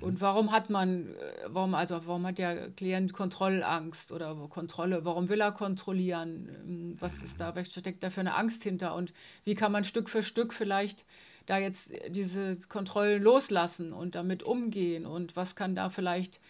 Und 0.00 0.20
warum 0.20 0.52
hat 0.52 0.70
man, 0.70 1.14
äh, 1.14 1.32
warum, 1.48 1.74
also 1.74 1.94
warum 2.06 2.26
hat 2.26 2.38
der 2.38 2.70
Klient 2.70 3.12
Kontrollangst 3.12 4.12
oder 4.12 4.34
Kontrolle, 4.48 5.04
warum 5.04 5.28
will 5.28 5.40
er 5.40 5.52
kontrollieren? 5.52 6.48
Ähm, 6.48 6.96
Was 7.00 7.22
ist 7.22 7.40
da, 7.40 7.54
was 7.54 7.72
steckt 7.72 8.02
da 8.02 8.10
für 8.10 8.20
eine 8.20 8.34
Angst 8.34 8.62
hinter? 8.62 8.94
Und 8.94 9.12
wie 9.44 9.54
kann 9.54 9.72
man 9.72 9.84
Stück 9.84 10.08
für 10.08 10.22
Stück 10.22 10.54
vielleicht 10.54 11.04
da 11.46 11.58
jetzt 11.58 11.90
diese 12.08 12.56
Kontrollen 12.68 13.22
loslassen 13.22 13.92
und 13.92 14.14
damit 14.14 14.42
umgehen? 14.42 15.06
Und 15.06 15.36
was 15.36 15.56
kann 15.56 15.74
da 15.74 15.90
vielleicht 15.90 16.40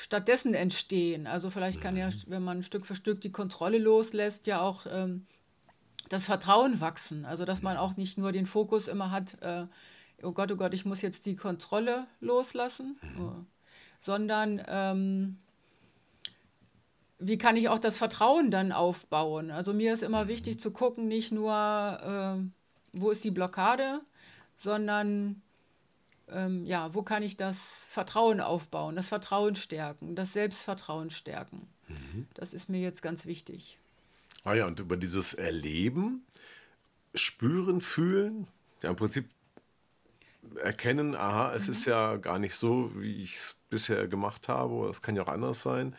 stattdessen 0.00 0.54
entstehen? 0.54 1.26
Also 1.26 1.50
vielleicht 1.50 1.80
kann 1.80 1.96
ja, 1.96 2.10
wenn 2.26 2.42
man 2.42 2.62
Stück 2.62 2.86
für 2.86 2.96
Stück 2.96 3.20
die 3.20 3.32
Kontrolle 3.32 3.78
loslässt, 3.78 4.46
ja 4.46 4.60
auch 4.60 4.86
ähm, 4.88 5.26
das 6.08 6.24
Vertrauen 6.24 6.80
wachsen. 6.80 7.24
Also 7.24 7.44
dass 7.44 7.62
man 7.62 7.76
auch 7.76 7.96
nicht 7.96 8.18
nur 8.18 8.32
den 8.32 8.46
Fokus 8.46 8.88
immer 8.88 9.10
hat, 9.10 9.40
äh, 9.42 9.66
oh 10.22 10.32
Gott, 10.32 10.50
oh 10.52 10.56
Gott, 10.56 10.74
ich 10.74 10.84
muss 10.84 11.02
jetzt 11.02 11.26
die 11.26 11.36
Kontrolle 11.36 12.06
loslassen, 12.20 12.98
äh, 13.02 13.44
sondern 14.00 14.62
ähm, 14.66 15.38
wie 17.18 17.38
kann 17.38 17.56
ich 17.56 17.68
auch 17.68 17.78
das 17.78 17.96
Vertrauen 17.96 18.50
dann 18.50 18.72
aufbauen? 18.72 19.50
Also 19.50 19.72
mir 19.72 19.94
ist 19.94 20.02
immer 20.02 20.28
wichtig 20.28 20.60
zu 20.60 20.70
gucken, 20.70 21.08
nicht 21.08 21.32
nur, 21.32 21.52
äh, 21.52 22.48
wo 22.92 23.10
ist 23.10 23.24
die 23.24 23.30
Blockade, 23.30 24.00
sondern 24.58 25.42
ähm, 26.28 26.66
ja, 26.66 26.94
wo 26.94 27.02
kann 27.02 27.22
ich 27.22 27.36
das 27.36 27.58
Vertrauen 27.90 28.40
aufbauen, 28.40 28.96
das 28.96 29.08
Vertrauen 29.08 29.54
stärken, 29.54 30.16
das 30.16 30.32
Selbstvertrauen 30.32 31.10
stärken. 31.10 31.68
Das 32.34 32.52
ist 32.52 32.68
mir 32.68 32.80
jetzt 32.80 33.00
ganz 33.00 33.26
wichtig. 33.26 33.78
Ah 34.46 34.54
ja, 34.54 34.66
und 34.66 34.78
über 34.78 34.96
dieses 34.96 35.34
Erleben, 35.34 36.24
Spüren, 37.16 37.80
Fühlen, 37.80 38.46
ja 38.80 38.90
im 38.90 38.96
Prinzip 38.96 39.28
erkennen, 40.62 41.16
aha, 41.16 41.52
es 41.52 41.68
ist 41.68 41.84
ja 41.84 42.14
gar 42.14 42.38
nicht 42.38 42.54
so, 42.54 42.92
wie 42.94 43.24
ich 43.24 43.34
es 43.34 43.56
bisher 43.70 44.06
gemacht 44.06 44.48
habe, 44.48 44.72
oder 44.72 44.90
es 44.90 45.02
kann 45.02 45.16
ja 45.16 45.24
auch 45.24 45.32
anders 45.32 45.62
sein, 45.64 45.96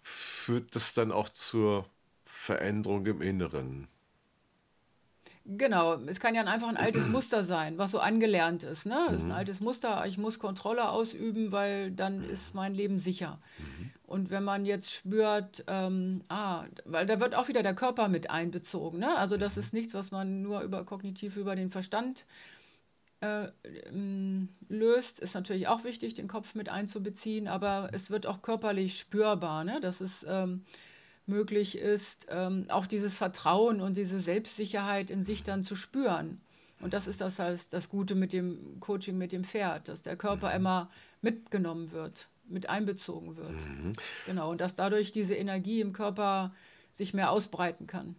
führt 0.00 0.74
das 0.74 0.94
dann 0.94 1.12
auch 1.12 1.28
zur 1.28 1.84
Veränderung 2.24 3.04
im 3.04 3.20
Inneren. 3.20 3.86
Genau, 5.44 5.94
es 6.06 6.20
kann 6.20 6.36
ja 6.36 6.44
einfach 6.44 6.68
ein 6.68 6.76
altes 6.76 7.06
Muster 7.08 7.42
sein, 7.42 7.76
was 7.78 7.90
so 7.90 7.98
angelernt 7.98 8.62
ist. 8.62 8.86
Ne? 8.86 9.06
Es 9.08 9.18
ist 9.18 9.24
ein 9.24 9.32
altes 9.32 9.60
Muster, 9.60 10.04
ich 10.06 10.16
muss 10.16 10.38
Kontrolle 10.38 10.88
ausüben, 10.88 11.50
weil 11.50 11.90
dann 11.90 12.22
ist 12.22 12.54
mein 12.54 12.74
Leben 12.74 12.98
sicher. 12.98 13.40
Und 14.06 14.30
wenn 14.30 14.44
man 14.44 14.66
jetzt 14.66 14.92
spürt, 14.92 15.64
ähm, 15.66 16.22
ah, 16.28 16.64
weil 16.84 17.06
da 17.06 17.18
wird 17.18 17.34
auch 17.34 17.48
wieder 17.48 17.62
der 17.62 17.74
Körper 17.74 18.08
mit 18.08 18.30
einbezogen. 18.30 19.00
Ne? 19.00 19.16
Also 19.16 19.36
das 19.36 19.56
ist 19.56 19.72
nichts, 19.72 19.94
was 19.94 20.10
man 20.10 20.42
nur 20.42 20.60
über 20.60 20.84
kognitiv 20.84 21.36
über 21.36 21.56
den 21.56 21.70
Verstand 21.70 22.24
äh, 23.20 23.48
ähm, 23.86 24.48
löst. 24.68 25.18
Ist 25.18 25.34
natürlich 25.34 25.66
auch 25.66 25.82
wichtig, 25.82 26.14
den 26.14 26.28
Kopf 26.28 26.54
mit 26.54 26.68
einzubeziehen, 26.68 27.48
aber 27.48 27.88
es 27.92 28.10
wird 28.10 28.26
auch 28.26 28.42
körperlich 28.42 28.98
spürbar, 28.98 29.64
ne? 29.64 29.80
dass 29.80 30.00
es 30.00 30.24
ähm, 30.28 30.64
möglich 31.26 31.76
ist, 31.78 32.26
ähm, 32.28 32.66
auch 32.68 32.86
dieses 32.86 33.14
Vertrauen 33.14 33.80
und 33.80 33.96
diese 33.96 34.20
Selbstsicherheit 34.20 35.10
in 35.10 35.22
sich 35.22 35.42
dann 35.42 35.64
zu 35.64 35.76
spüren. 35.76 36.40
Und 36.80 36.94
das 36.94 37.06
ist 37.06 37.20
das, 37.20 37.38
heißt, 37.38 37.72
das 37.72 37.88
Gute 37.88 38.14
mit 38.14 38.32
dem 38.32 38.80
Coaching 38.80 39.16
mit 39.16 39.32
dem 39.32 39.44
Pferd, 39.44 39.88
dass 39.88 40.02
der 40.02 40.16
Körper 40.16 40.52
immer 40.52 40.90
mitgenommen 41.20 41.92
wird, 41.92 42.28
mit 42.48 42.68
einbezogen 42.68 43.36
wird. 43.36 43.54
Genau, 44.26 44.50
und 44.50 44.60
dass 44.60 44.74
dadurch 44.74 45.12
diese 45.12 45.36
Energie 45.36 45.80
im 45.80 45.92
Körper 45.92 46.52
sich 46.94 47.14
mehr 47.14 47.30
ausbreiten 47.30 47.86
kann. 47.86 48.16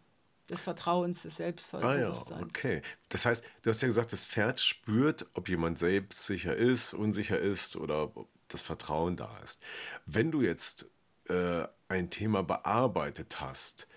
Des 0.49 0.61
Vertrauens, 0.61 1.23
des 1.23 1.39
Ah 1.71 1.95
ja, 1.95 2.25
okay. 2.41 2.81
Das 3.09 3.25
heißt, 3.25 3.45
du 3.61 3.69
hast 3.69 3.81
ja 3.81 3.87
gesagt, 3.87 4.11
das 4.11 4.25
Pferd 4.25 4.59
spürt, 4.59 5.25
ob 5.33 5.47
jemand 5.47 5.79
selbstsicher 5.79 6.55
ist, 6.55 6.93
unsicher 6.93 7.39
ist 7.39 7.75
oder 7.75 8.15
ob 8.15 8.29
das 8.49 8.61
Vertrauen 8.61 9.15
da 9.15 9.37
ist. 9.39 9.63
Wenn 10.05 10.31
du 10.31 10.41
jetzt 10.41 10.89
äh, 11.29 11.67
ein 11.87 12.09
Thema 12.09 12.43
bearbeitet 12.43 13.39
hast, 13.41 13.87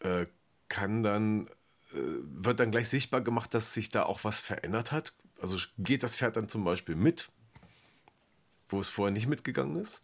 äh, 0.00 0.26
kann 0.68 1.02
dann, 1.02 1.48
äh, 1.92 1.94
wird 1.94 2.60
dann 2.60 2.70
gleich 2.70 2.88
sichtbar 2.88 3.20
gemacht, 3.20 3.54
dass 3.54 3.72
sich 3.72 3.90
da 3.90 4.04
auch 4.04 4.24
was 4.24 4.40
verändert 4.40 4.92
hat? 4.92 5.14
Also 5.40 5.58
geht 5.78 6.02
das 6.02 6.16
Pferd 6.16 6.36
dann 6.36 6.48
zum 6.48 6.64
Beispiel 6.64 6.96
mit, 6.96 7.30
wo 8.68 8.80
es 8.80 8.88
vorher 8.88 9.12
nicht 9.12 9.26
mitgegangen 9.26 9.76
ist? 9.76 10.02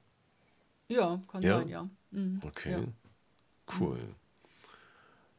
Ja, 0.89 1.21
kann 1.29 1.43
Ja? 1.43 1.59
sein, 1.59 1.69
ja. 1.69 1.89
Mhm. 2.11 2.41
Okay, 2.45 2.73
Ja. 2.73 2.83
cool. 3.79 4.15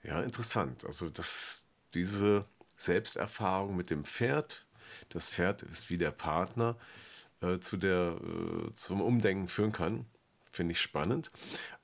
Ja, 0.03 0.21
interessant. 0.21 0.85
Also 0.85 1.09
dass 1.09 1.65
diese 1.93 2.45
Selbsterfahrung 2.77 3.75
mit 3.75 3.89
dem 3.89 4.03
Pferd, 4.03 4.65
das 5.09 5.29
Pferd 5.29 5.61
ist 5.63 5.89
wie 5.89 5.97
der 5.97 6.11
Partner, 6.11 6.75
äh, 7.41 7.59
zu 7.59 7.77
der, 7.77 8.17
äh, 8.21 8.75
zum 8.75 9.01
Umdenken 9.01 9.47
führen 9.47 9.71
kann, 9.71 10.05
finde 10.51 10.73
ich 10.73 10.81
spannend. 10.81 11.31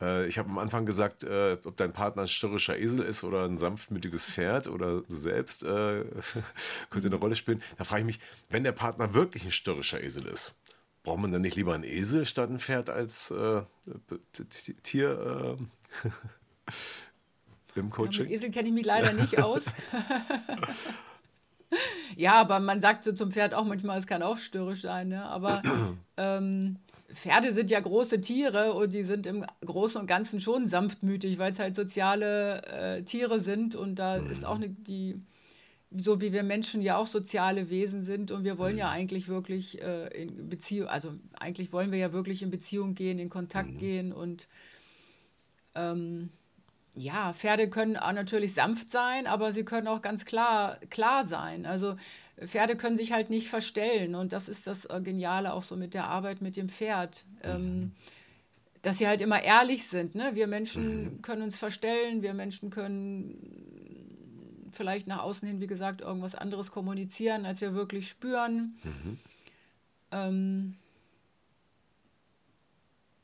Äh, 0.02 0.28
ich 0.28 0.38
habe 0.38 0.50
am 0.50 0.58
Anfang 0.58 0.86
gesagt, 0.86 1.24
äh, 1.24 1.58
ob 1.64 1.78
dein 1.78 1.94
Partner 1.94 2.24
ein 2.24 2.28
störrischer 2.28 2.78
Esel 2.78 3.02
ist 3.02 3.24
oder 3.24 3.46
ein 3.46 3.58
sanftmütiges 3.58 4.30
Pferd 4.30 4.68
oder 4.68 5.02
du 5.02 5.16
selbst, 5.16 5.64
äh, 5.64 6.06
könnte 6.90 7.08
eine 7.08 7.16
Rolle 7.16 7.36
spielen. 7.36 7.62
Da 7.78 7.84
frage 7.84 8.02
ich 8.02 8.06
mich, 8.06 8.20
wenn 8.50 8.64
der 8.64 8.72
Partner 8.74 9.14
wirklich 9.14 9.44
ein 9.46 9.52
störrischer 9.52 10.04
Esel 10.04 10.26
ist, 10.28 10.56
braucht 11.04 11.20
man 11.20 11.32
dann 11.32 11.42
nicht 11.42 11.56
lieber 11.56 11.74
einen 11.74 11.86
Esel 11.86 12.26
statt 12.26 12.50
ein 12.50 12.60
Pferd 12.60 12.90
als 12.90 13.32
äh, 13.32 13.62
Tier 14.84 15.58
äh, 15.58 16.70
im 17.76 17.76
Ja, 17.76 17.84
mit 17.84 17.92
Coaching? 17.92 18.30
Esel 18.30 18.52
kenne 18.52 18.68
ich 18.68 18.74
mich 18.74 18.86
leider 18.86 19.14
nicht 19.14 19.40
aus. 19.42 19.64
Ja, 22.16 22.34
aber 22.42 22.60
man 22.60 22.82
sagt 22.82 23.04
so 23.04 23.12
zum 23.12 23.32
Pferd 23.32 23.54
auch 23.54 23.66
manchmal, 23.66 24.00
es 24.00 24.08
kann 24.08 24.24
auch 24.24 24.38
störrisch 24.38 24.82
sein, 24.82 25.10
ne? 25.10 25.26
Aber 25.26 25.62
ähm, 26.18 26.78
Pferde 27.14 27.54
sind 27.54 27.72
ja 27.72 27.80
große 27.80 28.20
Tiere 28.20 28.74
und 28.74 28.94
die 28.94 29.04
sind 29.04 29.26
im 29.28 29.46
Großen 29.66 30.00
und 30.00 30.08
Ganzen 30.08 30.40
schon 30.40 30.68
sanftmütig, 30.68 31.40
weil 31.40 31.52
es 31.52 31.60
halt 31.60 31.76
soziale 31.76 32.64
äh, 32.66 33.04
Tiere 33.04 33.40
sind 33.40 33.76
und 33.76 33.96
da 33.96 34.18
ist 34.18 34.46
auch 34.46 34.58
ne, 34.58 34.70
die, 34.70 35.22
so 35.96 36.20
wie 36.20 36.34
wir 36.34 36.44
Menschen 36.44 36.82
ja 36.82 36.98
auch 36.98 37.08
soziale 37.08 37.70
Wesen 37.70 38.04
sind 38.04 38.32
und 38.32 38.44
wir 38.44 38.58
wollen 38.58 38.78
ja 38.78 38.90
eigentlich 38.90 39.30
wirklich 39.30 39.82
äh, 39.82 40.08
in 40.22 40.50
Beziehung, 40.50 40.90
also 40.90 41.14
eigentlich 41.40 41.72
wollen 41.72 41.92
wir 41.92 42.00
ja 42.00 42.12
wirklich 42.12 42.42
in 42.42 42.52
Beziehung 42.52 42.94
gehen, 42.94 43.20
in 43.20 43.30
Kontakt 43.30 43.78
gehen 43.78 44.12
und 44.12 44.48
ähm, 45.76 46.30
ja, 46.98 47.34
Pferde 47.34 47.70
können 47.70 47.96
auch 47.96 48.12
natürlich 48.12 48.54
sanft 48.54 48.92
sein, 48.92 49.28
aber 49.28 49.52
sie 49.52 49.64
können 49.64 49.88
auch 49.88 50.02
ganz 50.02 50.26
klar, 50.26 50.78
klar 50.90 51.26
sein. 51.26 51.66
Also 51.66 51.96
Pferde 52.44 52.76
können 52.76 52.98
sich 52.98 53.12
halt 53.12 53.30
nicht 53.30 53.50
verstellen 53.50 54.16
und 54.16 54.34
das 54.34 54.50
ist 54.50 54.68
das 54.68 54.86
äh, 54.86 55.00
Geniale 55.02 55.54
auch 55.54 55.64
so 55.64 55.76
mit 55.76 55.94
der 55.94 56.06
Arbeit 56.06 56.42
mit 56.42 56.56
dem 56.56 56.70
Pferd, 56.70 57.24
ähm, 57.44 57.94
dass 58.82 58.98
sie 58.98 59.08
halt 59.08 59.22
immer 59.22 59.42
ehrlich 59.42 59.88
sind. 59.88 60.16
Ne? 60.16 60.32
Wir 60.34 60.48
Menschen 60.48 61.22
können 61.22 61.44
uns 61.44 61.56
verstellen, 61.56 62.22
wir 62.22 62.34
Menschen 62.34 62.70
können 62.70 64.70
vielleicht 64.72 65.08
nach 65.08 65.20
außen 65.20 65.48
hin, 65.48 65.62
wie 65.62 65.68
gesagt, 65.68 66.02
irgendwas 66.02 66.36
anderes 66.36 66.72
kommunizieren, 66.72 67.46
als 67.46 67.62
wir 67.62 67.74
wirklich 67.74 68.08
spüren. 68.08 68.78
Ähm, 70.12 70.76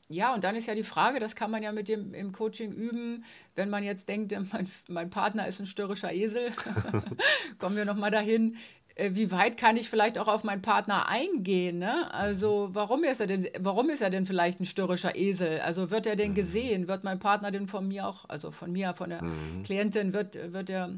ja, 0.08 0.34
und 0.34 0.44
dann 0.44 0.56
ist 0.56 0.66
ja 0.66 0.74
die 0.74 0.82
Frage, 0.82 1.20
das 1.20 1.34
kann 1.34 1.50
man 1.50 1.62
ja 1.62 1.72
mit 1.72 1.88
dem 1.88 2.14
im 2.14 2.32
Coaching 2.32 2.72
üben, 2.72 3.24
wenn 3.54 3.70
man 3.70 3.84
jetzt 3.84 4.08
denkt, 4.08 4.32
mein, 4.52 4.68
mein 4.88 5.10
Partner 5.10 5.46
ist 5.46 5.60
ein 5.60 5.66
störrischer 5.66 6.12
Esel, 6.12 6.50
kommen 7.58 7.76
wir 7.76 7.84
nochmal 7.84 8.10
dahin, 8.10 8.56
äh, 8.96 9.10
wie 9.14 9.30
weit 9.30 9.56
kann 9.56 9.76
ich 9.76 9.88
vielleicht 9.90 10.18
auch 10.18 10.28
auf 10.28 10.44
meinen 10.44 10.62
Partner 10.62 11.08
eingehen, 11.08 11.78
ne? 11.78 12.12
Also 12.12 12.70
warum 12.72 13.04
ist 13.04 13.20
er 13.20 13.26
denn, 13.26 13.48
warum 13.58 13.90
ist 13.90 14.02
er 14.02 14.10
denn 14.10 14.26
vielleicht 14.26 14.60
ein 14.60 14.66
störrischer 14.66 15.16
Esel? 15.16 15.60
Also 15.60 15.90
wird 15.90 16.06
er 16.06 16.16
denn 16.16 16.34
gesehen? 16.34 16.86
Wird 16.88 17.04
mein 17.04 17.18
Partner 17.18 17.50
denn 17.50 17.66
von 17.66 17.88
mir 17.88 18.06
auch, 18.06 18.28
also 18.28 18.50
von 18.50 18.72
mir, 18.72 18.94
von 18.94 19.10
der 19.10 19.22
Klientin, 19.64 20.12
wird, 20.12 20.52
wird 20.52 20.68
der 20.68 20.90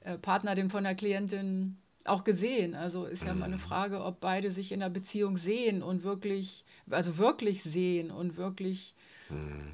äh, 0.00 0.18
Partner 0.18 0.54
denn 0.54 0.70
von 0.70 0.84
der 0.84 0.94
Klientin 0.94 1.78
auch 2.04 2.24
gesehen? 2.24 2.74
Also 2.74 3.04
ist 3.06 3.24
ja 3.24 3.34
mal 3.34 3.46
eine 3.46 3.58
Frage, 3.58 4.02
ob 4.02 4.20
beide 4.20 4.50
sich 4.50 4.72
in 4.72 4.80
der 4.80 4.90
Beziehung 4.90 5.38
sehen 5.38 5.82
und 5.82 6.04
wirklich, 6.04 6.64
also 6.90 7.18
wirklich 7.18 7.62
sehen 7.62 8.10
und 8.10 8.36
wirklich 8.36 8.94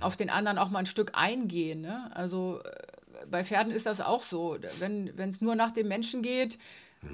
auf 0.00 0.16
den 0.16 0.30
anderen 0.30 0.58
auch 0.58 0.70
mal 0.70 0.80
ein 0.80 0.86
Stück 0.86 1.12
eingehen. 1.14 1.80
Ne? 1.80 2.10
Also 2.14 2.60
äh, 2.64 3.26
bei 3.30 3.44
Pferden 3.44 3.72
ist 3.72 3.86
das 3.86 4.00
auch 4.00 4.22
so. 4.22 4.56
Wenn 4.78 5.08
es 5.18 5.40
nur 5.40 5.54
nach 5.54 5.72
dem 5.72 5.88
Menschen 5.88 6.22
geht, 6.22 6.58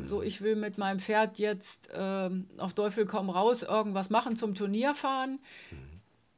so 0.09 0.23
ich 0.23 0.41
will 0.41 0.57
mit 0.57 0.79
meinem 0.79 0.99
Pferd 0.99 1.39
jetzt 1.39 1.89
ähm, 1.95 2.49
auf 2.59 2.75
Teufel 2.75 3.07
komm 3.07 3.31
raus 3.31 3.63
irgendwas 3.63 4.11
machen 4.11 4.37
zum 4.37 4.55
Turnier 4.55 4.95
fahren 4.95 5.39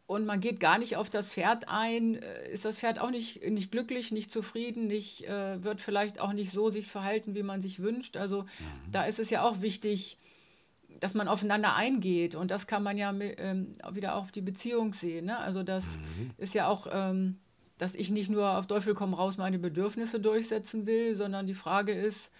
und 0.08 0.24
man 0.24 0.40
geht 0.40 0.58
gar 0.58 0.78
nicht 0.78 0.96
auf 0.96 1.10
das 1.10 1.34
Pferd 1.34 1.68
ein, 1.68 2.14
äh, 2.14 2.50
ist 2.50 2.64
das 2.64 2.78
Pferd 2.78 2.98
auch 2.98 3.10
nicht, 3.10 3.46
nicht 3.46 3.70
glücklich, 3.70 4.10
nicht 4.10 4.32
zufrieden, 4.32 4.86
nicht, 4.86 5.28
äh, 5.28 5.62
wird 5.62 5.82
vielleicht 5.82 6.18
auch 6.18 6.32
nicht 6.32 6.50
so 6.50 6.70
sich 6.70 6.86
verhalten, 6.86 7.34
wie 7.34 7.42
man 7.42 7.60
sich 7.60 7.80
wünscht. 7.80 8.16
Also 8.16 8.46
da 8.90 9.04
ist 9.04 9.18
es 9.18 9.28
ja 9.28 9.42
auch 9.42 9.60
wichtig, 9.60 10.16
dass 10.98 11.12
man 11.12 11.28
aufeinander 11.28 11.74
eingeht 11.74 12.34
und 12.34 12.50
das 12.50 12.66
kann 12.66 12.82
man 12.82 12.96
ja 12.96 13.12
ähm, 13.12 13.74
auch 13.82 13.96
wieder 13.96 14.16
auf 14.16 14.32
die 14.32 14.40
Beziehung 14.40 14.94
sehen. 14.94 15.26
Ne? 15.26 15.36
Also 15.36 15.62
das 15.62 15.84
ist 16.38 16.54
ja 16.54 16.68
auch, 16.68 16.86
ähm, 16.90 17.36
dass 17.76 17.94
ich 17.94 18.08
nicht 18.08 18.30
nur 18.30 18.56
auf 18.56 18.66
Teufel 18.66 18.94
komm 18.94 19.12
raus 19.12 19.36
meine 19.36 19.58
Bedürfnisse 19.58 20.20
durchsetzen 20.20 20.86
will, 20.86 21.16
sondern 21.16 21.46
die 21.46 21.54
Frage 21.54 21.92
ist, 21.92 22.30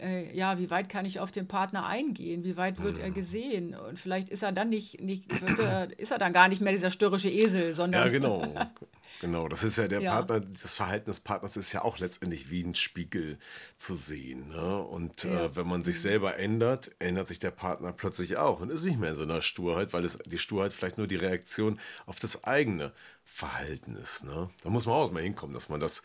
äh, 0.00 0.36
ja, 0.36 0.58
wie 0.58 0.70
weit 0.70 0.88
kann 0.88 1.04
ich 1.04 1.20
auf 1.20 1.30
den 1.30 1.46
Partner 1.46 1.86
eingehen? 1.86 2.44
Wie 2.44 2.56
weit 2.56 2.82
wird 2.82 2.98
er 2.98 3.10
gesehen? 3.10 3.74
Und 3.74 3.98
vielleicht 3.98 4.28
ist 4.28 4.42
er 4.42 4.52
dann 4.52 4.68
nicht, 4.68 5.00
nicht 5.00 5.30
er, 5.58 5.88
ist 5.98 6.10
er 6.10 6.18
dann 6.18 6.32
gar 6.32 6.48
nicht 6.48 6.60
mehr 6.60 6.72
dieser 6.72 6.90
störrische 6.90 7.30
Esel, 7.30 7.68
Ja, 7.68 7.74
sondern 7.74 8.12
genau. 8.12 8.54
Genau, 9.20 9.48
das 9.48 9.64
ist 9.64 9.76
ja 9.76 9.86
der 9.86 10.00
ja, 10.00 10.12
Partner, 10.12 10.40
das 10.40 10.74
Verhalten 10.74 11.10
des 11.10 11.20
Partners 11.20 11.58
ist 11.58 11.72
ja 11.72 11.82
auch 11.82 11.98
letztendlich 11.98 12.48
wie 12.48 12.62
ein 12.62 12.74
Spiegel 12.74 13.38
zu 13.76 13.94
sehen. 13.94 14.48
Ne? 14.48 14.78
Und 14.78 15.24
ja, 15.24 15.44
äh, 15.44 15.56
wenn 15.56 15.66
man 15.66 15.84
sich 15.84 16.00
selber 16.00 16.38
ändert, 16.38 16.92
ändert 17.00 17.28
sich 17.28 17.38
der 17.38 17.50
Partner 17.50 17.92
plötzlich 17.92 18.38
auch 18.38 18.60
und 18.60 18.70
ist 18.70 18.84
nicht 18.86 18.98
mehr 18.98 19.10
in 19.10 19.16
so 19.16 19.24
einer 19.24 19.42
Sturheit, 19.42 19.92
weil 19.92 20.06
es, 20.06 20.18
die 20.24 20.38
Sturheit 20.38 20.72
vielleicht 20.72 20.96
nur 20.96 21.06
die 21.06 21.16
Reaktion 21.16 21.78
auf 22.06 22.18
das 22.18 22.44
eigene 22.44 22.92
Verhalten 23.24 23.94
ist. 23.96 24.24
Ne? 24.24 24.48
Da 24.62 24.70
muss 24.70 24.86
man 24.86 24.94
auch 24.94 25.12
mal 25.12 25.22
hinkommen, 25.22 25.52
dass 25.54 25.68
man 25.68 25.80
das 25.80 26.02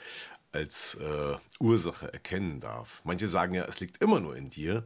als 0.55 0.95
äh, 0.95 1.37
Ursache 1.59 2.11
erkennen 2.11 2.59
darf. 2.59 3.01
Manche 3.03 3.27
sagen 3.27 3.53
ja, 3.53 3.65
es 3.65 3.79
liegt 3.79 4.01
immer 4.01 4.19
nur 4.19 4.35
in 4.35 4.49
dir, 4.49 4.83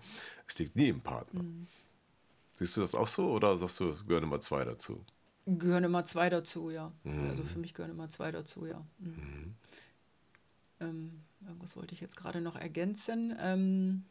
es 0.47 0.59
liegt 0.59 0.75
nie 0.75 0.89
im 0.89 1.01
Partner. 1.01 1.43
Siehst 2.55 2.75
du 2.75 2.81
das 2.81 2.95
auch 2.95 3.07
so 3.07 3.31
oder 3.31 3.57
sagst 3.57 3.79
du, 3.79 3.95
gehören 4.05 4.23
immer 4.23 4.41
zwei 4.41 4.65
dazu? 4.65 5.05
gehören 5.57 5.83
immer 5.83 6.05
zwei 6.05 6.29
dazu, 6.29 6.69
ja. 6.69 6.91
Also 7.03 7.43
für 7.43 7.59
mich 7.59 7.73
gehören 7.73 7.91
immer 7.91 8.09
zwei 8.09 8.31
dazu, 8.31 8.65
ja. 8.65 8.85
Mhm. 8.99 9.55
Ähm, 10.79 11.21
irgendwas 11.45 11.75
wollte 11.75 11.93
ich 11.93 12.01
jetzt 12.01 12.15
gerade 12.15 12.41
noch 12.41 12.55
ergänzen. 12.55 13.35
Ähm, 13.39 14.05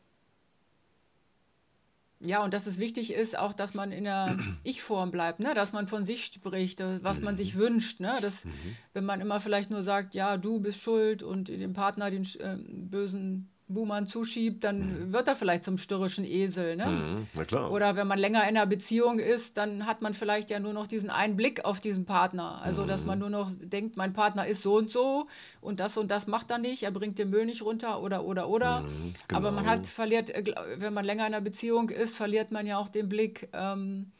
Ja, 2.20 2.42
und 2.42 2.52
dass 2.52 2.66
es 2.66 2.78
wichtig 2.78 3.12
ist 3.12 3.38
auch, 3.38 3.52
dass 3.52 3.74
man 3.74 3.92
in 3.92 4.04
der 4.04 4.36
Ich-Form 4.64 5.10
bleibt, 5.10 5.40
ne? 5.40 5.54
Dass 5.54 5.72
man 5.72 5.86
von 5.86 6.04
sich 6.04 6.24
spricht, 6.24 6.80
äh, 6.80 7.02
was 7.02 7.20
man 7.20 7.36
sich 7.36 7.56
wünscht, 7.56 8.00
ne? 8.00 8.18
Dass, 8.20 8.44
wenn 8.92 9.04
man 9.04 9.20
immer 9.20 9.40
vielleicht 9.40 9.70
nur 9.70 9.82
sagt, 9.82 10.14
ja, 10.14 10.36
du 10.36 10.58
bist 10.60 10.80
schuld 10.80 11.22
und 11.22 11.48
dem 11.48 11.74
Partner 11.74 12.10
den 12.10 12.26
ähm, 12.40 12.90
bösen 12.90 13.50
Buhmann 13.68 14.06
zuschiebt, 14.06 14.64
dann 14.64 15.12
wird 15.12 15.28
er 15.28 15.36
vielleicht 15.36 15.64
zum 15.64 15.78
störrischen 15.78 16.24
Esel, 16.24 16.76
ne? 16.76 16.86
Mhm, 16.86 17.26
na 17.34 17.44
klar. 17.44 17.70
Oder 17.70 17.96
wenn 17.96 18.06
man 18.06 18.18
länger 18.18 18.42
in 18.42 18.56
einer 18.56 18.66
Beziehung 18.66 19.18
ist, 19.18 19.56
dann 19.58 19.86
hat 19.86 20.00
man 20.00 20.14
vielleicht 20.14 20.50
ja 20.50 20.58
nur 20.58 20.72
noch 20.72 20.86
diesen 20.86 21.10
einen 21.10 21.36
Blick 21.36 21.64
auf 21.64 21.80
diesen 21.80 22.06
Partner. 22.06 22.60
Also, 22.62 22.86
dass 22.86 23.04
man 23.04 23.18
nur 23.18 23.30
noch 23.30 23.52
denkt, 23.60 23.96
mein 23.96 24.14
Partner 24.14 24.46
ist 24.46 24.62
so 24.62 24.76
und 24.76 24.90
so 24.90 25.26
und 25.60 25.80
das 25.80 25.96
und 25.96 26.10
das 26.10 26.26
macht 26.26 26.50
er 26.50 26.58
nicht, 26.58 26.82
er 26.82 26.90
bringt 26.90 27.18
den 27.18 27.30
Müll 27.30 27.44
nicht 27.44 27.62
runter 27.62 28.00
oder, 28.00 28.24
oder, 28.24 28.48
oder. 28.48 28.80
Mhm, 28.80 29.12
Aber 29.32 29.50
man 29.50 29.64
genau. 29.64 29.76
hat, 29.76 29.86
verliert, 29.86 30.30
äh, 30.30 30.54
wenn 30.76 30.94
man 30.94 31.04
länger 31.04 31.26
in 31.26 31.34
einer 31.34 31.42
Beziehung 31.42 31.90
ist, 31.90 32.16
verliert 32.16 32.50
man 32.50 32.66
ja 32.66 32.78
auch 32.78 32.88
den 32.88 33.08
Blick, 33.08 33.48
ähm, 33.52 34.12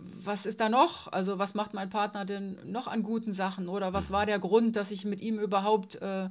was 0.00 0.46
ist 0.46 0.60
da 0.60 0.68
noch? 0.68 1.12
Also, 1.12 1.38
was 1.38 1.54
macht 1.54 1.74
mein 1.74 1.90
Partner 1.90 2.24
denn 2.24 2.58
noch 2.64 2.86
an 2.86 3.02
guten 3.02 3.32
Sachen? 3.34 3.68
Oder 3.68 3.92
was 3.92 4.10
war 4.10 4.26
der 4.26 4.38
Grund, 4.38 4.76
dass 4.76 4.90
ich 4.90 5.04
mit 5.04 5.20
ihm 5.20 5.38
überhaupt 5.40 5.96
äh, 5.96 6.28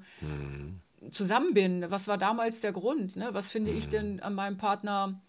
zusammen 1.12 1.54
bin? 1.54 1.86
Was 1.90 2.08
war 2.08 2.18
damals 2.18 2.60
der 2.60 2.72
Grund? 2.72 3.16
Ne? 3.16 3.30
Was 3.32 3.52
finde 3.52 3.72
ich 3.72 3.90
denn 3.90 4.20
an 4.20 4.34
meinem 4.34 4.58
Partner 4.58 5.22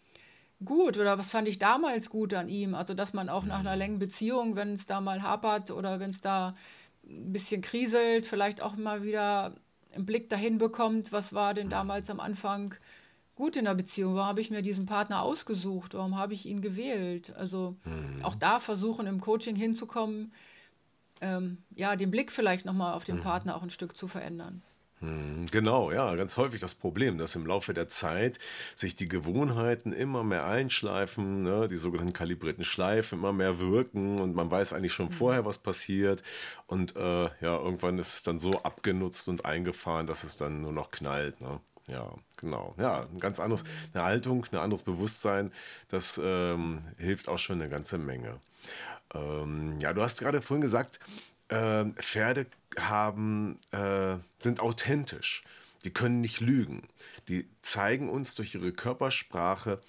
gut 0.64 0.96
oder 0.96 1.18
was 1.18 1.30
fand 1.30 1.48
ich 1.48 1.58
damals 1.58 2.10
gut 2.10 2.34
an 2.34 2.48
ihm? 2.48 2.74
Also, 2.74 2.94
dass 2.94 3.12
man 3.12 3.28
auch 3.28 3.44
nach 3.44 3.60
einer 3.60 3.76
langen 3.76 3.98
Beziehung, 3.98 4.56
wenn 4.56 4.74
es 4.74 4.86
da 4.86 5.00
mal 5.00 5.22
hapert 5.22 5.70
oder 5.70 6.00
wenn 6.00 6.10
es 6.10 6.20
da 6.20 6.56
ein 7.08 7.32
bisschen 7.32 7.62
kriselt, 7.62 8.26
vielleicht 8.26 8.60
auch 8.60 8.76
mal 8.76 9.02
wieder 9.02 9.54
einen 9.94 10.06
Blick 10.06 10.28
dahin 10.28 10.58
bekommt, 10.58 11.12
was 11.12 11.32
war 11.32 11.54
denn 11.54 11.70
damals 11.70 12.10
am 12.10 12.20
Anfang 12.20 12.74
gut 13.34 13.56
in 13.56 13.66
der 13.66 13.74
Beziehung? 13.74 14.14
Warum 14.16 14.28
habe 14.28 14.40
ich 14.40 14.50
mir 14.50 14.62
diesen 14.62 14.86
Partner 14.86 15.22
ausgesucht? 15.22 15.94
Warum 15.94 16.16
habe 16.18 16.34
ich 16.34 16.44
ihn 16.44 16.60
gewählt? 16.60 17.32
Also 17.36 17.76
auch 18.22 18.34
da 18.34 18.58
versuchen 18.58 19.06
im 19.06 19.20
Coaching 19.20 19.56
hinzukommen, 19.56 20.32
ähm, 21.20 21.58
ja, 21.74 21.96
den 21.96 22.10
Blick 22.10 22.32
vielleicht 22.32 22.64
nochmal 22.66 22.94
auf 22.94 23.04
den 23.04 23.16
Partner 23.22 23.56
auch 23.56 23.62
ein 23.62 23.70
Stück 23.70 23.96
zu 23.96 24.08
verändern. 24.08 24.62
Mhm, 25.00 25.46
Genau, 25.52 25.92
ja, 25.92 26.14
ganz 26.16 26.36
häufig 26.36 26.60
das 26.60 26.74
Problem, 26.74 27.18
dass 27.18 27.36
im 27.36 27.46
Laufe 27.46 27.72
der 27.72 27.88
Zeit 27.88 28.38
sich 28.74 28.96
die 28.96 29.08
Gewohnheiten 29.08 29.92
immer 29.92 30.24
mehr 30.24 30.44
einschleifen, 30.46 31.42
ne, 31.44 31.68
die 31.68 31.76
sogenannten 31.76 32.12
kalibrierten 32.12 32.64
Schleifen 32.64 33.18
immer 33.20 33.32
mehr 33.32 33.60
wirken 33.60 34.20
und 34.20 34.34
man 34.34 34.50
weiß 34.50 34.72
eigentlich 34.72 34.92
schon 34.92 35.10
vorher, 35.12 35.44
was 35.44 35.58
passiert 35.58 36.22
und 36.66 36.96
äh, 36.96 37.24
ja, 37.24 37.30
irgendwann 37.58 37.98
ist 37.98 38.14
es 38.14 38.22
dann 38.24 38.38
so 38.40 38.50
abgenutzt 38.62 39.28
und 39.28 39.44
eingefahren, 39.44 40.06
dass 40.08 40.24
es 40.24 40.36
dann 40.36 40.62
nur 40.62 40.72
noch 40.72 40.90
knallt, 40.90 41.40
ne? 41.40 41.60
Ja, 41.86 42.12
genau. 42.36 42.74
Ja, 42.78 43.06
ein 43.10 43.18
ganz 43.18 43.40
anderes, 43.40 43.64
eine 43.94 44.04
Haltung, 44.04 44.44
ein 44.52 44.58
anderes 44.58 44.82
Bewusstsein, 44.82 45.52
das 45.88 46.20
ähm, 46.22 46.82
hilft 46.98 47.28
auch 47.30 47.38
schon 47.38 47.60
eine 47.62 47.70
ganze 47.70 47.96
Menge. 47.96 48.40
Ähm, 49.14 49.78
ja, 49.80 49.92
du 49.92 50.02
hast 50.02 50.20
gerade 50.20 50.42
vorhin 50.42 50.60
gesagt, 50.62 51.00
äh, 51.48 51.84
Pferde 51.96 52.46
haben, 52.78 53.58
äh, 53.72 54.16
sind 54.38 54.60
authentisch. 54.60 55.42
Die 55.84 55.90
können 55.90 56.20
nicht 56.20 56.40
lügen. 56.40 56.82
Die 57.28 57.48
zeigen 57.62 58.08
uns 58.08 58.34
durch 58.34 58.54
ihre 58.54 58.72
Körpersprache, 58.72 59.80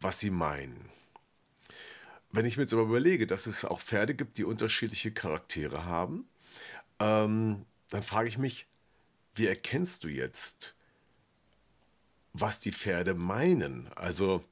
was 0.00 0.20
sie 0.20 0.30
meinen. 0.30 0.88
Wenn 2.32 2.46
ich 2.46 2.56
mir 2.56 2.64
jetzt 2.64 2.72
aber 2.72 2.82
überlege, 2.82 3.26
dass 3.26 3.46
es 3.46 3.64
auch 3.64 3.80
Pferde 3.80 4.14
gibt, 4.14 4.38
die 4.38 4.44
unterschiedliche 4.44 5.12
Charaktere 5.12 5.84
haben, 5.84 6.26
ähm, 6.98 7.64
dann 7.90 8.02
frage 8.02 8.28
ich 8.28 8.38
mich, 8.38 8.66
wie 9.34 9.46
erkennst 9.46 10.04
du 10.04 10.08
jetzt, 10.08 10.74
was 12.32 12.58
die 12.58 12.72
Pferde 12.72 13.14
meinen? 13.14 13.88
Also 13.94 14.44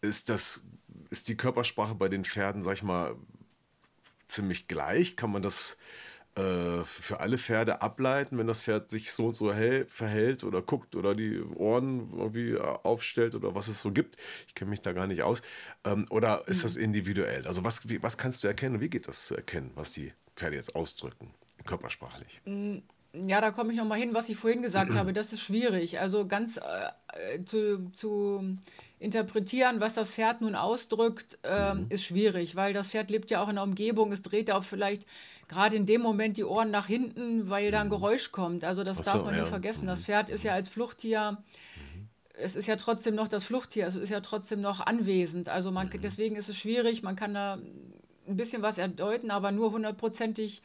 ist 0.00 0.28
das, 0.28 0.62
ist 1.10 1.28
die 1.28 1.36
Körpersprache 1.36 1.94
bei 1.94 2.08
den 2.08 2.24
Pferden, 2.24 2.62
sag 2.62 2.74
ich 2.74 2.82
mal, 2.82 3.16
ziemlich 4.32 4.68
gleich? 4.68 5.16
Kann 5.16 5.30
man 5.30 5.42
das 5.42 5.78
äh, 6.34 6.84
für 6.84 7.20
alle 7.20 7.36
Pferde 7.36 7.82
ableiten, 7.82 8.38
wenn 8.38 8.46
das 8.46 8.62
Pferd 8.62 8.88
sich 8.88 9.12
so 9.12 9.26
und 9.26 9.36
so 9.36 9.52
hell, 9.52 9.84
verhält 9.86 10.44
oder 10.44 10.62
guckt 10.62 10.96
oder 10.96 11.14
die 11.14 11.40
Ohren 11.40 12.10
irgendwie 12.16 12.56
aufstellt 12.58 13.34
oder 13.34 13.54
was 13.54 13.68
es 13.68 13.82
so 13.82 13.92
gibt? 13.92 14.16
Ich 14.48 14.54
kenne 14.54 14.70
mich 14.70 14.80
da 14.80 14.92
gar 14.92 15.06
nicht 15.06 15.22
aus. 15.22 15.42
Ähm, 15.84 16.06
oder 16.08 16.48
ist 16.48 16.64
das 16.64 16.76
mhm. 16.76 16.84
individuell? 16.84 17.46
Also 17.46 17.64
was, 17.64 17.86
wie, 17.88 18.02
was 18.02 18.16
kannst 18.16 18.42
du 18.42 18.48
erkennen? 18.48 18.80
Wie 18.80 18.88
geht 18.88 19.08
das 19.08 19.26
zu 19.26 19.36
erkennen, 19.36 19.72
was 19.74 19.92
die 19.92 20.12
Pferde 20.34 20.56
jetzt 20.56 20.74
ausdrücken, 20.74 21.34
körpersprachlich? 21.66 22.40
Mm, 22.46 22.78
ja, 23.12 23.42
da 23.42 23.50
komme 23.50 23.72
ich 23.72 23.78
nochmal 23.78 23.98
hin, 23.98 24.14
was 24.14 24.30
ich 24.30 24.38
vorhin 24.38 24.62
gesagt 24.62 24.92
habe. 24.94 25.12
Das 25.12 25.34
ist 25.34 25.40
schwierig. 25.40 26.00
Also 26.00 26.26
ganz 26.26 26.56
äh, 26.56 27.44
zu, 27.44 27.90
zu 27.90 28.56
interpretieren, 29.02 29.80
was 29.80 29.94
das 29.94 30.14
Pferd 30.14 30.40
nun 30.40 30.54
ausdrückt, 30.54 31.38
äh, 31.42 31.74
mhm. 31.74 31.86
ist 31.88 32.04
schwierig, 32.04 32.56
weil 32.56 32.72
das 32.72 32.88
Pferd 32.88 33.10
lebt 33.10 33.30
ja 33.30 33.42
auch 33.42 33.48
in 33.48 33.56
der 33.56 33.64
Umgebung. 33.64 34.12
Es 34.12 34.22
dreht 34.22 34.50
auch 34.50 34.64
vielleicht 34.64 35.06
gerade 35.48 35.76
in 35.76 35.86
dem 35.86 36.00
Moment 36.00 36.36
die 36.36 36.44
Ohren 36.44 36.70
nach 36.70 36.86
hinten, 36.86 37.50
weil 37.50 37.70
da 37.70 37.80
ein 37.80 37.88
mhm. 37.88 37.90
Geräusch 37.90 38.32
kommt. 38.32 38.64
Also 38.64 38.84
das 38.84 38.98
Ach 39.00 39.04
darf 39.04 39.24
man 39.24 39.34
ja. 39.34 39.40
nicht 39.40 39.50
vergessen. 39.50 39.86
Das 39.86 40.00
mhm. 40.00 40.04
Pferd 40.04 40.30
ist 40.30 40.44
ja 40.44 40.52
als 40.52 40.68
Fluchttier, 40.68 41.32
mhm. 41.32 42.08
es 42.34 42.54
ist 42.54 42.68
ja 42.68 42.76
trotzdem 42.76 43.14
noch 43.14 43.28
das 43.28 43.44
Fluchttier, 43.44 43.86
es 43.86 43.96
ist 43.96 44.10
ja 44.10 44.20
trotzdem 44.20 44.60
noch 44.60 44.80
anwesend. 44.80 45.48
Also 45.48 45.72
man, 45.72 45.90
deswegen 46.02 46.36
ist 46.36 46.48
es 46.48 46.56
schwierig, 46.56 47.02
man 47.02 47.16
kann 47.16 47.34
da 47.34 47.58
ein 48.28 48.36
bisschen 48.36 48.62
was 48.62 48.78
erdeuten, 48.78 49.30
aber 49.30 49.50
nur 49.50 49.72
hundertprozentig 49.72 50.62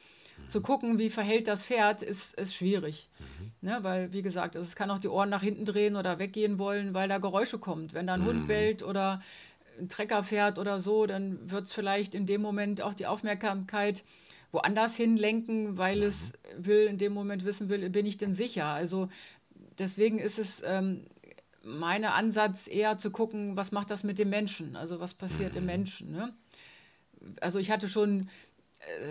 zu 0.47 0.61
gucken, 0.61 0.97
wie 0.97 1.09
verhält 1.09 1.47
das 1.47 1.65
Pferd, 1.65 2.01
ist, 2.01 2.33
ist 2.35 2.53
schwierig. 2.53 3.09
Mhm. 3.19 3.51
Ne, 3.61 3.79
weil, 3.81 4.13
wie 4.13 4.21
gesagt, 4.21 4.55
also 4.55 4.67
es 4.67 4.75
kann 4.75 4.91
auch 4.91 4.99
die 4.99 5.07
Ohren 5.07 5.29
nach 5.29 5.41
hinten 5.41 5.65
drehen 5.65 5.95
oder 5.95 6.19
weggehen 6.19 6.59
wollen, 6.59 6.93
weil 6.93 7.09
da 7.09 7.17
Geräusche 7.17 7.59
kommt. 7.59 7.93
Wenn 7.93 8.07
da 8.07 8.13
ein 8.13 8.21
mhm. 8.21 8.25
Hund 8.25 8.47
bellt 8.47 8.83
oder 8.83 9.21
ein 9.79 9.89
Trecker 9.89 10.23
fährt 10.23 10.57
oder 10.57 10.79
so, 10.79 11.05
dann 11.05 11.51
wird 11.51 11.65
es 11.65 11.73
vielleicht 11.73 12.15
in 12.15 12.25
dem 12.25 12.41
Moment 12.41 12.81
auch 12.81 12.93
die 12.93 13.07
Aufmerksamkeit 13.07 14.03
woanders 14.51 14.95
hinlenken, 14.95 15.77
weil 15.77 15.97
mhm. 15.97 16.03
es 16.03 16.31
will, 16.57 16.85
in 16.87 16.97
dem 16.97 17.13
Moment 17.13 17.45
wissen 17.45 17.69
will, 17.69 17.89
bin 17.89 18.05
ich 18.05 18.17
denn 18.17 18.33
sicher? 18.33 18.65
Also 18.65 19.09
deswegen 19.77 20.19
ist 20.19 20.39
es 20.39 20.61
ähm, 20.65 21.05
mein 21.63 22.05
Ansatz 22.05 22.67
eher 22.67 22.97
zu 22.97 23.11
gucken, 23.11 23.57
was 23.57 23.71
macht 23.71 23.91
das 23.91 24.03
mit 24.03 24.19
dem 24.19 24.29
Menschen? 24.29 24.75
Also 24.75 24.99
was 24.99 25.13
passiert 25.13 25.53
mhm. 25.53 25.59
im 25.59 25.65
Menschen? 25.65 26.11
Ne? 26.11 26.33
Also 27.41 27.59
ich 27.59 27.71
hatte 27.71 27.89
schon, 27.89 28.29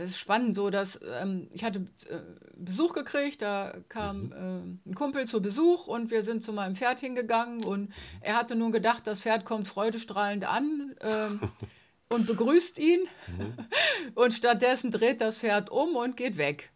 es 0.01 0.11
ist 0.11 0.19
spannend 0.19 0.55
so, 0.55 0.71
dass 0.71 0.99
ähm, 1.21 1.49
ich 1.53 1.65
hatte 1.65 1.87
äh, 2.09 2.21
Besuch 2.55 2.93
gekriegt, 2.95 3.43
da 3.43 3.77
kam 3.89 4.27
mhm. 4.27 4.79
äh, 4.85 4.91
ein 4.91 4.95
Kumpel 4.95 5.27
zu 5.27 5.43
Besuch 5.43 5.87
und 5.87 6.11
wir 6.11 6.23
sind 6.23 6.43
zu 6.43 6.53
meinem 6.53 6.77
Pferd 6.77 7.01
hingegangen 7.01 7.65
und 7.65 7.93
er 8.21 8.37
hatte 8.37 8.57
nun 8.57 8.73
gedacht, 8.73 9.07
das 9.07 9.23
Pferd 9.23 9.45
kommt 9.45 9.69
freudestrahlend 9.69 10.45
an. 10.45 10.95
Ähm, 11.01 11.41
und 12.09 12.27
begrüßt 12.27 12.79
ihn. 12.79 13.01
Mhm. 13.27 13.55
Und 14.15 14.33
stattdessen 14.33 14.91
dreht 14.91 15.21
das 15.21 15.41
Pferd 15.41 15.71
um 15.71 15.97
und 15.97 16.17
geht 16.17 16.39
weg. 16.39 16.71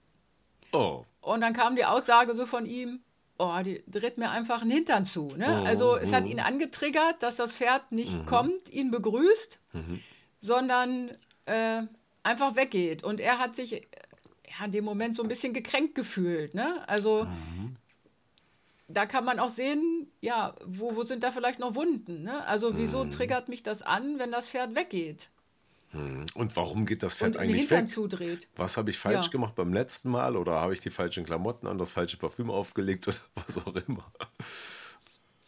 Oh. 0.72 1.04
Und 1.20 1.40
dann 1.40 1.52
kam 1.52 1.76
die 1.76 1.84
Aussage 1.84 2.34
so 2.34 2.46
von 2.46 2.66
ihm, 2.66 3.00
oh, 3.38 3.58
die 3.64 3.82
dreht 3.86 4.18
mir 4.18 4.30
einfach 4.30 4.62
einen 4.62 4.70
Hintern 4.70 5.04
zu. 5.04 5.32
Ne? 5.36 5.60
Oh, 5.62 5.66
also 5.66 5.96
es 5.96 6.10
oh. 6.10 6.14
hat 6.14 6.26
ihn 6.26 6.40
angetriggert, 6.40 7.22
dass 7.22 7.36
das 7.36 7.56
Pferd 7.56 7.92
nicht 7.92 8.14
mhm. 8.14 8.26
kommt, 8.26 8.70
ihn 8.70 8.90
begrüßt, 8.90 9.60
mhm. 9.72 10.00
sondern 10.42 11.10
äh, 11.46 11.82
einfach 12.22 12.56
weggeht. 12.56 13.04
Und 13.04 13.20
er 13.20 13.38
hat 13.38 13.56
sich 13.56 13.70
ja, 13.72 14.64
in 14.64 14.72
dem 14.72 14.84
Moment 14.84 15.16
so 15.16 15.22
ein 15.22 15.28
bisschen 15.28 15.52
gekränkt 15.52 15.94
gefühlt. 15.94 16.54
Ne? 16.54 16.86
Also 16.88 17.24
mhm 17.24 17.76
da 18.92 19.06
kann 19.06 19.24
man 19.24 19.38
auch 19.38 19.48
sehen, 19.48 20.08
ja, 20.20 20.54
wo, 20.64 20.96
wo 20.96 21.04
sind 21.04 21.22
da 21.22 21.32
vielleicht 21.32 21.58
noch 21.58 21.74
Wunden? 21.74 22.22
Ne? 22.22 22.44
Also 22.46 22.76
wieso 22.76 23.02
hm. 23.02 23.10
triggert 23.10 23.48
mich 23.48 23.62
das 23.62 23.82
an, 23.82 24.18
wenn 24.18 24.32
das 24.32 24.48
Pferd 24.48 24.74
weggeht? 24.74 25.30
Hm. 25.90 26.26
Und 26.34 26.56
warum 26.56 26.86
geht 26.86 27.02
das 27.02 27.14
Pferd 27.14 27.36
Und 27.36 27.42
eigentlich 27.42 27.70
weg? 27.70 27.88
Zudreht. 27.88 28.48
Was 28.56 28.76
habe 28.76 28.90
ich 28.90 28.98
falsch 28.98 29.26
ja. 29.26 29.32
gemacht 29.32 29.54
beim 29.54 29.72
letzten 29.72 30.10
Mal 30.10 30.36
oder 30.36 30.54
habe 30.60 30.72
ich 30.72 30.80
die 30.80 30.90
falschen 30.90 31.24
Klamotten 31.24 31.66
an, 31.66 31.78
das 31.78 31.90
falsche 31.90 32.16
Parfüm 32.16 32.50
aufgelegt 32.50 33.08
oder 33.08 33.16
was 33.46 33.58
auch 33.66 33.74
immer? 33.74 34.12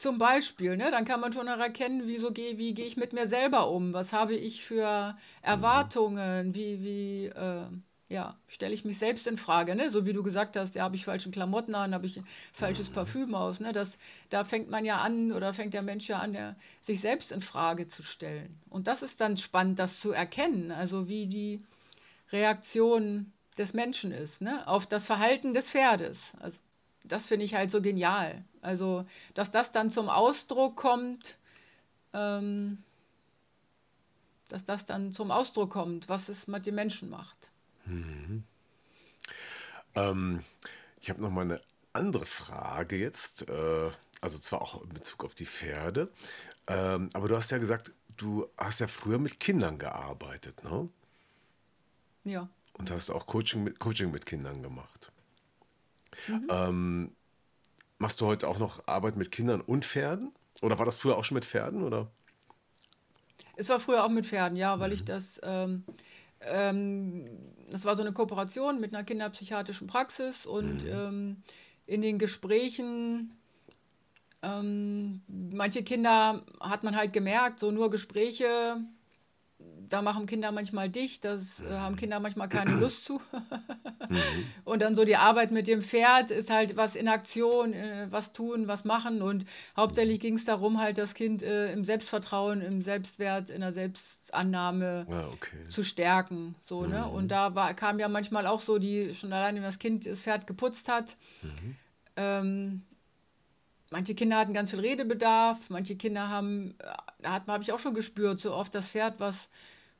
Zum 0.03 0.19
Beispiel, 0.19 0.77
ne? 0.77 0.91
dann 0.91 1.05
kann 1.05 1.21
man 1.21 1.33
schon 1.33 1.47
erkennen, 1.47 2.03
wieso 2.07 2.33
geh, 2.33 2.59
wie 2.59 2.75
gehe 2.75 2.87
ich 2.87 2.97
mit 2.97 3.13
mir 3.13 3.29
selber 3.29 3.71
um? 3.71 3.93
Was 3.93 4.13
habe 4.13 4.35
ich 4.35 4.65
für 4.65 5.17
Erwartungen? 5.43 6.57
Wie, 6.57 6.83
wie, 6.83 7.27
äh, 7.27 7.67
ja, 8.09 8.37
stelle 8.49 8.75
ich 8.75 8.85
mich 8.85 8.99
selbst 8.99 9.29
in 9.29 9.39
Frage, 9.39 9.77
ne? 9.77 9.91
So 9.91 10.05
wie 10.05 10.13
du 10.13 10.25
gesagt 10.25 10.57
hast, 10.57 10.75
ja, 10.75 10.83
habe 10.83 10.97
ich 10.97 11.05
falsche 11.05 11.31
Klamotten 11.31 11.77
an, 11.77 11.95
habe 11.95 12.07
ich 12.07 12.21
falsches 12.53 12.91
mhm. 12.91 12.95
Parfüm 12.95 13.35
aus, 13.37 13.61
ne? 13.61 13.73
Das, 13.73 13.97
da 14.29 14.43
fängt 14.43 14.69
man 14.71 14.85
ja 14.85 15.01
an 15.01 15.31
oder 15.31 15.55
fängt 15.55 15.73
der 15.73 15.83
Mensch 15.83 16.09
ja 16.09 16.19
an, 16.19 16.33
der, 16.33 16.57
sich 16.81 17.01
selbst 17.01 17.31
in 17.31 17.41
Frage 17.41 17.87
zu 17.87 18.03
stellen. 18.03 18.61
Und 18.71 18.89
das 18.89 19.05
ist 19.05 19.21
dann 19.21 19.37
spannend, 19.37 19.79
das 19.79 20.01
zu 20.01 20.11
erkennen, 20.11 20.73
also 20.73 21.07
wie 21.07 21.29
die 21.29 21.65
Reaktion 22.33 23.33
des 23.57 23.73
Menschen 23.73 24.11
ist, 24.11 24.43
ne? 24.43 24.67
Auf 24.67 24.85
das 24.85 25.07
Verhalten 25.07 25.55
des 25.55 25.71
Pferdes. 25.71 26.33
Also 26.41 26.59
das 27.05 27.27
finde 27.27 27.45
ich 27.45 27.55
halt 27.55 27.71
so 27.71 27.81
genial. 27.81 28.45
Also, 28.61 29.07
dass 29.35 29.51
das 29.51 29.73
dann 29.73 29.91
zum 29.91 30.09
Ausdruck 30.09 30.77
kommt, 30.77 31.37
ähm, 32.13 32.83
dass 34.49 34.65
das 34.65 34.87
dann 34.87 35.13
zum 35.13 35.31
Ausdruck 35.31 35.71
kommt, 35.71 36.09
was 36.09 36.29
es 36.29 36.47
mit 36.47 36.67
den 36.67 36.75
Menschen 36.75 37.11
macht. 37.11 37.51
Mhm. 37.87 38.45
Ähm, 39.95 40.45
ich 41.01 41.11
habe 41.11 41.21
noch 41.21 41.31
mal 41.31 41.43
eine 41.43 41.61
andere 41.93 42.27
Frage 42.27 42.97
jetzt, 42.97 43.49
äh, 43.49 43.91
also 44.21 44.39
zwar 44.39 44.63
auch 44.63 44.83
in 44.83 44.91
Bezug 44.91 45.25
auf 45.25 45.35
die 45.35 45.47
Pferde, 45.47 46.11
ähm, 46.67 47.11
aber 47.13 47.29
du 47.29 47.37
hast 47.37 47.51
ja 47.51 47.59
gesagt, 47.59 47.93
du 48.17 48.49
hast 48.57 48.81
ja 48.81 48.87
früher 48.87 49.19
mit 49.19 49.41
Kindern 49.41 49.79
gearbeitet, 49.79 50.63
ne? 50.65 50.89
Ja. 52.25 52.49
Und 52.75 52.91
hast 52.91 53.11
auch 53.11 53.27
Coaching 53.27 53.65
mit, 53.65 53.79
Coaching 53.79 54.11
mit 54.11 54.25
Kindern 54.27 54.63
gemacht. 54.63 55.12
Mhm. 56.29 56.47
Ähm, 56.51 57.17
machst 57.99 58.21
du 58.21 58.27
heute 58.27 58.49
auch 58.49 58.59
noch 58.59 58.87
Arbeit 58.87 59.17
mit 59.17 59.31
Kindern 59.31 59.61
und 59.61 59.85
Pferden? 59.85 60.33
Oder 60.61 60.79
war 60.79 60.87
das 60.87 60.99
früher 60.99 61.17
auch 61.17 61.25
schon 61.25 61.37
mit 61.37 61.45
Pferden, 61.45 61.83
oder? 61.83 62.11
Es 63.57 63.69
war 63.69 63.81
früher 63.81 64.05
auch 64.05 64.09
mit 64.09 64.27
Pferden, 64.27 64.57
ja, 64.57 64.79
weil 64.81 64.91
mhm. 64.91 64.95
ich 64.97 65.05
das 65.05 65.41
ähm, 65.43 65.85
ähm, 66.41 67.29
das 67.71 67.85
war 67.85 67.97
so 67.97 68.03
eine 68.03 68.13
Kooperation 68.13 68.81
mit 68.81 68.95
einer 68.95 69.05
kinderpsychiatrischen 69.05 69.87
Praxis 69.87 70.47
und 70.47 70.85
mhm. 70.85 70.91
ähm, 70.91 71.37
in 71.87 72.03
den 72.03 72.19
Gesprächen, 72.19 73.33
ähm, 74.43 75.23
manche 75.29 75.83
Kinder 75.83 76.45
hat 76.61 76.85
man 76.85 76.97
halt 76.97 77.13
gemerkt, 77.13 77.61
so 77.61 77.71
nur 77.71 77.91
Gespräche 77.91 78.77
da 79.93 80.01
machen 80.01 80.27
Kinder 80.27 80.53
manchmal 80.53 80.89
dicht, 80.89 81.23
das 81.25 81.61
äh, 81.61 81.71
haben 81.71 81.97
Kinder 81.97 82.19
manchmal 82.19 82.49
keine 82.49 82.77
Lust 82.77 83.05
zu. 83.05 83.21
mhm. 84.09 84.19
Und 84.65 84.81
dann 84.81 84.97
so 84.97 85.05
die 85.05 85.17
Arbeit 85.17 85.51
mit 85.51 85.69
dem 85.69 85.83
Pferd 85.83 86.31
ist 86.31 86.49
halt 86.49 86.77
was 86.77 86.97
in 86.97 87.09
Aktion, 87.09 87.75
äh, 87.75 88.07
was 88.09 88.33
tun, 88.33 88.69
was 88.69 88.85
machen. 88.85 89.21
Und 89.21 89.45
hauptsächlich 89.77 90.19
ging 90.19 90.37
es 90.37 90.47
darum, 90.47 90.81
halt 90.81 90.97
das 90.97 91.13
Kind 91.15 91.43
äh, 91.43 91.71
im 91.73 91.85
Selbstvertrauen, 91.85 92.63
im 92.63 92.81
Selbstwert, 92.81 93.51
in 93.51 93.61
der 93.61 93.73
Selbstannahme 93.73 95.07
ah, 95.11 95.29
okay. 95.31 95.69
zu 95.69 95.83
stärken. 95.83 96.55
So, 96.63 96.83
ne? 96.83 96.87
mhm. 96.87 96.93
ne? 96.95 97.09
Und 97.09 97.29
da 97.29 97.55
war, 97.55 97.75
kam 97.75 97.99
ja 97.99 98.09
manchmal 98.09 98.47
auch 98.47 98.61
so, 98.61 98.79
die 98.79 99.15
schon 99.15 99.33
allein, 99.33 99.57
wenn 99.57 99.63
das 99.63 99.79
Kind 99.79 100.07
das 100.07 100.23
Pferd 100.23 100.47
geputzt 100.47 100.89
hat, 100.89 101.17
mhm. 101.43 101.77
ähm, 102.17 102.83
manche 103.91 104.15
Kinder 104.15 104.39
hatten 104.39 104.55
ganz 104.55 104.71
viel 104.71 104.81
Redebedarf, 104.81 105.59
manche 105.69 105.97
Kinder 105.97 106.31
haben, 106.31 106.75
äh, 106.79 106.87
da 107.23 107.43
habe 107.47 107.63
ich 107.63 107.73
auch 107.73 107.79
schon 107.79 107.95
gespürt, 107.95 108.41
so 108.41 108.55
oft 108.55 108.75
das 108.75 108.89
Pferd, 108.89 109.21
was 109.21 109.51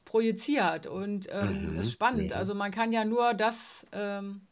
projiziert. 0.05 0.87
Und 0.87 1.29
ähm, 1.31 1.73
mhm. 1.73 1.81
ist 1.81 1.93
spannend. 1.93 2.31
Mhm. 2.31 2.37
Also 2.37 2.55
man 2.55 2.71
kann 2.71 2.93
ja 2.93 3.05
nur 3.05 3.35
das 3.35 3.87
ähm, 3.93 4.43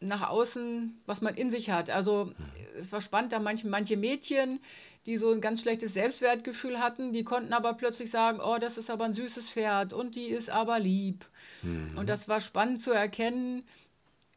nach 0.00 0.28
außen, 0.28 0.98
was 1.06 1.20
man 1.20 1.34
in 1.34 1.50
sich 1.50 1.70
hat. 1.70 1.90
Also 1.90 2.26
mhm. 2.26 2.34
es 2.78 2.90
war 2.92 3.00
spannend, 3.00 3.32
da 3.32 3.38
manche, 3.38 3.68
manche 3.68 3.96
Mädchen, 3.96 4.60
die 5.06 5.16
so 5.16 5.30
ein 5.30 5.40
ganz 5.40 5.62
schlechtes 5.62 5.94
Selbstwertgefühl 5.94 6.78
hatten, 6.78 7.12
die 7.12 7.24
konnten 7.24 7.52
aber 7.52 7.74
plötzlich 7.74 8.10
sagen, 8.10 8.40
oh, 8.40 8.58
das 8.58 8.78
ist 8.78 8.90
aber 8.90 9.04
ein 9.04 9.14
süßes 9.14 9.50
Pferd 9.50 9.92
und 9.92 10.14
die 10.14 10.26
ist 10.26 10.50
aber 10.50 10.78
lieb. 10.78 11.26
Mhm. 11.62 11.96
Und 11.96 12.08
das 12.08 12.28
war 12.28 12.40
spannend 12.40 12.80
zu 12.80 12.90
erkennen, 12.92 13.64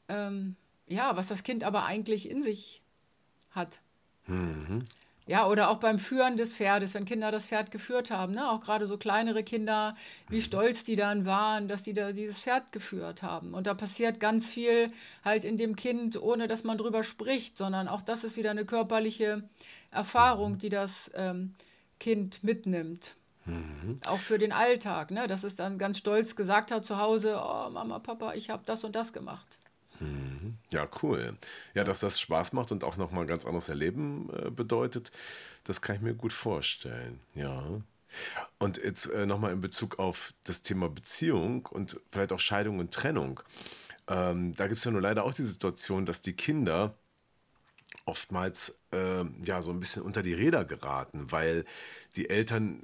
ähm, 0.07 0.55
ja, 0.87 1.15
was 1.15 1.27
das 1.27 1.43
Kind 1.43 1.63
aber 1.63 1.85
eigentlich 1.85 2.29
in 2.29 2.43
sich 2.43 2.81
hat. 3.51 3.79
Mhm. 4.27 4.85
Ja, 5.25 5.47
oder 5.47 5.69
auch 5.69 5.77
beim 5.77 5.99
Führen 5.99 6.35
des 6.35 6.57
Pferdes, 6.57 6.93
wenn 6.93 7.05
Kinder 7.05 7.31
das 7.31 7.47
Pferd 7.47 7.71
geführt 7.71 8.11
haben, 8.11 8.33
ne? 8.33 8.49
Auch 8.49 8.59
gerade 8.59 8.87
so 8.87 8.97
kleinere 8.97 9.43
Kinder, 9.43 9.95
wie 10.27 10.41
stolz 10.41 10.83
die 10.83 10.97
dann 10.97 11.25
waren, 11.25 11.69
dass 11.69 11.83
die 11.83 11.93
da 11.93 12.11
dieses 12.11 12.39
Pferd 12.39 12.73
geführt 12.73 13.23
haben. 13.23 13.53
Und 13.53 13.65
da 13.65 13.73
passiert 13.73 14.19
ganz 14.19 14.49
viel 14.51 14.91
halt 15.23 15.45
in 15.45 15.55
dem 15.57 15.77
Kind, 15.77 16.21
ohne 16.21 16.47
dass 16.47 16.65
man 16.65 16.77
drüber 16.77 17.03
spricht, 17.03 17.57
sondern 17.57 17.87
auch 17.87 18.01
das 18.01 18.25
ist 18.25 18.35
wieder 18.35 18.51
eine 18.51 18.65
körperliche 18.65 19.43
Erfahrung, 19.91 20.57
die 20.57 20.69
das 20.69 21.09
ähm, 21.15 21.55
Kind 21.99 22.43
mitnimmt. 22.43 23.15
Auch 24.05 24.19
für 24.19 24.37
den 24.37 24.51
Alltag, 24.51 25.11
ne? 25.11 25.27
Dass 25.27 25.43
es 25.45 25.55
dann 25.55 25.77
ganz 25.77 25.97
stolz 25.97 26.35
gesagt 26.35 26.69
hat 26.71 26.83
zu 26.85 26.97
Hause, 26.97 27.39
oh 27.41 27.69
Mama, 27.69 27.99
Papa, 27.99 28.33
ich 28.33 28.49
habe 28.49 28.63
das 28.65 28.83
und 28.83 28.93
das 28.95 29.13
gemacht. 29.13 29.57
Ja, 30.71 30.87
cool. 31.01 31.37
Ja, 31.73 31.83
dass 31.83 31.99
das 31.99 32.19
Spaß 32.19 32.53
macht 32.53 32.71
und 32.71 32.83
auch 32.83 32.97
nochmal 32.97 33.23
ein 33.23 33.27
ganz 33.27 33.45
anderes 33.45 33.69
Erleben 33.69 34.29
äh, 34.33 34.49
bedeutet, 34.49 35.11
das 35.63 35.81
kann 35.81 35.95
ich 35.95 36.01
mir 36.01 36.13
gut 36.13 36.33
vorstellen. 36.33 37.19
Ja. 37.35 37.63
Und 38.59 38.77
jetzt 38.77 39.07
äh, 39.07 39.25
nochmal 39.25 39.53
in 39.53 39.61
Bezug 39.61 39.99
auf 39.99 40.33
das 40.43 40.61
Thema 40.63 40.89
Beziehung 40.89 41.65
und 41.65 41.99
vielleicht 42.11 42.31
auch 42.31 42.39
Scheidung 42.39 42.79
und 42.79 42.93
Trennung. 42.93 43.39
Ähm, 44.07 44.53
da 44.55 44.67
gibt 44.67 44.79
es 44.79 44.83
ja 44.83 44.91
nur 44.91 45.01
leider 45.01 45.23
auch 45.23 45.33
die 45.33 45.43
Situation, 45.43 46.05
dass 46.05 46.21
die 46.21 46.33
Kinder 46.33 46.95
oftmals 48.05 48.81
äh, 48.91 49.23
ja 49.43 49.61
so 49.61 49.71
ein 49.71 49.79
bisschen 49.79 50.03
unter 50.03 50.23
die 50.23 50.33
Räder 50.33 50.65
geraten, 50.65 51.31
weil 51.31 51.65
die 52.15 52.29
Eltern 52.29 52.83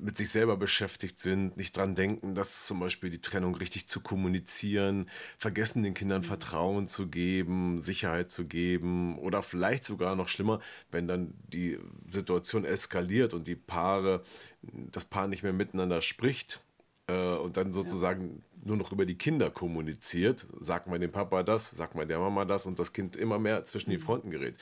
mit 0.00 0.16
sich 0.16 0.30
selber 0.30 0.56
beschäftigt 0.56 1.18
sind, 1.18 1.56
nicht 1.56 1.76
dran 1.76 1.94
denken, 1.94 2.34
dass 2.34 2.64
zum 2.64 2.80
Beispiel 2.80 3.10
die 3.10 3.20
Trennung 3.20 3.54
richtig 3.56 3.88
zu 3.88 4.00
kommunizieren, 4.00 5.08
vergessen 5.38 5.82
den 5.82 5.94
Kindern 5.94 6.22
Vertrauen 6.22 6.86
zu 6.86 7.08
geben, 7.08 7.82
Sicherheit 7.82 8.30
zu 8.30 8.46
geben 8.46 9.18
oder 9.18 9.42
vielleicht 9.42 9.84
sogar 9.84 10.16
noch 10.16 10.28
schlimmer, 10.28 10.60
wenn 10.90 11.08
dann 11.08 11.34
die 11.48 11.78
Situation 12.06 12.64
eskaliert 12.64 13.34
und 13.34 13.46
die 13.46 13.56
Paare, 13.56 14.22
das 14.62 15.04
Paar 15.04 15.28
nicht 15.28 15.42
mehr 15.42 15.52
miteinander 15.52 16.02
spricht 16.02 16.62
äh, 17.08 17.36
und 17.36 17.56
dann 17.56 17.72
sozusagen 17.72 18.44
nur 18.64 18.76
noch 18.76 18.92
über 18.92 19.06
die 19.06 19.16
Kinder 19.16 19.50
kommuniziert, 19.50 20.46
sagt 20.60 20.86
man 20.86 21.00
dem 21.00 21.10
Papa 21.10 21.42
das, 21.42 21.70
sagt 21.70 21.94
man 21.94 22.06
der 22.06 22.18
Mama 22.18 22.44
das 22.44 22.66
und 22.66 22.78
das 22.78 22.92
Kind 22.92 23.16
immer 23.16 23.38
mehr 23.38 23.64
zwischen 23.64 23.90
die 23.90 23.98
Fronten 23.98 24.30
gerät. 24.30 24.56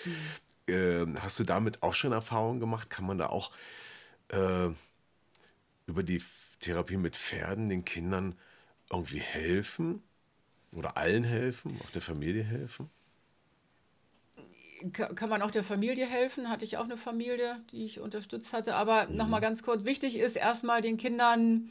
Äh, 0.66 1.06
hast 1.20 1.38
du 1.38 1.44
damit 1.44 1.82
auch 1.82 1.92
schon 1.92 2.12
Erfahrungen 2.12 2.60
gemacht? 2.60 2.88
Kann 2.88 3.06
man 3.06 3.18
da 3.18 3.26
auch 3.26 3.52
äh, 4.28 4.68
über 5.86 6.02
die 6.02 6.22
Therapie 6.60 6.96
mit 6.96 7.16
Pferden 7.16 7.68
den 7.68 7.84
Kindern 7.84 8.36
irgendwie 8.90 9.20
helfen? 9.20 10.02
Oder 10.72 10.96
allen 10.96 11.24
helfen? 11.24 11.80
Auch 11.84 11.90
der 11.90 12.02
Familie 12.02 12.42
helfen? 12.42 12.90
kann 14.92 15.30
man 15.30 15.42
auch 15.42 15.50
der 15.50 15.64
Familie 15.64 16.06
helfen? 16.06 16.50
Hatte 16.50 16.64
ich 16.64 16.76
auch 16.76 16.84
eine 16.84 16.98
Familie, 16.98 17.60
die 17.72 17.84
ich 17.84 17.98
unterstützt 17.98 18.52
hatte. 18.52 18.74
Aber 18.74 19.06
mhm. 19.06 19.16
nochmal 19.16 19.40
ganz 19.40 19.62
kurz, 19.62 19.84
wichtig 19.84 20.16
ist 20.16 20.36
erstmal 20.36 20.82
den 20.82 20.98
Kindern 20.98 21.70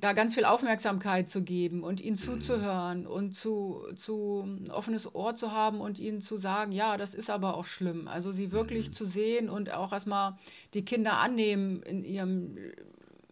da 0.00 0.12
ganz 0.12 0.34
viel 0.34 0.44
Aufmerksamkeit 0.44 1.28
zu 1.28 1.42
geben 1.42 1.82
und 1.82 2.00
ihnen 2.00 2.16
mhm. 2.16 2.20
zuzuhören 2.20 3.06
und 3.06 3.32
zu, 3.32 3.82
zu 3.96 4.42
ein 4.44 4.70
offenes 4.70 5.14
Ohr 5.14 5.34
zu 5.34 5.52
haben 5.52 5.80
und 5.80 5.98
ihnen 5.98 6.20
zu 6.20 6.36
sagen, 6.36 6.72
ja, 6.72 6.96
das 6.96 7.14
ist 7.14 7.30
aber 7.30 7.56
auch 7.56 7.64
schlimm. 7.64 8.06
Also 8.08 8.32
sie 8.32 8.52
wirklich 8.52 8.88
mhm. 8.88 8.92
zu 8.92 9.06
sehen 9.06 9.48
und 9.48 9.72
auch 9.72 9.92
erstmal 9.92 10.36
die 10.74 10.84
Kinder 10.84 11.18
annehmen 11.18 11.82
in 11.82 12.04
ihrem 12.04 12.58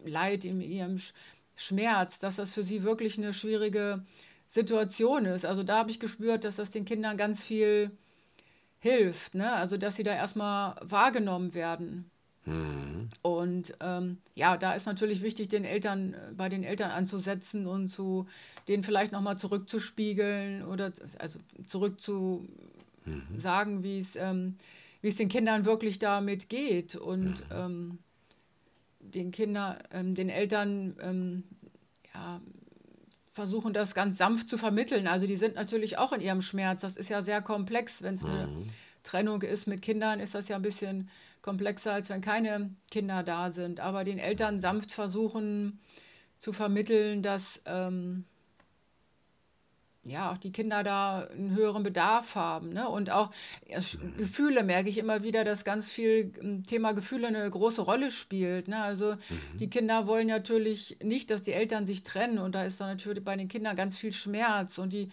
Leid, 0.05 0.45
in 0.45 0.61
ihrem 0.61 0.99
Schmerz, 1.57 2.19
dass 2.19 2.37
das 2.37 2.53
für 2.53 2.63
sie 2.63 2.83
wirklich 2.83 3.19
eine 3.19 3.33
schwierige 3.33 4.05
Situation 4.49 5.27
ist. 5.27 5.45
Also 5.45 5.63
da 5.63 5.79
habe 5.79 5.91
ich 5.91 6.01
gespürt, 6.01 6.45
dass 6.45 6.57
das 6.57 6.71
den 6.71 6.85
Kindern 6.85 7.17
ganz 7.17 7.43
viel 7.43 7.91
hilft. 8.79 9.35
Ne? 9.35 9.53
Also 9.53 9.77
dass 9.77 9.97
sie 9.97 10.03
da 10.03 10.15
erstmal 10.15 10.77
wahrgenommen 10.81 11.55
werden. 11.55 12.11
Mhm. 12.47 13.09
Und 13.23 13.75
ähm, 13.81 14.19
ja, 14.35 14.57
da 14.57 14.75
ist 14.75 14.87
natürlich 14.87 15.23
wichtig, 15.23 15.49
den 15.49 15.65
Eltern, 15.65 16.15
äh, 16.15 16.33
bei 16.37 16.49
den 16.49 16.63
Eltern 16.63 16.91
anzusetzen 16.91 17.67
und 17.67 17.89
zu 17.89 18.27
denen 18.69 18.85
vielleicht 18.85 19.13
nochmal 19.13 19.39
zurückzuspiegeln 19.39 20.65
oder 20.65 20.93
also 21.19 21.39
zurück 21.67 22.01
zu 22.01 22.47
mhm. 23.05 23.39
sagen, 23.39 23.83
wie 23.83 23.99
es, 23.99 24.17
ähm, 24.17 24.57
wie 25.01 25.09
es 25.09 25.17
den 25.17 25.29
Kindern 25.29 25.65
wirklich 25.65 25.99
damit 25.99 26.49
geht 26.49 26.97
und 26.97 27.41
mhm. 27.41 27.53
ähm, 27.53 27.99
den 29.01 29.31
Kindern, 29.31 29.77
ähm, 29.91 30.15
den 30.15 30.29
Eltern 30.29 30.97
ähm, 31.01 31.45
ja, 32.15 32.41
versuchen 33.33 33.73
das 33.73 33.95
ganz 33.95 34.19
sanft 34.19 34.49
zu 34.49 34.59
vermitteln. 34.59 35.07
Also 35.07 35.27
die 35.27 35.37
sind 35.37 35.57
natürlich 35.57 35.99
auch 35.99 36.13
in 36.13 36.21
ihrem 36.21 36.43
Schmerz. 36.43 36.83
Das 36.83 36.97
ist 36.97 37.09
ja 37.09 37.23
sehr 37.23 37.43
komplex. 37.43 38.03
Wenn 38.03 38.15
es 38.15 38.25
eine 38.25 38.47
mhm. 38.47 38.69
Trennung 39.03 39.43
ist 39.43 39.67
mit 39.67 39.83
Kindern, 39.83 40.21
ist 40.21 40.35
das 40.35 40.49
ja 40.49 40.57
ein 40.57 40.63
bisschen 40.63 41.09
komplexer, 41.45 41.93
als 41.93 42.09
wenn 42.09 42.23
keine 42.23 42.71
Kinder 42.91 43.23
da 43.23 43.51
sind. 43.51 43.79
Aber 43.79 44.03
den 44.03 44.19
Eltern 44.19 44.61
sanft 44.61 44.93
versuchen 44.93 45.79
zu 46.39 46.55
vermitteln, 46.55 47.23
dass 47.23 47.61
ähm, 47.67 48.25
ja 50.05 50.33
auch 50.33 50.39
die 50.39 50.53
Kinder 50.53 50.83
da 50.83 51.29
einen 51.31 51.55
höheren 51.55 51.83
Bedarf 51.83 52.35
haben. 52.35 52.73
Ne? 52.73 52.89
Und 52.89 53.11
auch 53.11 53.31
ja, 53.69 53.79
Gefühle 54.17 54.63
merke 54.63 54.89
ich 54.89 54.97
immer 54.97 55.23
wieder, 55.23 55.45
dass 55.45 55.67
ganz 55.67 55.91
viel 55.91 56.33
ähm, 56.41 56.65
Thema 56.65 56.93
Gefühle 56.93 57.27
eine 57.27 57.51
große 57.51 57.83
Rolle 57.83 58.11
spielt. 58.11 58.67
Ne? 58.67 58.79
Also 58.79 59.13
mhm. 59.13 59.59
die 59.59 59.69
Kinder 59.69 60.07
wollen 60.07 60.29
natürlich 60.29 60.97
nicht, 61.03 61.31
dass 61.31 61.43
die 61.43 61.53
Eltern 61.53 61.87
sich 61.87 62.05
trennen. 62.05 62.39
Und 62.39 62.55
da 62.55 62.65
ist 62.65 62.81
dann 62.81 62.89
natürlich 62.89 63.23
bei 63.23 63.37
den 63.37 63.49
Kindern 63.49 63.77
ganz 63.77 63.99
viel 63.99 64.13
Schmerz. 64.13 64.79
Und 64.79 64.95
die 64.95 65.11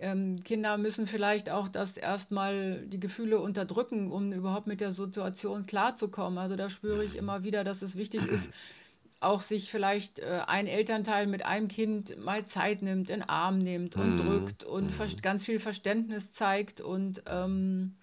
ähm, 0.00 0.42
Kinder 0.42 0.78
müssen 0.78 1.06
vielleicht 1.06 1.50
auch 1.50 1.68
das 1.68 1.96
erstmal 1.96 2.86
die 2.86 3.00
Gefühle 3.00 3.38
unterdrücken, 3.38 4.10
um 4.10 4.32
überhaupt 4.32 4.66
mit 4.66 4.80
der 4.80 4.92
Situation 4.92 5.66
klarzukommen. 5.66 6.38
Also 6.38 6.56
da 6.56 6.70
spüre 6.70 7.04
ich 7.04 7.16
immer 7.16 7.44
wieder, 7.44 7.64
dass 7.64 7.82
es 7.82 7.96
wichtig 7.96 8.26
ist, 8.26 8.50
auch 9.20 9.42
sich 9.42 9.70
vielleicht 9.70 10.18
äh, 10.18 10.40
ein 10.46 10.66
Elternteil 10.66 11.26
mit 11.26 11.44
einem 11.44 11.68
Kind 11.68 12.18
mal 12.18 12.46
Zeit 12.46 12.82
nimmt, 12.82 13.10
in 13.10 13.20
den 13.20 13.28
Arm 13.28 13.58
nimmt 13.58 13.96
und 13.96 14.14
mhm. 14.14 14.16
drückt 14.16 14.64
und 14.64 14.98
mhm. 14.98 15.16
ganz 15.20 15.44
viel 15.44 15.60
Verständnis 15.60 16.32
zeigt 16.32 16.80
und 16.80 17.22
ähm, 17.26 17.94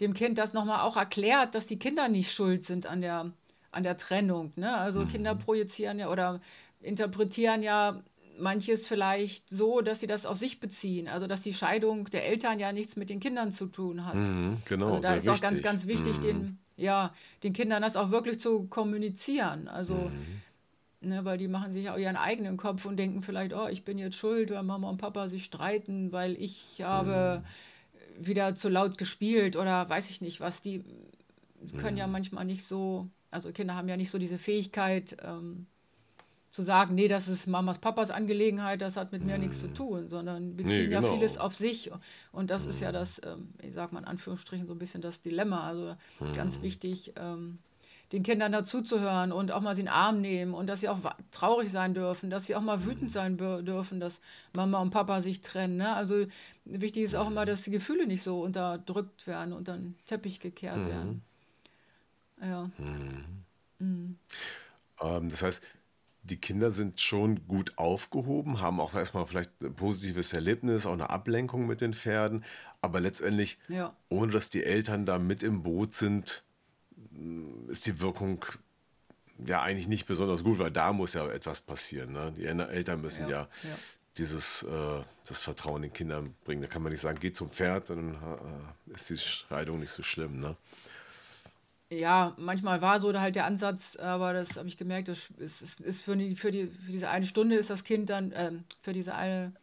dem 0.00 0.14
Kind 0.14 0.38
das 0.38 0.52
nochmal 0.52 0.82
auch 0.82 0.96
erklärt, 0.96 1.56
dass 1.56 1.66
die 1.66 1.78
Kinder 1.78 2.08
nicht 2.08 2.30
schuld 2.30 2.64
sind 2.64 2.86
an 2.86 3.00
der, 3.00 3.32
an 3.72 3.82
der 3.82 3.96
Trennung. 3.96 4.52
Ne? 4.54 4.76
Also 4.76 5.00
mhm. 5.00 5.08
Kinder 5.08 5.34
projizieren 5.34 5.98
ja 5.98 6.08
oder 6.08 6.40
interpretieren 6.80 7.64
ja 7.64 8.00
manches 8.38 8.86
vielleicht 8.86 9.48
so, 9.50 9.80
dass 9.80 10.00
sie 10.00 10.06
das 10.06 10.26
auf 10.26 10.38
sich 10.38 10.60
beziehen. 10.60 11.08
Also 11.08 11.26
dass 11.26 11.40
die 11.40 11.54
Scheidung 11.54 12.04
der 12.10 12.26
Eltern 12.26 12.58
ja 12.58 12.72
nichts 12.72 12.96
mit 12.96 13.10
den 13.10 13.20
Kindern 13.20 13.52
zu 13.52 13.66
tun 13.66 14.04
hat. 14.04 14.14
Mhm, 14.14 14.58
genau. 14.64 14.94
Also 14.94 15.08
da 15.08 15.14
ist 15.14 15.28
auch 15.28 15.40
ganz, 15.40 15.62
ganz 15.62 15.86
wichtig, 15.86 16.18
mhm. 16.18 16.22
den, 16.22 16.58
ja, 16.76 17.12
den 17.42 17.52
Kindern 17.52 17.82
das 17.82 17.96
auch 17.96 18.10
wirklich 18.10 18.40
zu 18.40 18.64
kommunizieren. 18.64 19.68
Also, 19.68 19.94
mhm. 19.94 21.08
ne, 21.08 21.24
weil 21.24 21.38
die 21.38 21.48
machen 21.48 21.72
sich 21.72 21.90
auch 21.90 21.98
ihren 21.98 22.16
eigenen 22.16 22.56
Kopf 22.56 22.84
und 22.84 22.96
denken 22.96 23.22
vielleicht, 23.22 23.52
oh, 23.52 23.66
ich 23.68 23.84
bin 23.84 23.98
jetzt 23.98 24.16
schuld, 24.16 24.50
weil 24.50 24.62
Mama 24.62 24.88
und 24.88 24.98
Papa 24.98 25.28
sich 25.28 25.44
streiten, 25.44 26.12
weil 26.12 26.34
ich 26.34 26.82
habe 26.82 27.42
mhm. 28.18 28.26
wieder 28.26 28.54
zu 28.54 28.68
laut 28.68 28.98
gespielt 28.98 29.56
oder 29.56 29.88
weiß 29.88 30.10
ich 30.10 30.20
nicht 30.20 30.40
was. 30.40 30.60
Die 30.60 30.84
können 31.78 31.96
ja 31.96 32.06
mhm. 32.06 32.12
manchmal 32.12 32.44
nicht 32.44 32.66
so, 32.66 33.08
also 33.30 33.52
Kinder 33.52 33.74
haben 33.74 33.88
ja 33.88 33.96
nicht 33.96 34.10
so 34.10 34.18
diese 34.18 34.38
Fähigkeit, 34.38 35.16
ähm, 35.22 35.66
zu 36.50 36.62
sagen, 36.62 36.94
nee, 36.94 37.08
das 37.08 37.28
ist 37.28 37.46
Mamas, 37.46 37.78
Papas 37.78 38.10
Angelegenheit, 38.10 38.80
das 38.80 38.96
hat 38.96 39.12
mit 39.12 39.24
mir 39.24 39.38
nichts 39.38 39.60
zu 39.60 39.68
tun, 39.68 40.08
sondern 40.08 40.56
beziehen 40.56 40.88
nee, 40.88 40.94
genau. 40.94 41.08
ja 41.08 41.14
vieles 41.14 41.38
auf 41.38 41.54
sich. 41.54 41.90
Und 42.32 42.50
das 42.50 42.64
ist 42.64 42.80
ja 42.80 42.90
das, 42.90 43.20
ähm, 43.24 43.52
ich 43.62 43.74
sag 43.74 43.92
mal 43.92 44.00
in 44.00 44.06
Anführungsstrichen, 44.06 44.66
so 44.66 44.74
ein 44.74 44.78
bisschen 44.78 45.02
das 45.02 45.20
Dilemma. 45.20 45.66
Also 45.66 45.94
ganz 46.34 46.62
wichtig, 46.62 47.12
ähm, 47.16 47.58
den 48.12 48.22
Kindern 48.22 48.52
dazuzuhören 48.52 49.32
und 49.32 49.52
auch 49.52 49.60
mal 49.60 49.76
sie 49.76 49.82
in 49.82 49.86
den 49.86 49.92
Arm 49.92 50.20
nehmen 50.20 50.54
und 50.54 50.66
dass 50.66 50.80
sie 50.80 50.88
auch 50.88 50.98
traurig 51.30 51.70
sein 51.70 51.92
dürfen, 51.92 52.30
dass 52.30 52.46
sie 52.46 52.56
auch 52.56 52.62
mal 52.62 52.86
wütend 52.86 53.12
sein 53.12 53.36
dürfen, 53.36 54.00
dass 54.00 54.20
Mama 54.54 54.80
und 54.80 54.90
Papa 54.90 55.20
sich 55.20 55.42
trennen. 55.42 55.76
Ne? 55.76 55.94
Also 55.94 56.26
wichtig 56.64 57.04
ist 57.04 57.14
auch 57.14 57.26
immer, 57.26 57.44
dass 57.44 57.64
die 57.64 57.70
Gefühle 57.70 58.06
nicht 58.06 58.22
so 58.22 58.42
unterdrückt 58.42 59.26
werden, 59.26 59.52
unter 59.52 59.76
den 59.76 59.94
Teppich 60.06 60.40
gekehrt 60.40 60.78
mhm. 60.78 60.88
werden. 60.88 61.22
Ja. 62.40 62.70
Mhm. 62.78 63.44
Mhm. 63.78 64.18
Ähm, 65.02 65.28
das 65.28 65.42
heißt, 65.42 65.77
die 66.28 66.36
Kinder 66.36 66.70
sind 66.70 67.00
schon 67.00 67.46
gut 67.48 67.72
aufgehoben, 67.76 68.60
haben 68.60 68.80
auch 68.80 68.94
erstmal 68.94 69.26
vielleicht 69.26 69.50
ein 69.62 69.74
positives 69.74 70.32
Erlebnis, 70.32 70.86
auch 70.86 70.92
eine 70.92 71.10
Ablenkung 71.10 71.66
mit 71.66 71.80
den 71.80 71.94
Pferden, 71.94 72.44
aber 72.80 73.00
letztendlich, 73.00 73.58
Ja. 73.68 73.94
ohne 74.08 74.30
dass 74.32 74.50
die 74.50 74.64
Eltern 74.64 75.06
da 75.06 75.18
mit 75.18 75.42
im 75.42 75.62
Boot 75.62 75.94
sind, 75.94 76.44
ist 77.68 77.86
die 77.86 78.00
Wirkung 78.00 78.44
ja 79.44 79.62
eigentlich 79.62 79.88
nicht 79.88 80.06
besonders 80.06 80.44
gut, 80.44 80.58
weil 80.58 80.70
da 80.70 80.92
muss 80.92 81.14
ja 81.14 81.26
etwas 81.30 81.60
passieren. 81.60 82.12
Ne? 82.12 82.32
Die 82.36 82.44
Eltern 82.46 83.00
müssen 83.00 83.24
Ja, 83.24 83.30
ja 83.30 83.48
ja. 83.64 83.76
dieses 84.16 84.64
äh, 84.64 85.02
das 85.26 85.40
Vertrauen 85.42 85.82
den 85.82 85.92
Kindern 85.92 86.34
bringen. 86.44 86.62
Da 86.62 86.68
kann 86.68 86.82
man 86.82 86.92
nicht 86.92 87.00
sagen, 87.00 87.18
geh 87.20 87.32
zum 87.32 87.50
Pferd, 87.50 87.90
dann 87.90 88.14
äh, 88.14 88.94
ist 88.94 89.10
die 89.10 89.18
Scheidung 89.18 89.80
nicht 89.80 89.90
so 89.92 90.02
schlimm. 90.02 90.40
Ne? 90.40 90.56
Ja, 91.90 92.34
manchmal 92.36 92.82
war 92.82 93.00
so 93.00 93.18
halt 93.18 93.34
der 93.34 93.46
Ansatz, 93.46 93.96
aber 93.96 94.34
das 94.34 94.56
habe 94.56 94.68
ich 94.68 94.76
gemerkt, 94.76 95.08
das 95.08 95.30
ist, 95.38 95.62
ist, 95.62 95.80
ist 95.80 96.02
für, 96.02 96.16
die, 96.16 96.36
für, 96.36 96.50
die, 96.50 96.66
für 96.66 96.92
diese 96.92 97.08
eine 97.08 97.24
Stunde 97.24 97.56
ist 97.56 97.70
das 97.70 97.82
Kind 97.82 98.10
dann, 98.10 98.30
ähm, 98.36 98.64
für 98.82 98.92
diese 98.92 99.14
eine 99.14 99.54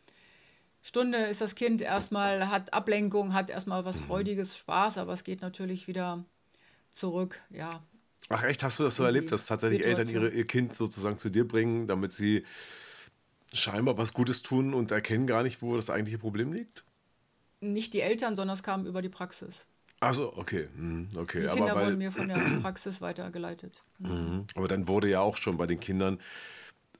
Stunde 0.83 1.19
ist 1.27 1.41
das 1.41 1.55
Kind 1.55 1.81
erstmal, 1.81 2.49
hat 2.49 2.73
Ablenkung, 2.73 3.33
hat 3.33 3.49
erstmal 3.49 3.85
was 3.85 3.99
Freudiges, 3.99 4.57
Spaß, 4.57 4.97
aber 4.97 5.13
es 5.13 5.23
geht 5.23 5.41
natürlich 5.41 5.87
wieder 5.87 6.25
zurück, 6.91 7.41
ja. 7.51 7.83
Ach 8.29 8.43
echt, 8.43 8.63
hast 8.63 8.79
du 8.79 8.83
das 8.83 8.95
so 8.95 9.03
erlebt, 9.03 9.31
dass 9.31 9.45
tatsächlich 9.45 9.85
Eltern 9.85 10.09
ihre, 10.09 10.29
ihr 10.29 10.47
Kind 10.47 10.75
sozusagen 10.75 11.17
zu 11.17 11.29
dir 11.29 11.47
bringen, 11.47 11.85
damit 11.87 12.11
sie 12.11 12.43
scheinbar 13.53 13.97
was 13.97 14.13
Gutes 14.13 14.43
tun 14.43 14.73
und 14.75 14.91
erkennen 14.91 15.25
gar 15.25 15.41
nicht, 15.43 15.61
wo 15.63 15.75
das 15.75 15.89
eigentliche 15.89 16.19
Problem 16.19 16.53
liegt? 16.53 16.85
Nicht 17.59 17.93
die 17.93 17.99
Eltern, 17.99 18.37
sondern 18.37 18.53
es 18.55 18.63
kam 18.63 18.85
über 18.85 19.01
die 19.01 19.09
Praxis. 19.09 19.65
Also 20.05 20.37
okay, 20.37 20.67
hm, 20.75 21.09
okay. 21.15 21.41
Die 21.41 21.47
Kinder 21.47 21.75
weil, 21.75 21.85
wurden 21.87 21.97
mir 21.97 22.11
von 22.11 22.27
der 22.27 22.35
Praxis 22.61 23.01
weitergeleitet. 23.01 23.81
Mhm. 23.97 24.45
Aber 24.53 24.67
dann 24.67 24.87
wurde 24.87 25.09
ja 25.09 25.21
auch 25.21 25.35
schon 25.35 25.57
bei 25.57 25.65
den 25.65 25.79
Kindern 25.79 26.19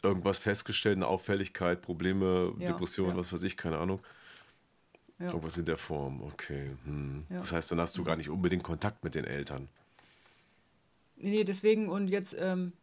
irgendwas 0.02 0.40
festgestellt, 0.40 0.96
eine 0.98 1.06
Auffälligkeit, 1.06 1.84
Probleme, 1.84 2.56
ja, 2.58 2.72
Depression, 2.72 3.10
ja. 3.10 3.18
was 3.18 3.32
weiß 3.32 3.44
ich, 3.44 3.58
keine 3.58 3.78
Ahnung. 3.78 4.00
Ja. 5.20 5.28
Irgendwas 5.28 5.56
in 5.58 5.66
der 5.66 5.78
Form, 5.78 6.24
okay. 6.24 6.72
Hm. 6.86 7.26
Das 7.30 7.52
heißt, 7.52 7.72
dann 7.72 7.80
hast 7.80 7.96
du 7.96 8.04
gar 8.04 8.16
nicht 8.16 8.30
unbedingt 8.30 8.64
Kontakt 8.64 9.04
mit 9.04 9.14
den 9.14 9.26
Eltern. 9.26 9.70
Nee, 11.16 11.44
deswegen 11.44 11.90
und 11.90 12.08
jetzt 12.08 12.36
ähm, 12.38 12.74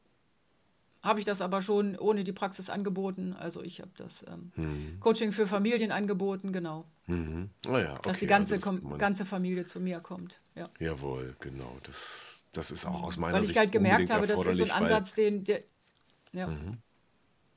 habe 1.03 1.19
ich 1.19 1.25
das 1.25 1.41
aber 1.41 1.63
schon 1.63 1.99
ohne 1.99 2.25
die 2.25 2.33
Praxis 2.33 2.71
angeboten. 2.71 3.35
Also 3.39 3.63
ich 3.63 3.81
habe 3.81 3.91
das 3.97 4.25
ähm, 4.29 4.53
mhm. 4.57 5.01
Coaching 5.01 5.33
für 5.33 5.47
Familien 5.47 5.91
angeboten, 5.91 6.53
genau. 6.53 6.85
Mhm. 7.07 7.51
Oh 7.69 7.77
ja, 7.77 7.93
okay. 7.93 8.01
Dass 8.05 8.19
die 8.19 8.27
ganze, 8.27 8.55
also 8.55 8.73
das 8.73 8.99
ganze 8.99 9.25
Familie 9.25 9.67
zu 9.67 9.81
mir 9.81 10.01
kommt. 10.01 10.39
Ja. 10.55 10.69
Jawohl, 10.79 11.35
genau. 11.41 11.77
Das, 11.83 12.47
das 12.53 12.71
ist 12.71 12.87
auch 12.87 13.03
aus 13.03 13.17
meiner 13.17 13.43
Sicht. 13.43 13.49
Weil 13.49 13.51
ich 13.51 13.59
halt 13.59 13.73
gemerkt 13.73 14.13
habe, 14.13 14.27
das 14.27 14.39
ist 14.39 14.57
so 14.59 14.65
ein 14.65 14.71
Ansatz, 14.71 15.15
den. 15.15 15.45
Der, 15.45 15.63
ja. 16.33 16.47
Mhm. 16.47 16.79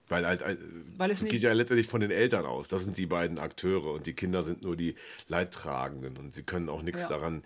Weil, 0.07 0.25
halt, 0.25 0.41
äh, 0.43 0.57
Weil 0.97 1.11
es 1.11 1.23
geht 1.23 1.41
ja 1.41 1.51
letztendlich 1.53 1.87
von 1.87 2.01
den 2.01 2.11
Eltern 2.11 2.45
aus. 2.45 2.67
Das 2.67 2.83
sind 2.83 2.97
die 2.97 3.07
beiden 3.07 3.39
Akteure 3.39 3.93
und 3.93 4.05
die 4.05 4.13
Kinder 4.13 4.43
sind 4.43 4.63
nur 4.63 4.75
die 4.75 4.95
Leidtragenden 5.27 6.17
und 6.17 6.33
sie 6.33 6.43
können 6.43 6.69
auch 6.69 6.83
nichts 6.83 7.03
ja. 7.03 7.09
daran 7.09 7.43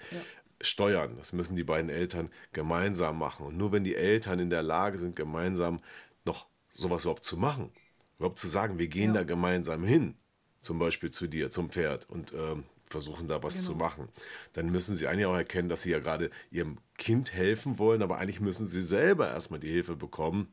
steuern. 0.61 1.15
Das 1.17 1.33
müssen 1.33 1.55
die 1.55 1.63
beiden 1.63 1.89
Eltern 1.89 2.29
gemeinsam 2.53 3.17
machen. 3.17 3.45
Und 3.45 3.57
nur 3.57 3.71
wenn 3.71 3.83
die 3.83 3.95
Eltern 3.95 4.39
in 4.39 4.49
der 4.49 4.63
Lage 4.63 4.97
sind, 4.97 5.15
gemeinsam 5.15 5.81
noch 6.25 6.47
sowas 6.73 7.03
überhaupt 7.03 7.25
zu 7.25 7.37
machen, 7.37 7.71
überhaupt 8.17 8.39
zu 8.39 8.47
sagen, 8.47 8.77
wir 8.77 8.87
gehen 8.87 9.13
ja. 9.13 9.21
da 9.21 9.23
gemeinsam 9.23 9.83
hin, 9.83 10.15
zum 10.61 10.79
Beispiel 10.79 11.11
zu 11.11 11.27
dir, 11.27 11.49
zum 11.51 11.69
Pferd 11.69 12.09
und 12.09 12.33
ähm, 12.33 12.63
versuchen 12.89 13.27
da 13.27 13.41
was 13.43 13.55
genau. 13.55 13.67
zu 13.67 13.75
machen, 13.75 14.09
dann 14.53 14.69
müssen 14.71 14.95
sie 14.95 15.07
eigentlich 15.07 15.27
auch 15.27 15.35
erkennen, 15.35 15.69
dass 15.69 15.83
sie 15.83 15.91
ja 15.91 15.99
gerade 15.99 16.31
ihrem 16.51 16.77
Kind 16.97 17.33
helfen 17.33 17.77
wollen, 17.77 18.01
aber 18.01 18.17
eigentlich 18.17 18.39
müssen 18.39 18.67
sie 18.67 18.81
selber 18.81 19.29
erstmal 19.29 19.59
die 19.59 19.69
Hilfe 19.69 19.95
bekommen, 19.95 20.51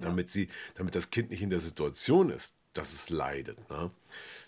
damit, 0.00 0.28
ja. 0.28 0.32
sie, 0.32 0.48
damit 0.74 0.94
das 0.94 1.10
Kind 1.10 1.30
nicht 1.30 1.42
in 1.42 1.50
der 1.50 1.60
Situation 1.60 2.30
ist, 2.30 2.56
dass 2.72 2.92
es 2.92 3.08
leidet. 3.08 3.58
Ne? 3.70 3.90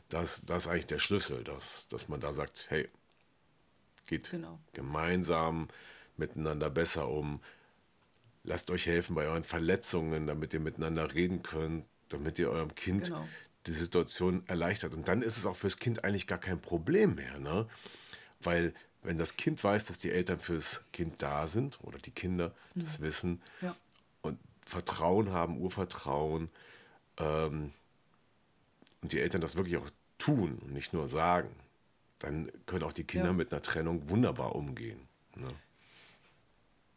Das, 0.08 0.42
das 0.44 0.64
ist 0.64 0.68
eigentlich 0.70 0.86
der 0.86 0.98
Schlüssel, 0.98 1.44
dass, 1.44 1.88
dass 1.88 2.08
man 2.08 2.20
da 2.20 2.32
sagt, 2.32 2.66
hey, 2.68 2.88
Geht 4.10 4.32
genau. 4.32 4.58
gemeinsam 4.72 5.68
miteinander 6.16 6.68
besser 6.68 7.08
um. 7.08 7.40
Lasst 8.42 8.68
euch 8.72 8.86
helfen 8.86 9.14
bei 9.14 9.28
euren 9.28 9.44
Verletzungen, 9.44 10.26
damit 10.26 10.52
ihr 10.52 10.58
miteinander 10.58 11.14
reden 11.14 11.44
könnt, 11.44 11.84
damit 12.08 12.36
ihr 12.40 12.50
eurem 12.50 12.74
Kind 12.74 13.04
genau. 13.04 13.24
die 13.68 13.72
Situation 13.72 14.42
erleichtert. 14.48 14.94
Und 14.94 15.06
dann 15.06 15.22
ist 15.22 15.36
es 15.36 15.46
auch 15.46 15.54
fürs 15.54 15.78
Kind 15.78 16.02
eigentlich 16.02 16.26
gar 16.26 16.40
kein 16.40 16.60
Problem 16.60 17.14
mehr, 17.14 17.38
ne? 17.38 17.68
Weil 18.40 18.74
wenn 19.04 19.16
das 19.16 19.36
Kind 19.36 19.62
weiß, 19.62 19.84
dass 19.84 20.00
die 20.00 20.10
Eltern 20.10 20.40
fürs 20.40 20.82
Kind 20.92 21.22
da 21.22 21.46
sind 21.46 21.78
oder 21.84 21.98
die 21.98 22.10
Kinder 22.10 22.52
mhm. 22.74 22.82
das 22.82 23.00
wissen 23.00 23.40
ja. 23.60 23.76
und 24.22 24.40
Vertrauen 24.66 25.30
haben, 25.30 25.60
Urvertrauen 25.60 26.50
ähm, 27.16 27.72
und 29.02 29.12
die 29.12 29.20
Eltern 29.20 29.40
das 29.40 29.54
wirklich 29.54 29.76
auch 29.76 29.88
tun 30.18 30.58
und 30.64 30.72
nicht 30.72 30.92
nur 30.92 31.06
sagen, 31.06 31.54
dann 32.20 32.52
können 32.66 32.84
auch 32.84 32.92
die 32.92 33.04
Kinder 33.04 33.28
ja. 33.28 33.32
mit 33.32 33.52
einer 33.52 33.62
Trennung 33.62 34.08
wunderbar 34.08 34.54
umgehen. 34.54 35.08
Ne? 35.34 35.48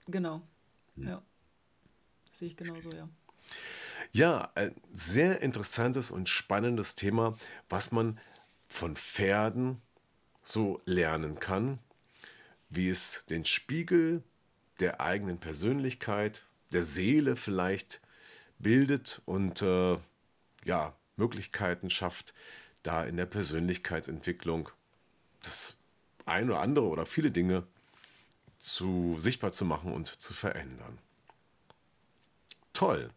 Genau. 0.07 0.41
Hm. 0.95 1.07
Ja. 1.07 1.21
Sehe 2.33 2.49
ich 2.49 2.57
genauso, 2.57 2.91
ja. 2.91 3.09
Ja, 4.11 4.51
ein 4.55 4.75
sehr 4.91 5.41
interessantes 5.41 6.11
und 6.11 6.29
spannendes 6.29 6.95
Thema, 6.95 7.37
was 7.69 7.91
man 7.91 8.19
von 8.67 8.95
Pferden 8.95 9.81
so 10.41 10.81
lernen 10.85 11.39
kann, 11.39 11.79
wie 12.69 12.89
es 12.89 13.25
den 13.29 13.45
Spiegel 13.45 14.23
der 14.79 14.99
eigenen 15.01 15.39
Persönlichkeit, 15.39 16.47
der 16.73 16.83
Seele 16.83 17.35
vielleicht 17.35 18.01
bildet 18.59 19.21
und 19.25 19.61
äh, 19.61 19.97
ja, 20.65 20.95
Möglichkeiten 21.15 21.89
schafft, 21.89 22.33
da 22.81 23.03
in 23.03 23.15
der 23.17 23.25
Persönlichkeitsentwicklung 23.25 24.69
das 25.45 25.75
ein 26.25 26.49
oder 26.49 26.59
andere 26.59 26.85
oder 26.87 27.05
viele 27.05 27.31
Dinge 27.31 27.63
zu 28.57 29.17
sichtbar 29.19 29.51
zu 29.51 29.65
machen 29.65 29.93
und 29.93 30.07
zu 30.07 30.33
verändern. 30.33 30.97
Toll. 32.71 33.09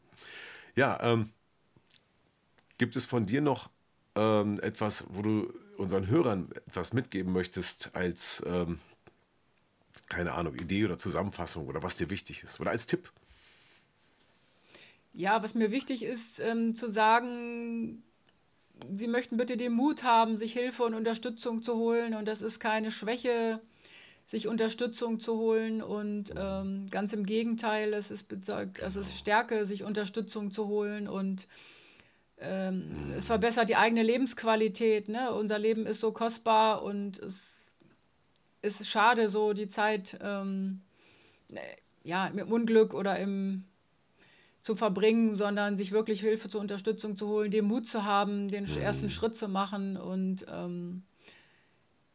Ja, 0.75 1.01
ähm, 1.01 1.31
gibt 2.79 2.97
es 2.97 3.07
von 3.07 3.27
dir 3.27 3.41
noch 3.41 3.71
ähm, 4.15 4.61
etwas, 4.61 5.07
wo 5.11 5.23
du 5.23 5.53
unseren 5.79 6.07
Hörern 6.09 6.51
etwas 6.67 6.93
mitgeben 6.93 7.33
möchtest 7.33 7.95
als, 7.95 8.43
ähm, 8.47 8.79
keine 10.09 10.33
Ahnung, 10.33 10.55
Idee 10.57 10.85
oder 10.85 10.99
Zusammenfassung 10.99 11.67
oder 11.67 11.83
was 11.83 11.97
dir 11.97 12.11
wichtig 12.11 12.43
ist 12.43 12.61
oder 12.61 12.71
als 12.71 12.87
Tipp? 12.87 13.11
Ja, 15.13 15.43
was 15.43 15.55
mir 15.55 15.71
wichtig 15.71 16.03
ist, 16.03 16.41
ähm, 16.41 16.75
zu 16.75 16.91
sagen, 16.91 18.03
Sie 18.97 19.07
möchten 19.07 19.37
bitte 19.37 19.57
den 19.57 19.73
Mut 19.73 20.03
haben, 20.03 20.37
sich 20.37 20.53
Hilfe 20.53 20.85
und 20.85 20.95
Unterstützung 20.95 21.63
zu 21.63 21.77
holen. 21.77 22.15
Und 22.15 22.27
das 22.27 22.43
ist 22.43 22.61
keine 22.61 22.91
Schwäche, 22.91 23.61
sich 24.27 24.49
Unterstützung 24.49 25.21
zu 25.21 25.37
holen. 25.39 25.83
Und 25.83 26.33
ähm, 26.37 26.89
ganz 26.91 27.13
im 27.13 27.25
Gegenteil, 27.25 27.95
es 27.95 28.11
ist, 28.11 28.27
es 28.81 28.97
ist 28.97 29.19
Stärke, 29.19 29.67
sich 29.67 29.83
Unterstützung 29.83 30.51
zu 30.51 30.69
holen. 30.69 31.09
Und 31.09 31.47
ähm, 32.39 33.13
es 33.17 33.27
verbessert 33.27 33.69
die 33.69 33.77
eigene 33.77 34.03
Lebensqualität. 34.03 35.09
Ne? 35.09 35.33
Unser 35.33 35.59
Leben 35.59 35.87
ist 35.87 36.01
so 36.01 36.13
kostbar 36.13 36.83
und 36.83 37.19
es 37.19 37.53
ist 38.63 38.87
schade, 38.89 39.29
so 39.29 39.53
die 39.53 39.69
Zeit 39.69 40.19
ähm, 40.21 40.83
ja, 42.03 42.27
im 42.27 42.53
Unglück 42.53 42.95
oder 42.95 43.19
im 43.19 43.65
zu 44.67 44.75
verbringen, 44.75 45.37
sondern 45.37 45.77
sich 45.77 45.93
wirklich 45.93 46.21
Hilfe 46.21 46.49
zur 46.49 46.61
Unterstützung 46.61 47.17
zu 47.17 47.29
holen, 47.29 47.53
den 47.53 47.67
Mut 47.67 47.87
zu 47.87 48.05
haben, 48.05 48.49
den 48.49 48.65
mhm. 48.65 48.79
ersten 48.79 49.09
Schritt 49.09 49.37
zu 49.37 49.47
machen 49.47 49.97
und 49.97 50.45
ähm, 50.51 51.05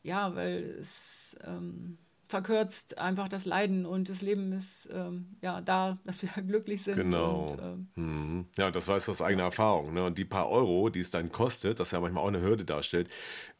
ja, 0.03 0.35
weil 0.35 0.79
es 0.81 1.37
ähm, 1.45 1.97
verkürzt 2.27 2.97
einfach 2.97 3.29
das 3.29 3.45
Leiden 3.45 3.85
und 3.85 4.09
das 4.09 4.21
Leben 4.21 4.51
ist 4.51 4.89
ähm, 4.91 5.37
ja 5.39 5.61
da, 5.61 5.97
dass 6.03 6.23
wir 6.23 6.43
glücklich 6.43 6.83
sind. 6.83 6.97
Genau. 6.97 7.51
Und, 7.51 7.61
ähm, 7.61 7.87
mhm. 7.95 8.45
Ja, 8.57 8.69
das 8.69 8.85
weißt 8.89 9.07
du 9.07 9.13
aus 9.13 9.21
eigener 9.21 9.43
Erfahrung. 9.43 9.93
Ne? 9.93 10.03
Und 10.03 10.17
die 10.17 10.25
paar 10.25 10.49
Euro, 10.49 10.89
die 10.89 10.99
es 10.99 11.11
dann 11.11 11.31
kostet, 11.31 11.79
das 11.79 11.91
ja 11.91 12.01
manchmal 12.01 12.25
auch 12.25 12.27
eine 12.27 12.41
Hürde 12.41 12.65
darstellt, 12.65 13.09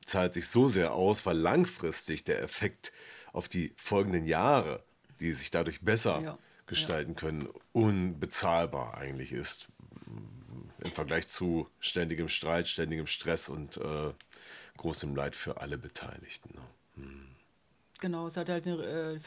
zahlt 0.04 0.34
sich 0.34 0.50
so 0.50 0.68
sehr 0.68 0.92
aus, 0.92 1.26
weil 1.26 1.38
langfristig 1.38 2.26
der 2.26 2.44
Effekt 2.44 2.92
auf 3.32 3.48
die 3.48 3.74
folgenden 3.78 4.26
Jahre, 4.26 4.84
die 5.22 5.32
sich 5.32 5.50
dadurch 5.50 5.80
besser 5.80 6.20
ja 6.22 6.38
gestalten 6.72 7.16
können, 7.16 7.48
unbezahlbar 7.74 8.98
eigentlich 8.98 9.34
ist. 9.34 9.68
Im 10.84 10.92
Vergleich 10.92 11.28
zu 11.28 11.68
ständigem 11.80 12.28
Streit, 12.28 12.68
ständigem 12.68 13.08
Stress 13.08 13.50
und 13.50 13.78
äh, 13.78 14.14
großem 14.78 15.16
Leid 15.16 15.36
für 15.36 15.62
alle 15.62 15.78
Beteiligten. 15.78 16.56
Ne? 16.56 16.62
Hm. 16.96 17.28
Genau, 18.00 18.26
es 18.26 18.38
hat 18.38 18.50
halt 18.50 18.66
eine 18.66 18.84
äh, 18.84 19.20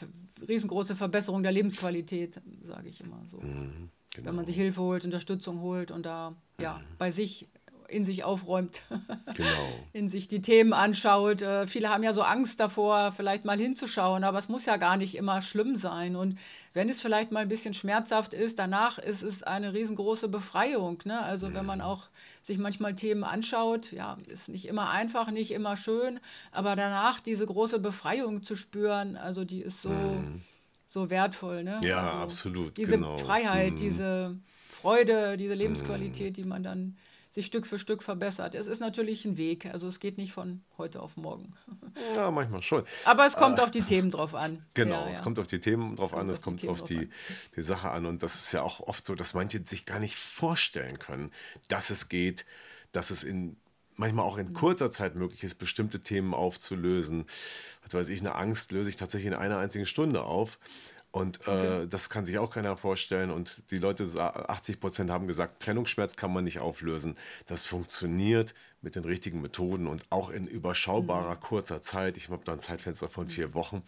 riesengroße 0.45 0.95
Verbesserung 0.95 1.43
der 1.43 1.53
Lebensqualität, 1.53 2.41
sage 2.65 2.89
ich 2.89 2.99
immer 2.99 3.21
so. 3.31 3.37
Mhm, 3.37 3.89
genau. 4.13 4.27
Wenn 4.27 4.35
man 4.35 4.45
sich 4.45 4.55
Hilfe 4.55 4.81
holt, 4.81 5.05
Unterstützung 5.05 5.61
holt 5.61 5.91
und 5.91 6.05
da 6.05 6.35
ja, 6.59 6.79
mhm. 6.79 6.97
bei 6.97 7.11
sich 7.11 7.47
in 7.95 8.03
sich 8.03 8.23
aufräumt, 8.25 8.81
genau. 9.35 9.49
in 9.93 10.09
sich 10.09 10.27
die 10.27 10.41
Themen 10.41 10.73
anschaut. 10.73 11.41
Äh, 11.41 11.65
viele 11.65 11.89
haben 11.89 12.03
ja 12.03 12.13
so 12.13 12.23
Angst 12.23 12.59
davor, 12.59 13.13
vielleicht 13.13 13.45
mal 13.45 13.57
hinzuschauen, 13.57 14.25
aber 14.25 14.37
es 14.37 14.49
muss 14.49 14.65
ja 14.65 14.75
gar 14.75 14.97
nicht 14.97 15.15
immer 15.15 15.41
schlimm 15.41 15.77
sein. 15.77 16.17
Und 16.17 16.37
wenn 16.73 16.89
es 16.89 17.01
vielleicht 17.01 17.31
mal 17.31 17.39
ein 17.39 17.47
bisschen 17.47 17.73
schmerzhaft 17.73 18.33
ist, 18.33 18.59
danach 18.59 18.99
ist 18.99 19.23
es 19.23 19.43
eine 19.43 19.73
riesengroße 19.73 20.27
Befreiung. 20.27 21.01
Ne? 21.05 21.21
Also 21.21 21.53
wenn 21.53 21.65
man 21.65 21.79
mhm. 21.79 21.85
auch 21.85 22.03
sich 22.43 22.57
manchmal 22.57 22.95
Themen 22.95 23.23
anschaut, 23.23 23.93
ja, 23.93 24.17
ist 24.27 24.49
nicht 24.49 24.65
immer 24.65 24.89
einfach, 24.89 25.31
nicht 25.31 25.51
immer 25.51 25.77
schön, 25.77 26.19
aber 26.51 26.75
danach 26.75 27.21
diese 27.21 27.45
große 27.45 27.79
Befreiung 27.79 28.43
zu 28.43 28.57
spüren, 28.57 29.15
also 29.15 29.45
die 29.45 29.61
ist 29.61 29.81
so, 29.81 29.89
mhm. 29.89 30.41
so 30.85 31.09
wertvoll. 31.09 31.63
Ne? 31.63 31.79
Ja, 31.85 32.07
also 32.07 32.23
absolut. 32.23 32.77
Diese 32.77 32.95
genau. 32.95 33.17
Freiheit, 33.17 33.71
mhm. 33.71 33.77
diese 33.77 34.35
Freude, 34.81 35.37
diese 35.37 35.53
Lebensqualität, 35.53 36.31
mhm. 36.31 36.33
die 36.33 36.43
man 36.43 36.61
dann 36.61 36.97
sich 37.35 37.45
Stück 37.45 37.67
für 37.67 37.77
Stück 37.77 38.01
verbessert. 38.01 38.55
Es 38.55 38.65
ist 38.65 38.79
natürlich 38.79 39.25
ein 39.25 39.35
Weg, 39.35 39.65
also 39.65 39.87
es 39.87 39.99
geht 39.99 40.17
nicht 40.17 40.31
von 40.31 40.63
heute 40.77 41.01
auf 41.01 41.17
morgen. 41.17 41.53
Ja, 42.15 42.31
manchmal 42.31 42.61
schon. 42.61 42.83
Aber 43.03 43.25
es 43.25 43.35
kommt 43.35 43.59
äh, 43.59 43.61
auf 43.61 43.71
die 43.71 43.81
Themen 43.81 44.09
drauf 44.09 44.35
an. 44.35 44.65
Genau, 44.73 45.05
ja, 45.05 45.11
es 45.11 45.21
kommt 45.21 45.37
auf 45.37 45.47
die 45.47 45.59
Themen 45.59 45.95
drauf 45.95 46.13
an, 46.13 46.29
es 46.29 46.41
kommt 46.41 46.65
auf, 46.67 46.81
die, 46.83 47.07
die, 47.07 47.09
die, 47.55 47.61
Sache 47.61 47.91
an. 47.91 48.05
Und 48.05 48.23
das 48.23 48.35
ist 48.35 48.51
ja 48.53 48.61
auch 48.61 48.79
oft 48.79 49.05
so, 49.05 49.15
dass 49.15 49.33
manche 49.33 49.65
sich 49.65 49.85
gar 49.85 49.99
nicht 49.99 50.15
vorstellen 50.15 50.97
können, 50.97 51.31
dass 51.67 51.89
es 51.89 52.09
geht, 52.09 52.45
dass 52.91 53.11
es 53.11 53.23
in 53.23 53.57
manchmal 53.97 54.25
auch 54.25 54.37
in 54.37 54.53
kurzer 54.53 54.89
Zeit 54.89 55.15
möglich 55.15 55.43
ist, 55.43 55.55
bestimmte 55.55 55.99
Themen 55.99 56.33
aufzulösen. 56.33 57.25
Was 57.83 57.93
weiß 57.93 58.09
ich, 58.09 58.19
eine 58.21 58.35
Angst 58.35 58.71
löse 58.71 58.89
ich 58.89 58.97
tatsächlich 58.97 59.31
in 59.31 59.37
einer 59.37 59.57
einzigen 59.57 59.85
Stunde 59.85 60.23
auf. 60.23 60.59
Und 61.15 61.47
äh, 61.47 61.49
okay. 61.49 61.87
das 61.89 62.09
kann 62.09 62.25
sich 62.25 62.37
auch 62.39 62.49
keiner 62.49 62.75
vorstellen. 62.75 63.31
Und 63.31 63.71
die 63.71 63.77
Leute, 63.77 64.03
80 64.03 64.81
Prozent 64.81 65.09
haben 65.09 65.27
gesagt, 65.27 65.61
Trennungsschmerz 65.61 66.17
kann 66.17 66.33
man 66.33 66.43
nicht 66.43 66.59
auflösen. 66.59 67.15
Das 67.45 67.65
funktioniert 67.65 68.53
mit 68.81 68.97
den 68.97 69.05
richtigen 69.05 69.41
Methoden 69.41 69.87
und 69.87 70.05
auch 70.09 70.29
in 70.29 70.43
überschaubarer, 70.43 71.35
mhm. 71.35 71.39
kurzer 71.39 71.81
Zeit. 71.81 72.17
Ich 72.17 72.27
habe 72.29 72.43
da 72.43 72.51
ein 72.51 72.59
Zeitfenster 72.59 73.07
von 73.07 73.29
vier 73.29 73.53
Wochen. 73.53 73.81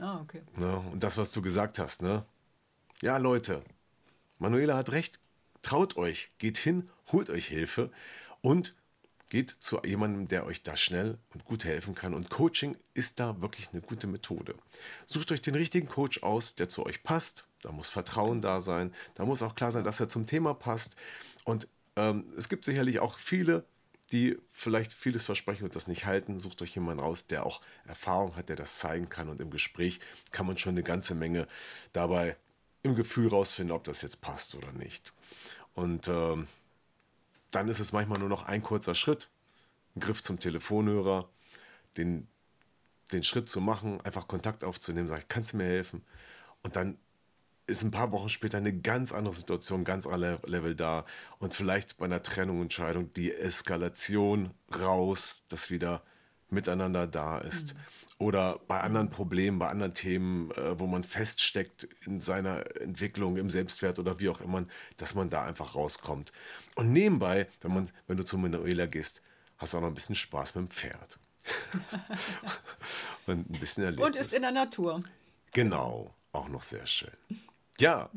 Ah, 0.00 0.20
okay. 0.22 0.40
Ja, 0.58 0.66
ne? 0.66 0.84
und 0.90 1.04
das, 1.04 1.18
was 1.18 1.32
du 1.32 1.42
gesagt 1.42 1.78
hast, 1.78 2.00
ne? 2.00 2.24
Ja, 3.02 3.18
Leute, 3.18 3.62
Manuela 4.38 4.74
hat 4.74 4.90
recht. 4.92 5.20
Traut 5.60 5.98
euch, 5.98 6.30
geht 6.38 6.56
hin, 6.56 6.88
holt 7.12 7.28
euch 7.28 7.46
Hilfe 7.46 7.90
und 8.40 8.74
Geht 9.28 9.50
zu 9.50 9.80
jemandem, 9.84 10.26
der 10.26 10.46
euch 10.46 10.62
da 10.62 10.76
schnell 10.76 11.18
und 11.34 11.44
gut 11.44 11.64
helfen 11.64 11.94
kann. 11.94 12.14
Und 12.14 12.30
Coaching 12.30 12.76
ist 12.94 13.20
da 13.20 13.40
wirklich 13.42 13.68
eine 13.72 13.82
gute 13.82 14.06
Methode. 14.06 14.54
Sucht 15.06 15.32
euch 15.32 15.42
den 15.42 15.54
richtigen 15.54 15.86
Coach 15.86 16.22
aus, 16.22 16.54
der 16.54 16.68
zu 16.68 16.86
euch 16.86 17.02
passt. 17.02 17.46
Da 17.62 17.70
muss 17.70 17.90
Vertrauen 17.90 18.40
da 18.40 18.60
sein. 18.60 18.94
Da 19.14 19.26
muss 19.26 19.42
auch 19.42 19.54
klar 19.54 19.70
sein, 19.70 19.84
dass 19.84 20.00
er 20.00 20.08
zum 20.08 20.26
Thema 20.26 20.54
passt. 20.54 20.96
Und 21.44 21.68
ähm, 21.96 22.32
es 22.36 22.48
gibt 22.48 22.64
sicherlich 22.64 23.00
auch 23.00 23.18
viele, 23.18 23.64
die 24.12 24.38
vielleicht 24.52 24.92
vieles 24.92 25.24
versprechen 25.24 25.64
und 25.64 25.76
das 25.76 25.88
nicht 25.88 26.06
halten. 26.06 26.38
Sucht 26.38 26.62
euch 26.62 26.74
jemanden 26.74 27.02
raus, 27.02 27.26
der 27.26 27.44
auch 27.44 27.60
Erfahrung 27.86 28.36
hat, 28.36 28.48
der 28.48 28.56
das 28.56 28.78
zeigen 28.78 29.08
kann. 29.08 29.28
Und 29.28 29.40
im 29.40 29.50
Gespräch 29.50 30.00
kann 30.30 30.46
man 30.46 30.56
schon 30.56 30.72
eine 30.72 30.82
ganze 30.82 31.14
Menge 31.14 31.46
dabei 31.92 32.36
im 32.82 32.94
Gefühl 32.94 33.28
rausfinden, 33.28 33.76
ob 33.76 33.84
das 33.84 34.02
jetzt 34.02 34.20
passt 34.20 34.54
oder 34.54 34.72
nicht. 34.72 35.12
Und 35.74 36.08
ähm, 36.08 36.46
dann 37.50 37.68
ist 37.68 37.80
es 37.80 37.92
manchmal 37.92 38.18
nur 38.18 38.28
noch 38.28 38.46
ein 38.46 38.62
kurzer 38.62 38.94
Schritt, 38.94 39.30
ein 39.96 40.00
Griff 40.00 40.22
zum 40.22 40.38
Telefonhörer, 40.38 41.28
den, 41.96 42.28
den 43.12 43.24
Schritt 43.24 43.48
zu 43.48 43.60
machen, 43.60 44.00
einfach 44.02 44.28
Kontakt 44.28 44.64
aufzunehmen, 44.64 45.08
sagen, 45.08 45.24
kannst 45.28 45.52
du 45.52 45.58
mir 45.58 45.64
helfen? 45.64 46.04
Und 46.62 46.76
dann 46.76 46.98
ist 47.66 47.82
ein 47.82 47.90
paar 47.90 48.12
Wochen 48.12 48.28
später 48.28 48.58
eine 48.58 48.72
ganz 48.72 49.12
andere 49.12 49.34
Situation, 49.34 49.84
ganz 49.84 50.06
anderer 50.06 50.40
Level 50.46 50.74
da 50.74 51.04
und 51.38 51.54
vielleicht 51.54 51.98
bei 51.98 52.06
einer 52.06 52.22
Trennung, 52.22 52.62
Entscheidung 52.62 53.12
die 53.12 53.32
Eskalation 53.32 54.52
raus, 54.74 55.44
dass 55.48 55.70
wieder 55.70 56.02
miteinander 56.50 57.06
da 57.06 57.38
ist. 57.38 57.74
Mhm 57.74 57.80
oder 58.18 58.60
bei 58.66 58.80
anderen 58.80 59.10
Problemen, 59.10 59.58
bei 59.58 59.68
anderen 59.68 59.94
Themen, 59.94 60.50
äh, 60.52 60.78
wo 60.78 60.86
man 60.86 61.04
feststeckt 61.04 61.88
in 62.04 62.18
seiner 62.18 62.64
Entwicklung, 62.80 63.36
im 63.36 63.48
Selbstwert 63.48 63.98
oder 63.98 64.18
wie 64.18 64.28
auch 64.28 64.40
immer, 64.40 64.64
dass 64.96 65.14
man 65.14 65.30
da 65.30 65.44
einfach 65.44 65.76
rauskommt. 65.76 66.32
Und 66.74 66.92
nebenbei, 66.92 67.46
wenn, 67.60 67.72
man, 67.72 67.90
wenn 68.08 68.16
du 68.16 68.24
zu 68.24 68.36
Manuela 68.36 68.86
gehst, 68.86 69.22
hast 69.56 69.72
du 69.72 69.78
auch 69.78 69.82
noch 69.82 69.88
ein 69.88 69.94
bisschen 69.94 70.16
Spaß 70.16 70.56
mit 70.56 70.66
dem 70.66 70.70
Pferd. 70.70 71.18
und 73.26 73.48
ein 73.48 73.60
bisschen 73.60 73.84
Erlebnis. 73.84 74.06
Und 74.06 74.16
ist 74.16 74.34
in 74.34 74.42
der 74.42 74.52
Natur. 74.52 75.00
Genau, 75.52 76.12
auch 76.32 76.48
noch 76.48 76.62
sehr 76.62 76.86
schön. 76.86 77.12
Ja, 77.78 78.10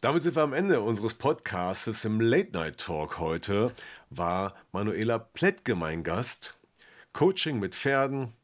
damit 0.00 0.22
sind 0.22 0.34
wir 0.34 0.42
am 0.42 0.54
Ende 0.54 0.80
unseres 0.80 1.12
Podcasts. 1.12 2.04
Im 2.06 2.20
Late 2.20 2.52
Night 2.52 2.78
Talk 2.78 3.18
heute 3.18 3.72
war 4.08 4.54
Manuela 4.72 5.18
Plättke 5.18 5.74
mein 5.74 6.02
Gast. 6.02 6.56
Coaching 7.14 7.58
mit 7.58 7.74
Pferden, 7.74 8.34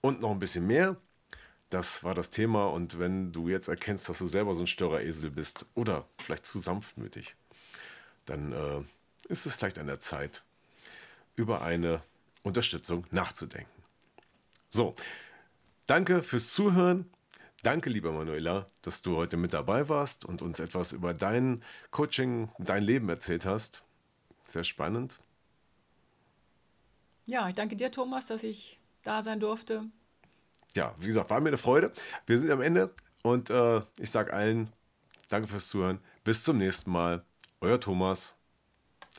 und 0.00 0.20
noch 0.20 0.30
ein 0.30 0.38
bisschen 0.38 0.66
mehr. 0.66 0.96
Das 1.70 2.04
war 2.04 2.14
das 2.14 2.30
Thema. 2.30 2.66
Und 2.66 2.98
wenn 2.98 3.32
du 3.32 3.48
jetzt 3.48 3.68
erkennst, 3.68 4.08
dass 4.08 4.18
du 4.18 4.28
selber 4.28 4.54
so 4.54 4.62
ein 4.62 4.66
Störeresel 4.66 5.30
bist 5.30 5.66
oder 5.74 6.06
vielleicht 6.18 6.46
zu 6.46 6.58
sanftmütig, 6.58 7.36
dann 8.26 8.52
äh, 8.52 8.80
ist 9.28 9.46
es 9.46 9.56
vielleicht 9.56 9.78
an 9.78 9.86
der 9.86 10.00
Zeit, 10.00 10.44
über 11.36 11.62
eine 11.62 12.02
Unterstützung 12.42 13.06
nachzudenken. 13.10 13.70
So, 14.70 14.94
danke 15.86 16.22
fürs 16.22 16.52
Zuhören. 16.52 17.10
Danke, 17.62 17.90
lieber 17.90 18.12
Manuela, 18.12 18.66
dass 18.82 19.02
du 19.02 19.16
heute 19.16 19.36
mit 19.36 19.52
dabei 19.52 19.88
warst 19.88 20.24
und 20.24 20.42
uns 20.42 20.60
etwas 20.60 20.92
über 20.92 21.12
dein 21.12 21.62
Coaching, 21.90 22.50
dein 22.58 22.84
Leben 22.84 23.08
erzählt 23.08 23.44
hast. 23.44 23.84
Sehr 24.46 24.64
spannend. 24.64 25.18
Ja, 27.28 27.46
ich 27.46 27.54
danke 27.54 27.76
dir, 27.76 27.92
Thomas, 27.92 28.24
dass 28.24 28.42
ich 28.42 28.80
da 29.04 29.22
sein 29.22 29.38
durfte. 29.38 29.84
Ja, 30.74 30.94
wie 30.98 31.08
gesagt, 31.08 31.28
war 31.28 31.38
mir 31.40 31.48
eine 31.48 31.58
Freude. 31.58 31.92
Wir 32.26 32.38
sind 32.38 32.50
am 32.50 32.62
Ende 32.62 32.90
und 33.22 33.50
äh, 33.50 33.82
ich 33.98 34.10
sage 34.10 34.32
allen 34.32 34.72
danke 35.28 35.46
fürs 35.46 35.68
Zuhören. 35.68 35.98
Bis 36.24 36.42
zum 36.42 36.56
nächsten 36.56 36.90
Mal. 36.90 37.22
Euer 37.60 37.78
Thomas 37.78 38.34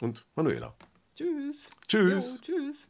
und 0.01 0.25
Manuela. 0.35 0.73
Tschüss. 1.15 1.67
Tschüss. 1.87 2.31
Jo, 2.31 2.37
tschüss. 2.41 2.87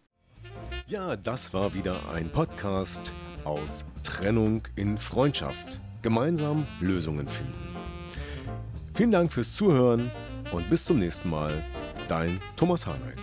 Ja, 0.88 1.18
das 1.18 1.54
war 1.54 1.74
wieder 1.74 1.98
ein 2.14 2.32
Podcast 2.32 3.14
aus 3.44 3.84
Trennung 4.04 4.62
in 4.78 4.98
Freundschaft. 4.98 5.82
Gemeinsam 6.02 6.66
Lösungen 6.80 7.28
finden. 7.28 7.76
Vielen 8.94 9.12
Dank 9.12 9.34
fürs 9.34 9.54
Zuhören 9.54 10.12
und 10.54 10.70
bis 10.70 10.86
zum 10.86 11.00
nächsten 11.00 11.30
Mal. 11.30 11.66
Dein 12.08 12.40
Thomas 12.56 12.88
Harnight. 12.88 13.20